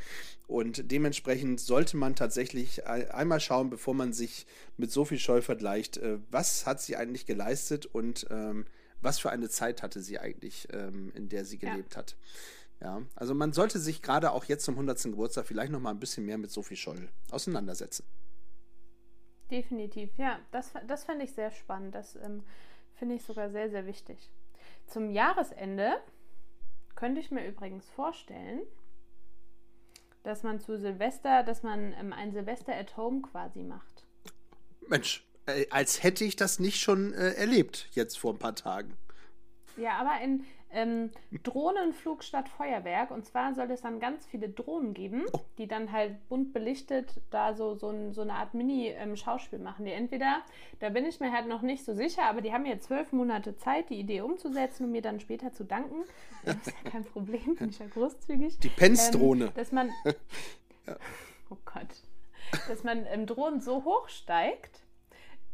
Und 0.47 0.91
dementsprechend 0.91 1.59
sollte 1.59 1.97
man 1.97 2.15
tatsächlich 2.15 2.85
einmal 2.87 3.39
schauen, 3.39 3.69
bevor 3.69 3.93
man 3.93 4.13
sich 4.13 4.45
mit 4.77 4.91
Sophie 4.91 5.19
Scholl 5.19 5.41
vergleicht, 5.41 5.97
äh, 5.97 6.19
was 6.31 6.65
hat 6.65 6.81
sie 6.81 6.95
eigentlich 6.95 7.25
geleistet 7.25 7.85
und 7.85 8.27
ähm, 8.29 8.65
was 9.01 9.19
für 9.19 9.29
eine 9.29 9.49
Zeit 9.49 9.83
hatte 9.83 10.01
sie 10.01 10.19
eigentlich, 10.19 10.67
ähm, 10.71 11.11
in 11.15 11.27
der 11.29 11.43
sie 11.45 11.57
gelebt 11.57 11.93
ja. 11.93 11.99
hat. 11.99 12.15
Ja, 12.83 13.01
also 13.15 13.33
man 13.33 13.53
sollte 13.53 13.79
sich 13.79 14.01
gerade 14.01 14.31
auch 14.33 14.43
jetzt 14.43 14.65
zum 14.65 14.75
100. 14.75 15.03
Geburtstag 15.03 15.47
vielleicht 15.47 15.71
noch 15.71 15.79
mal 15.79 15.91
ein 15.91 16.01
bisschen 16.01 16.25
mehr 16.25 16.37
mit 16.37 16.51
Sophie 16.51 16.75
Scholl 16.75 17.09
auseinandersetzen. 17.31 18.05
Definitiv, 19.49 20.17
ja, 20.17 20.39
das, 20.51 20.73
das 20.85 21.05
fände 21.05 21.23
ich 21.23 21.31
sehr 21.31 21.51
spannend. 21.51 21.95
Das 21.95 22.17
ähm, 22.17 22.43
finde 22.95 23.15
ich 23.15 23.23
sogar 23.23 23.49
sehr, 23.51 23.69
sehr 23.69 23.85
wichtig. 23.85 24.29
Zum 24.85 25.09
Jahresende 25.11 25.93
könnte 26.95 27.21
ich 27.21 27.31
mir 27.31 27.47
übrigens 27.47 27.89
vorstellen, 27.89 28.61
dass 30.23 30.43
man 30.43 30.59
zu 30.59 30.77
Silvester, 30.77 31.43
dass 31.43 31.63
man 31.63 31.93
ähm, 31.93 32.11
ein 32.11 32.33
Silvester 32.33 32.75
at 32.75 32.97
Home 32.97 33.21
quasi 33.21 33.63
macht. 33.63 34.05
Mensch, 34.89 35.25
äh, 35.45 35.67
als 35.69 36.03
hätte 36.03 36.25
ich 36.25 36.35
das 36.35 36.59
nicht 36.59 36.81
schon 36.81 37.13
äh, 37.13 37.31
erlebt, 37.31 37.87
jetzt 37.91 38.19
vor 38.19 38.33
ein 38.33 38.39
paar 38.39 38.55
Tagen. 38.55 38.97
Ja, 39.77 39.97
aber 39.97 40.21
in, 40.21 40.45
ähm, 40.73 41.11
Drohnenflug 41.43 42.23
statt 42.23 42.49
Feuerwerk. 42.49 43.11
Und 43.11 43.25
zwar 43.25 43.53
soll 43.53 43.69
es 43.71 43.81
dann 43.81 43.99
ganz 43.99 44.25
viele 44.25 44.49
Drohnen 44.49 44.93
geben, 44.93 45.25
oh. 45.31 45.39
die 45.57 45.67
dann 45.67 45.91
halt 45.91 46.27
bunt 46.29 46.53
belichtet 46.53 47.21
da 47.31 47.53
so, 47.53 47.75
so, 47.75 47.89
ein, 47.89 48.13
so 48.13 48.21
eine 48.21 48.33
Art 48.33 48.53
Mini-Schauspiel 48.53 49.59
ähm, 49.59 49.63
machen. 49.63 49.85
Die 49.85 49.91
entweder, 49.91 50.41
da 50.79 50.89
bin 50.89 51.05
ich 51.05 51.19
mir 51.19 51.31
halt 51.31 51.47
noch 51.47 51.61
nicht 51.61 51.85
so 51.85 51.93
sicher, 51.93 52.23
aber 52.23 52.41
die 52.41 52.53
haben 52.53 52.65
jetzt 52.65 52.85
zwölf 52.85 53.11
Monate 53.11 53.55
Zeit, 53.55 53.89
die 53.89 53.99
Idee 53.99 54.21
umzusetzen 54.21 54.85
und 54.85 54.91
mir 54.91 55.01
dann 55.01 55.19
später 55.19 55.51
zu 55.51 55.63
danken. 55.63 56.03
Das 56.45 56.57
ist 56.57 56.73
ja 56.83 56.91
kein 56.91 57.05
Problem, 57.05 57.55
bin 57.55 57.69
ich 57.69 57.79
ja 57.79 57.85
großzügig. 57.85 58.59
Die 58.59 58.67
Pence-Drohne. 58.67 59.45
Ähm, 59.45 59.51
dass 59.55 59.71
man. 59.71 59.91
ja. 60.85 60.97
Oh 61.49 61.57
Gott. 61.63 61.87
Dass 62.67 62.83
man 62.83 63.05
ähm, 63.05 63.25
Drohnen 63.25 63.61
so 63.61 63.85
hoch 63.85 64.09
steigt, 64.09 64.82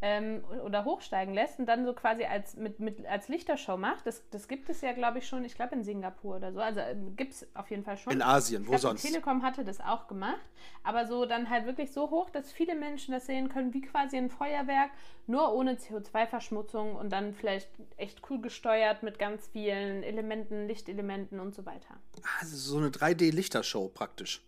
ähm, 0.02 0.43
oder 0.64 0.86
hochsteigen 0.86 1.34
lässt 1.34 1.60
und 1.60 1.66
dann 1.66 1.86
so 1.86 1.93
quasi 1.93 2.24
als, 2.24 2.56
mit, 2.56 2.80
mit, 2.80 3.06
als 3.06 3.28
Lichtershow 3.28 3.76
macht. 3.76 4.06
Das, 4.06 4.24
das 4.30 4.47
gibt 4.47 4.70
es 4.70 4.82
ja, 4.82 4.93
glaube 4.93 5.20
ich, 5.20 5.28
schon, 5.28 5.43
ich 5.43 5.56
glaube 5.56 5.76
in 5.76 5.84
Singapur 5.84 6.38
oder 6.38 6.54
so. 6.54 6.60
Also 6.60 6.80
ähm, 6.80 7.16
gibt 7.18 7.34
es 7.34 7.47
auf 7.54 7.70
jeden 7.70 7.84
Fall 7.84 7.97
schon. 7.97 8.14
In 8.14 8.22
Asien, 8.22 8.66
wo 8.66 8.72
glaub, 8.72 8.82
sonst? 8.82 9.02
Telekom 9.02 9.43
hatte 9.43 9.66
das 9.66 9.82
auch 9.82 10.08
gemacht. 10.08 10.39
Aber 10.84 11.06
so 11.06 11.26
dann 11.26 11.50
halt 11.50 11.66
wirklich 11.66 11.91
so 11.91 12.10
hoch, 12.10 12.30
dass 12.30 12.52
viele 12.52 12.76
Menschen 12.76 13.14
das 13.14 13.26
sehen 13.26 13.50
können, 13.50 13.74
wie 13.74 13.82
quasi 13.82 14.18
ein 14.18 14.30
Feuerwerk, 14.30 14.91
nur 15.28 15.54
ohne 15.54 15.76
CO2-Verschmutzung 15.76 16.95
und 16.95 17.10
dann 17.12 17.34
vielleicht 17.34 17.70
echt 17.97 18.22
cool 18.30 18.39
gesteuert 18.39 19.04
mit 19.04 19.20
ganz 19.20 19.47
vielen 19.47 20.04
Elementen, 20.04 20.68
Lichtelementen 20.68 21.39
und 21.39 21.54
so 21.54 21.66
weiter. 21.66 22.00
Also 22.39 22.56
so 22.56 22.78
eine 22.78 22.89
3D-Lichtershow 22.89 23.89
praktisch. 23.89 24.45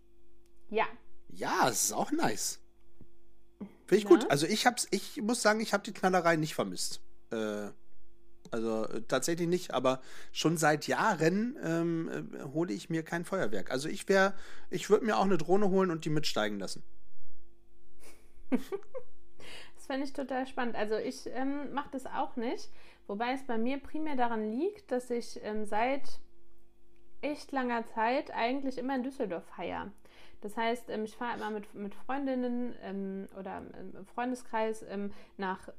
Ja. 0.69 0.85
Ja, 1.27 1.65
das 1.65 1.83
ist 1.83 1.93
auch 1.93 2.11
nice. 2.11 2.61
Finde 3.91 4.03
ich 4.05 4.07
gut. 4.07 4.31
Also 4.31 4.47
ich 4.47 4.65
hab's, 4.65 4.87
ich 4.91 5.21
muss 5.21 5.41
sagen, 5.41 5.59
ich 5.59 5.73
habe 5.73 5.83
die 5.83 5.91
Knallerei 5.91 6.37
nicht 6.37 6.55
vermisst. 6.55 7.01
Äh, 7.29 7.71
also 8.49 8.85
äh, 8.85 9.01
tatsächlich 9.01 9.49
nicht, 9.49 9.73
aber 9.73 9.99
schon 10.31 10.55
seit 10.55 10.87
Jahren 10.87 11.57
ähm, 11.61 12.31
äh, 12.33 12.43
hole 12.53 12.71
ich 12.71 12.89
mir 12.89 13.03
kein 13.03 13.25
Feuerwerk. 13.25 13.69
Also 13.69 13.89
ich 13.89 14.07
wäre, 14.07 14.33
ich 14.69 14.89
würde 14.89 15.05
mir 15.05 15.17
auch 15.17 15.25
eine 15.25 15.37
Drohne 15.37 15.69
holen 15.69 15.91
und 15.91 16.05
die 16.05 16.09
mitsteigen 16.09 16.57
lassen. 16.57 16.83
das 18.49 19.85
fände 19.87 20.05
ich 20.05 20.13
total 20.13 20.47
spannend. 20.47 20.77
Also 20.77 20.95
ich 20.95 21.27
ähm, 21.27 21.73
mache 21.73 21.89
das 21.91 22.05
auch 22.05 22.37
nicht, 22.37 22.69
wobei 23.07 23.33
es 23.33 23.45
bei 23.45 23.57
mir 23.57 23.77
primär 23.77 24.15
daran 24.15 24.53
liegt, 24.53 24.89
dass 24.89 25.09
ich 25.09 25.37
ähm, 25.43 25.65
seit 25.65 26.21
echt 27.19 27.51
langer 27.51 27.85
Zeit 27.87 28.31
eigentlich 28.31 28.77
immer 28.77 28.95
in 28.95 29.03
Düsseldorf 29.03 29.43
feiere. 29.53 29.91
Das 30.41 30.57
heißt, 30.57 30.89
ähm, 30.89 31.05
ich 31.05 31.15
fahre 31.15 31.37
immer 31.37 31.51
mit, 31.51 31.73
mit 31.73 31.95
Freundinnen 31.95 32.75
ähm, 32.83 33.27
oder 33.39 33.61
im 33.79 34.05
Freundeskreis 34.07 34.83
ähm, 34.89 35.11
nach 35.37 35.69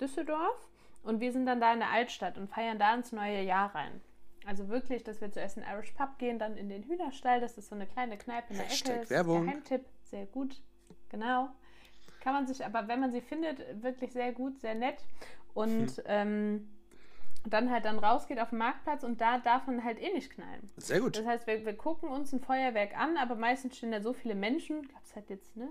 Düsseldorf 0.00 0.68
und 1.02 1.20
wir 1.20 1.32
sind 1.32 1.46
dann 1.46 1.60
da 1.60 1.72
in 1.72 1.78
der 1.78 1.90
Altstadt 1.90 2.36
und 2.36 2.48
feiern 2.48 2.78
da 2.78 2.94
ins 2.94 3.12
neue 3.12 3.42
Jahr 3.42 3.74
rein. 3.74 4.00
Also 4.46 4.68
wirklich, 4.68 5.02
dass 5.02 5.20
wir 5.20 5.30
zuerst 5.30 5.56
in 5.56 5.64
den 5.64 5.72
Irish 5.72 5.92
Pub 5.92 6.18
gehen, 6.18 6.38
dann 6.38 6.56
in 6.56 6.68
den 6.68 6.84
Hühnerstall. 6.84 7.40
Das 7.40 7.58
ist 7.58 7.68
so 7.68 7.74
eine 7.74 7.86
kleine 7.86 8.16
Kneipe 8.16 8.52
in 8.52 8.58
der 8.58 8.66
Hashtag 8.66 9.02
Ecke. 9.02 9.10
Werbung. 9.10 9.44
Geheimtipp, 9.44 9.84
sehr 10.04 10.26
gut. 10.26 10.60
Genau. 11.08 11.48
kann 12.20 12.32
man 12.32 12.46
sich, 12.46 12.64
aber 12.64 12.88
wenn 12.88 13.00
man 13.00 13.12
sie 13.12 13.20
findet, 13.20 13.82
wirklich 13.82 14.12
sehr 14.12 14.32
gut, 14.32 14.58
sehr 14.60 14.74
nett. 14.74 15.04
Und 15.54 15.90
hm. 15.90 16.02
ähm, 16.06 16.75
dann 17.52 17.70
halt 17.70 17.84
dann 17.84 17.98
rausgeht 17.98 18.40
auf 18.40 18.50
den 18.50 18.58
Marktplatz 18.58 19.04
und 19.04 19.20
da 19.20 19.38
darf 19.38 19.66
man 19.66 19.84
halt 19.84 20.00
eh 20.00 20.12
nicht 20.12 20.30
knallen. 20.30 20.70
Sehr 20.76 21.00
gut. 21.00 21.16
Das 21.16 21.26
heißt, 21.26 21.46
wir, 21.46 21.64
wir 21.64 21.76
gucken 21.76 22.08
uns 22.08 22.32
ein 22.32 22.40
Feuerwerk 22.40 22.96
an, 22.98 23.16
aber 23.16 23.34
meistens 23.34 23.76
stehen 23.76 23.92
da 23.92 24.00
so 24.00 24.12
viele 24.12 24.34
Menschen, 24.34 24.82
gab 24.88 25.02
es 25.04 25.14
halt 25.14 25.30
jetzt, 25.30 25.56
ne, 25.56 25.68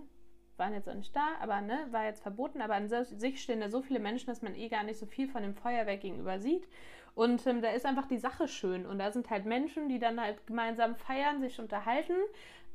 waren 0.58 0.74
jetzt 0.74 0.90
auch 0.90 0.96
nicht 0.96 1.16
da, 1.16 1.28
aber 1.42 1.62
ne, 1.62 1.88
war 1.92 2.06
jetzt 2.06 2.22
verboten, 2.22 2.62
aber 2.62 2.76
an 2.76 2.88
sich 2.88 3.42
stehen 3.42 3.60
da 3.60 3.70
so 3.70 3.82
viele 3.82 4.00
Menschen, 4.00 4.28
dass 4.28 4.42
man 4.42 4.56
eh 4.56 4.70
gar 4.70 4.84
nicht 4.84 5.00
so 5.00 5.06
viel 5.06 5.28
von 5.28 5.42
dem 5.42 5.56
Feuerwerk 5.56 6.02
gegenüber 6.02 6.40
sieht. 6.40 6.68
Und 7.14 7.48
ähm, 7.48 7.62
da 7.62 7.70
ist 7.70 7.86
einfach 7.86 8.08
die 8.08 8.18
Sache 8.18 8.48
schön. 8.48 8.86
Und 8.86 9.00
da 9.00 9.12
sind 9.12 9.30
halt 9.30 9.46
Menschen, 9.46 9.88
die 9.88 10.00
dann 10.00 10.20
halt 10.20 10.46
gemeinsam 10.48 10.96
feiern, 10.96 11.40
sich 11.40 11.60
unterhalten 11.60 12.16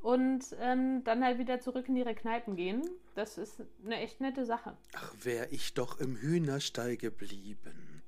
und 0.03 0.57
ähm, 0.61 1.05
dann 1.05 1.22
halt 1.22 1.38
wieder 1.38 1.61
zurück 1.61 1.88
in 1.88 1.96
ihre 1.96 2.14
Kneipen 2.14 2.57
gehen. 2.57 2.82
Das 3.14 3.36
ist 3.36 3.62
eine 3.84 3.96
echt 3.98 4.20
nette 4.20 4.46
Sache. 4.46 4.76
Ach, 4.94 5.14
wäre 5.22 5.48
ich 5.51 5.74
doch 5.74 6.01
im 6.01 6.16
Hühnerstall 6.16 6.96
geblieben. 6.96 7.99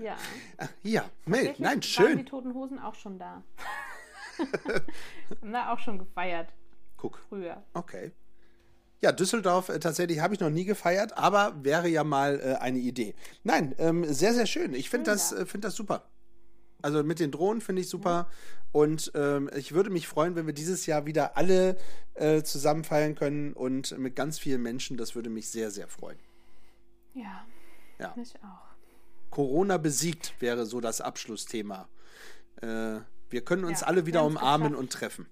Ja. 0.00 0.16
Ach, 0.58 0.68
ja, 0.82 1.10
Mel, 1.26 1.54
nein, 1.58 1.82
schön. 1.82 2.06
Waren 2.06 2.18
die 2.18 2.24
Toten 2.24 2.54
Hosen 2.54 2.78
auch 2.78 2.94
schon 2.94 3.18
da. 3.18 3.42
Haben 5.40 5.52
da 5.52 5.72
auch 5.72 5.78
schon 5.78 5.98
gefeiert. 5.98 6.52
Guck. 6.96 7.18
Früher. 7.28 7.62
Okay. 7.74 8.12
Ja, 9.00 9.12
Düsseldorf 9.12 9.68
äh, 9.68 9.78
tatsächlich 9.78 10.20
habe 10.20 10.34
ich 10.34 10.40
noch 10.40 10.50
nie 10.50 10.64
gefeiert, 10.64 11.16
aber 11.18 11.62
wäre 11.62 11.88
ja 11.88 12.04
mal 12.04 12.40
äh, 12.40 12.54
eine 12.54 12.78
Idee. 12.78 13.14
Nein, 13.42 13.74
ähm, 13.78 14.04
sehr, 14.04 14.32
sehr 14.32 14.46
schön. 14.46 14.74
Ich 14.74 14.88
finde 14.88 15.10
das, 15.10 15.32
äh, 15.32 15.44
find 15.44 15.64
das 15.64 15.74
super. 15.74 16.08
Also 16.80 17.02
mit 17.02 17.20
den 17.20 17.30
Drohnen 17.30 17.60
finde 17.60 17.82
ich 17.82 17.88
super. 17.88 18.10
Ja. 18.10 18.28
Und 18.72 19.12
ähm, 19.14 19.50
ich 19.54 19.72
würde 19.72 19.90
mich 19.90 20.08
freuen, 20.08 20.36
wenn 20.36 20.46
wir 20.46 20.54
dieses 20.54 20.86
Jahr 20.86 21.06
wieder 21.06 21.36
alle 21.36 21.76
äh, 22.14 22.42
zusammen 22.42 22.82
feiern 22.82 23.14
können 23.14 23.52
und 23.52 23.96
mit 23.98 24.16
ganz 24.16 24.38
vielen 24.38 24.62
Menschen. 24.62 24.96
Das 24.96 25.14
würde 25.14 25.30
mich 25.30 25.50
sehr, 25.50 25.70
sehr 25.70 25.86
freuen. 25.86 26.18
Ja. 27.14 27.46
Ja. 27.98 28.12
Mich 28.16 28.34
auch. 28.42 28.63
Corona 29.34 29.78
besiegt 29.78 30.40
wäre 30.40 30.64
so 30.64 30.80
das 30.80 31.00
Abschlussthema. 31.00 31.88
Äh, 32.62 33.00
wir 33.30 33.44
können 33.44 33.64
uns 33.64 33.80
ja, 33.80 33.88
alle 33.88 34.06
wieder 34.06 34.24
umarmen 34.24 34.76
und 34.76 34.92
treffen. 34.92 35.26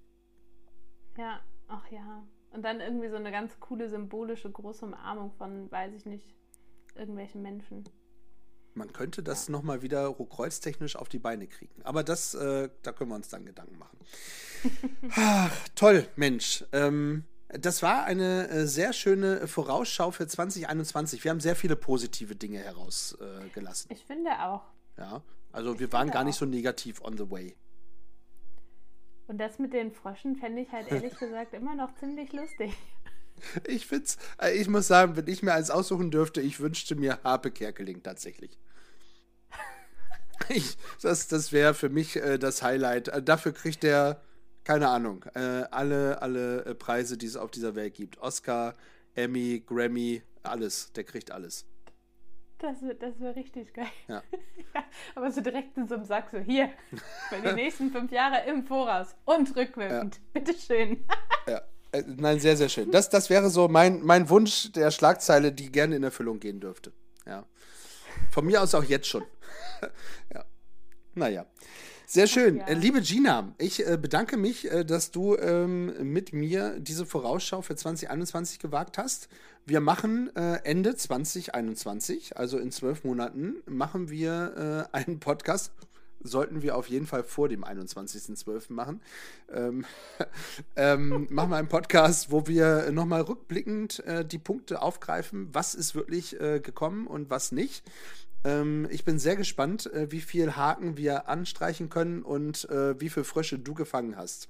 Ja, 1.17 1.39
ach 1.69 1.89
ja. 1.89 2.27
Und 2.51 2.63
dann 2.63 2.81
irgendwie 2.81 3.07
so 3.07 3.15
eine 3.15 3.31
ganz 3.31 3.57
coole 3.61 3.87
symbolische 3.87 4.51
große 4.51 4.85
Umarmung 4.85 5.31
von, 5.31 5.71
weiß 5.71 5.93
ich 5.93 6.05
nicht, 6.05 6.35
irgendwelchen 6.95 7.41
Menschen. 7.41 7.85
Man 8.73 8.91
könnte 8.91 9.23
das 9.23 9.47
ja. 9.47 9.53
nochmal 9.53 9.83
wieder 9.83 10.13
kreuztechnisch 10.13 10.97
auf 10.97 11.07
die 11.07 11.19
Beine 11.19 11.47
kriegen. 11.47 11.81
Aber 11.83 12.03
das, 12.03 12.33
äh, 12.33 12.69
da 12.81 12.91
können 12.91 13.09
wir 13.09 13.15
uns 13.15 13.29
dann 13.29 13.45
Gedanken 13.45 13.77
machen. 13.77 13.99
Ach, 15.15 15.69
toll, 15.75 16.09
Mensch. 16.17 16.65
Ähm, 16.73 17.23
das 17.59 17.83
war 17.83 18.05
eine 18.05 18.49
äh, 18.49 18.67
sehr 18.67 18.93
schöne 18.93 19.47
Vorausschau 19.47 20.11
für 20.11 20.27
2021. 20.27 21.23
Wir 21.23 21.31
haben 21.31 21.39
sehr 21.39 21.55
viele 21.55 21.75
positive 21.75 22.35
Dinge 22.35 22.59
herausgelassen. 22.59 23.91
Äh, 23.91 23.93
ich 23.93 24.05
finde 24.05 24.31
auch. 24.39 24.63
Ja, 24.97 25.21
also 25.51 25.73
ich 25.73 25.79
wir 25.79 25.91
waren 25.91 26.09
gar 26.09 26.23
nicht 26.23 26.37
so 26.37 26.45
negativ 26.45 27.01
on 27.01 27.17
the 27.17 27.29
way. 27.29 27.55
Und 29.27 29.37
das 29.37 29.59
mit 29.59 29.73
den 29.73 29.91
Fröschen 29.91 30.35
fände 30.35 30.61
ich 30.61 30.71
halt 30.71 30.91
ehrlich 30.91 31.15
gesagt 31.19 31.53
immer 31.53 31.75
noch 31.75 31.93
ziemlich 31.95 32.31
lustig. 32.33 32.73
Ich 33.67 33.87
find's, 33.87 34.17
äh, 34.41 34.51
ich 34.53 34.67
muss 34.67 34.87
sagen, 34.87 35.15
wenn 35.15 35.27
ich 35.27 35.43
mir 35.43 35.53
eins 35.53 35.69
aussuchen 35.69 36.11
dürfte, 36.11 36.41
ich 36.41 36.59
wünschte 36.59 36.95
mir 36.95 37.19
Harpe 37.23 37.51
Kerkeling 37.51 38.03
tatsächlich. 38.03 38.57
Ich, 40.49 40.77
das 41.01 41.27
das 41.27 41.53
wäre 41.53 41.73
für 41.73 41.89
mich 41.89 42.17
äh, 42.17 42.37
das 42.37 42.63
Highlight. 42.63 43.07
Äh, 43.07 43.23
dafür 43.23 43.53
kriegt 43.53 43.83
er, 43.83 44.21
keine 44.63 44.89
Ahnung, 44.89 45.25
äh, 45.35 45.63
alle, 45.71 46.21
alle 46.21 46.65
äh, 46.65 46.75
Preise, 46.75 47.17
die 47.17 47.25
es 47.25 47.35
auf 47.35 47.51
dieser 47.51 47.75
Welt 47.75 47.93
gibt. 47.95 48.19
Oscar, 48.19 48.75
Emmy, 49.15 49.63
Grammy, 49.65 50.21
alles. 50.41 50.91
Der 50.93 51.03
kriegt 51.03 51.31
alles. 51.31 51.65
Das, 52.59 52.77
das 52.99 53.19
wäre 53.19 53.35
richtig 53.35 53.73
geil. 53.73 53.87
Ja. 54.07 54.23
ja. 54.73 54.83
Aber 55.15 55.29
so 55.31 55.41
direkt 55.41 55.77
in 55.77 55.87
so 55.87 55.95
einem 55.95 56.05
Sack, 56.05 56.29
so 56.31 56.39
hier, 56.39 56.69
für 57.29 57.41
die 57.41 57.53
nächsten 57.53 57.91
fünf 57.91 58.11
Jahre 58.11 58.45
im 58.47 58.63
Voraus 58.65 59.15
und 59.25 59.53
rückwirkend. 59.55 60.15
Ja. 60.15 60.21
Bitteschön. 60.41 61.03
ja. 61.47 61.61
Äh, 61.91 62.03
nein, 62.07 62.39
sehr, 62.39 62.55
sehr 62.55 62.69
schön. 62.69 62.89
Das, 62.89 63.09
das 63.09 63.29
wäre 63.29 63.49
so 63.49 63.67
mein, 63.67 64.01
mein 64.01 64.29
Wunsch 64.29 64.71
der 64.71 64.91
Schlagzeile, 64.91 65.51
die 65.51 65.71
gerne 65.71 65.97
in 65.97 66.03
Erfüllung 66.03 66.39
gehen 66.39 66.61
dürfte. 66.61 66.93
Ja. 67.25 67.45
Von 68.31 68.45
mir 68.45 68.61
aus 68.61 68.73
auch 68.75 68.83
jetzt 68.83 69.07
schon. 69.07 69.25
ja. 70.33 70.45
Naja. 71.15 71.45
Sehr 72.13 72.27
schön. 72.27 72.57
Ja. 72.57 72.67
Äh, 72.67 72.75
liebe 72.75 73.01
Gina, 73.01 73.55
ich 73.57 73.87
äh, 73.87 73.97
bedanke 73.97 74.37
mich, 74.37 74.71
äh, 74.71 74.85
dass 74.85 75.09
du 75.09 75.35
ähm, 75.35 76.11
mit 76.13 76.31
mir 76.31 76.79
diese 76.79 77.07
Vorausschau 77.07 77.63
für 77.63 77.75
2021 77.75 78.59
gewagt 78.59 78.99
hast. 78.99 79.29
Wir 79.65 79.79
machen 79.79 80.29
äh, 80.35 80.59
Ende 80.63 80.95
2021, 80.95 82.37
also 82.37 82.59
in 82.59 82.71
zwölf 82.71 83.03
Monaten, 83.03 83.55
machen 83.65 84.11
wir 84.11 84.89
einen 84.91 85.19
Podcast. 85.19 85.71
Sollten 86.25 86.61
wir 86.61 86.77
auf 86.77 86.87
jeden 86.87 87.07
Fall 87.07 87.23
vor 87.23 87.49
dem 87.49 87.65
21.12. 87.65 88.71
machen. 88.71 89.01
Ähm, 89.51 89.83
ähm, 90.75 91.27
machen 91.31 91.49
wir 91.49 91.57
einen 91.57 91.67
Podcast, 91.67 92.31
wo 92.31 92.45
wir 92.45 92.91
nochmal 92.91 93.21
rückblickend 93.21 94.05
äh, 94.05 94.23
die 94.23 94.37
Punkte 94.37 94.83
aufgreifen, 94.83 95.49
was 95.51 95.73
ist 95.73 95.95
wirklich 95.95 96.39
äh, 96.39 96.59
gekommen 96.59 97.07
und 97.07 97.31
was 97.31 97.51
nicht. 97.51 97.83
Ähm, 98.43 98.87
ich 98.91 99.05
bin 99.05 99.19
sehr 99.19 99.35
gespannt, 99.35 99.91
äh, 99.93 100.11
wie 100.11 100.21
viel 100.21 100.55
Haken 100.55 100.97
wir 100.97 101.27
anstreichen 101.27 101.89
können 101.89 102.23
und 102.23 102.69
äh, 102.69 102.99
wie 102.99 103.09
viele 103.09 103.23
Frösche 103.23 103.59
du 103.59 103.73
gefangen 103.73 104.17
hast. 104.17 104.49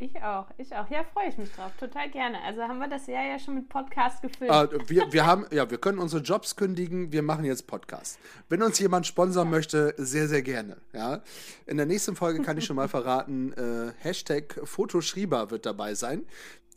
Ich 0.00 0.20
auch, 0.22 0.46
ich 0.58 0.74
auch. 0.74 0.90
Ja, 0.90 1.04
freue 1.04 1.28
ich 1.28 1.38
mich 1.38 1.52
drauf, 1.52 1.70
total 1.78 2.10
gerne. 2.10 2.42
Also 2.42 2.62
haben 2.62 2.78
wir 2.78 2.88
das 2.88 3.06
Jahr 3.06 3.24
ja 3.24 3.38
schon 3.38 3.54
mit 3.54 3.68
Podcast 3.68 4.22
gefüllt. 4.22 4.50
Ah, 4.50 4.68
wir, 4.86 5.12
wir 5.12 5.24
haben, 5.24 5.46
ja, 5.52 5.70
wir 5.70 5.78
können 5.78 5.98
unsere 5.98 6.22
Jobs 6.22 6.56
kündigen, 6.56 7.12
wir 7.12 7.22
machen 7.22 7.44
jetzt 7.44 7.66
Podcast. 7.66 8.18
Wenn 8.48 8.62
uns 8.62 8.78
jemand 8.80 9.06
sponsern 9.06 9.50
möchte, 9.50 9.94
sehr, 9.96 10.26
sehr 10.26 10.42
gerne. 10.42 10.78
Ja. 10.92 11.22
In 11.66 11.76
der 11.76 11.86
nächsten 11.86 12.16
Folge 12.16 12.42
kann 12.42 12.58
ich 12.58 12.64
schon 12.64 12.76
mal 12.76 12.88
verraten, 12.90 13.52
äh, 13.52 13.92
Hashtag 13.98 14.60
Fotoschrieber 14.64 15.50
wird 15.50 15.64
dabei 15.64 15.94
sein. 15.94 16.26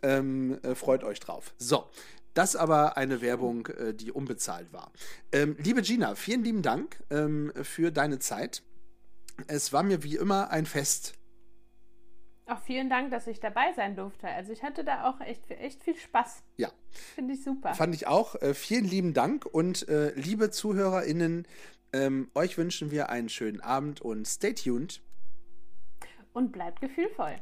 Ähm, 0.04 0.60
äh, 0.62 0.76
freut 0.76 1.04
euch 1.04 1.20
drauf. 1.20 1.54
So. 1.58 1.86
Das 2.38 2.56
aber 2.56 2.98
eine 2.98 3.22
Werbung, 3.22 3.66
äh, 3.68 3.94
die 3.94 4.12
unbezahlt 4.12 4.72
war. 4.72 4.92
Ähm, 5.32 5.56
liebe 5.60 5.82
Gina, 5.82 6.14
vielen 6.14 6.44
lieben 6.44 6.62
Dank 6.62 6.98
ähm, 7.10 7.52
für 7.64 7.92
deine 7.92 8.20
Zeit. 8.20 8.62
Es 9.48 9.74
war 9.74 9.82
mir 9.82 10.04
wie 10.04 10.16
immer 10.16 10.52
ein 10.52 10.66
Fest, 10.66 11.18
auch 12.50 12.60
vielen 12.62 12.90
Dank, 12.90 13.12
dass 13.12 13.28
ich 13.28 13.42
dabei 13.42 13.74
sein 13.76 13.98
durfte. 13.98 14.30
Also 14.30 14.54
ich 14.54 14.64
hatte 14.64 14.86
da 14.86 15.10
auch 15.10 15.20
echt, 15.20 15.52
echt 15.52 15.84
viel 15.84 15.98
Spaß. 15.98 16.44
Ja. 16.56 16.72
Finde 17.14 17.34
ich 17.34 17.44
super. 17.44 17.74
Fand 17.74 17.94
ich 17.94 18.08
auch. 18.08 18.36
Äh, 18.36 18.54
vielen 18.54 18.86
lieben 18.86 19.14
Dank 19.14 19.46
und 19.46 19.88
äh, 19.90 20.14
liebe 20.16 20.50
ZuhörerInnen, 20.50 21.46
ähm, 21.92 22.32
euch 22.36 22.58
wünschen 22.58 22.90
wir 22.90 23.10
einen 23.10 23.28
schönen 23.28 23.60
Abend 23.60 24.00
und 24.00 24.26
stay 24.26 24.54
tuned. 24.54 25.02
Und 26.32 26.54
bleibt 26.54 26.80
gefühlvoll. 26.80 27.36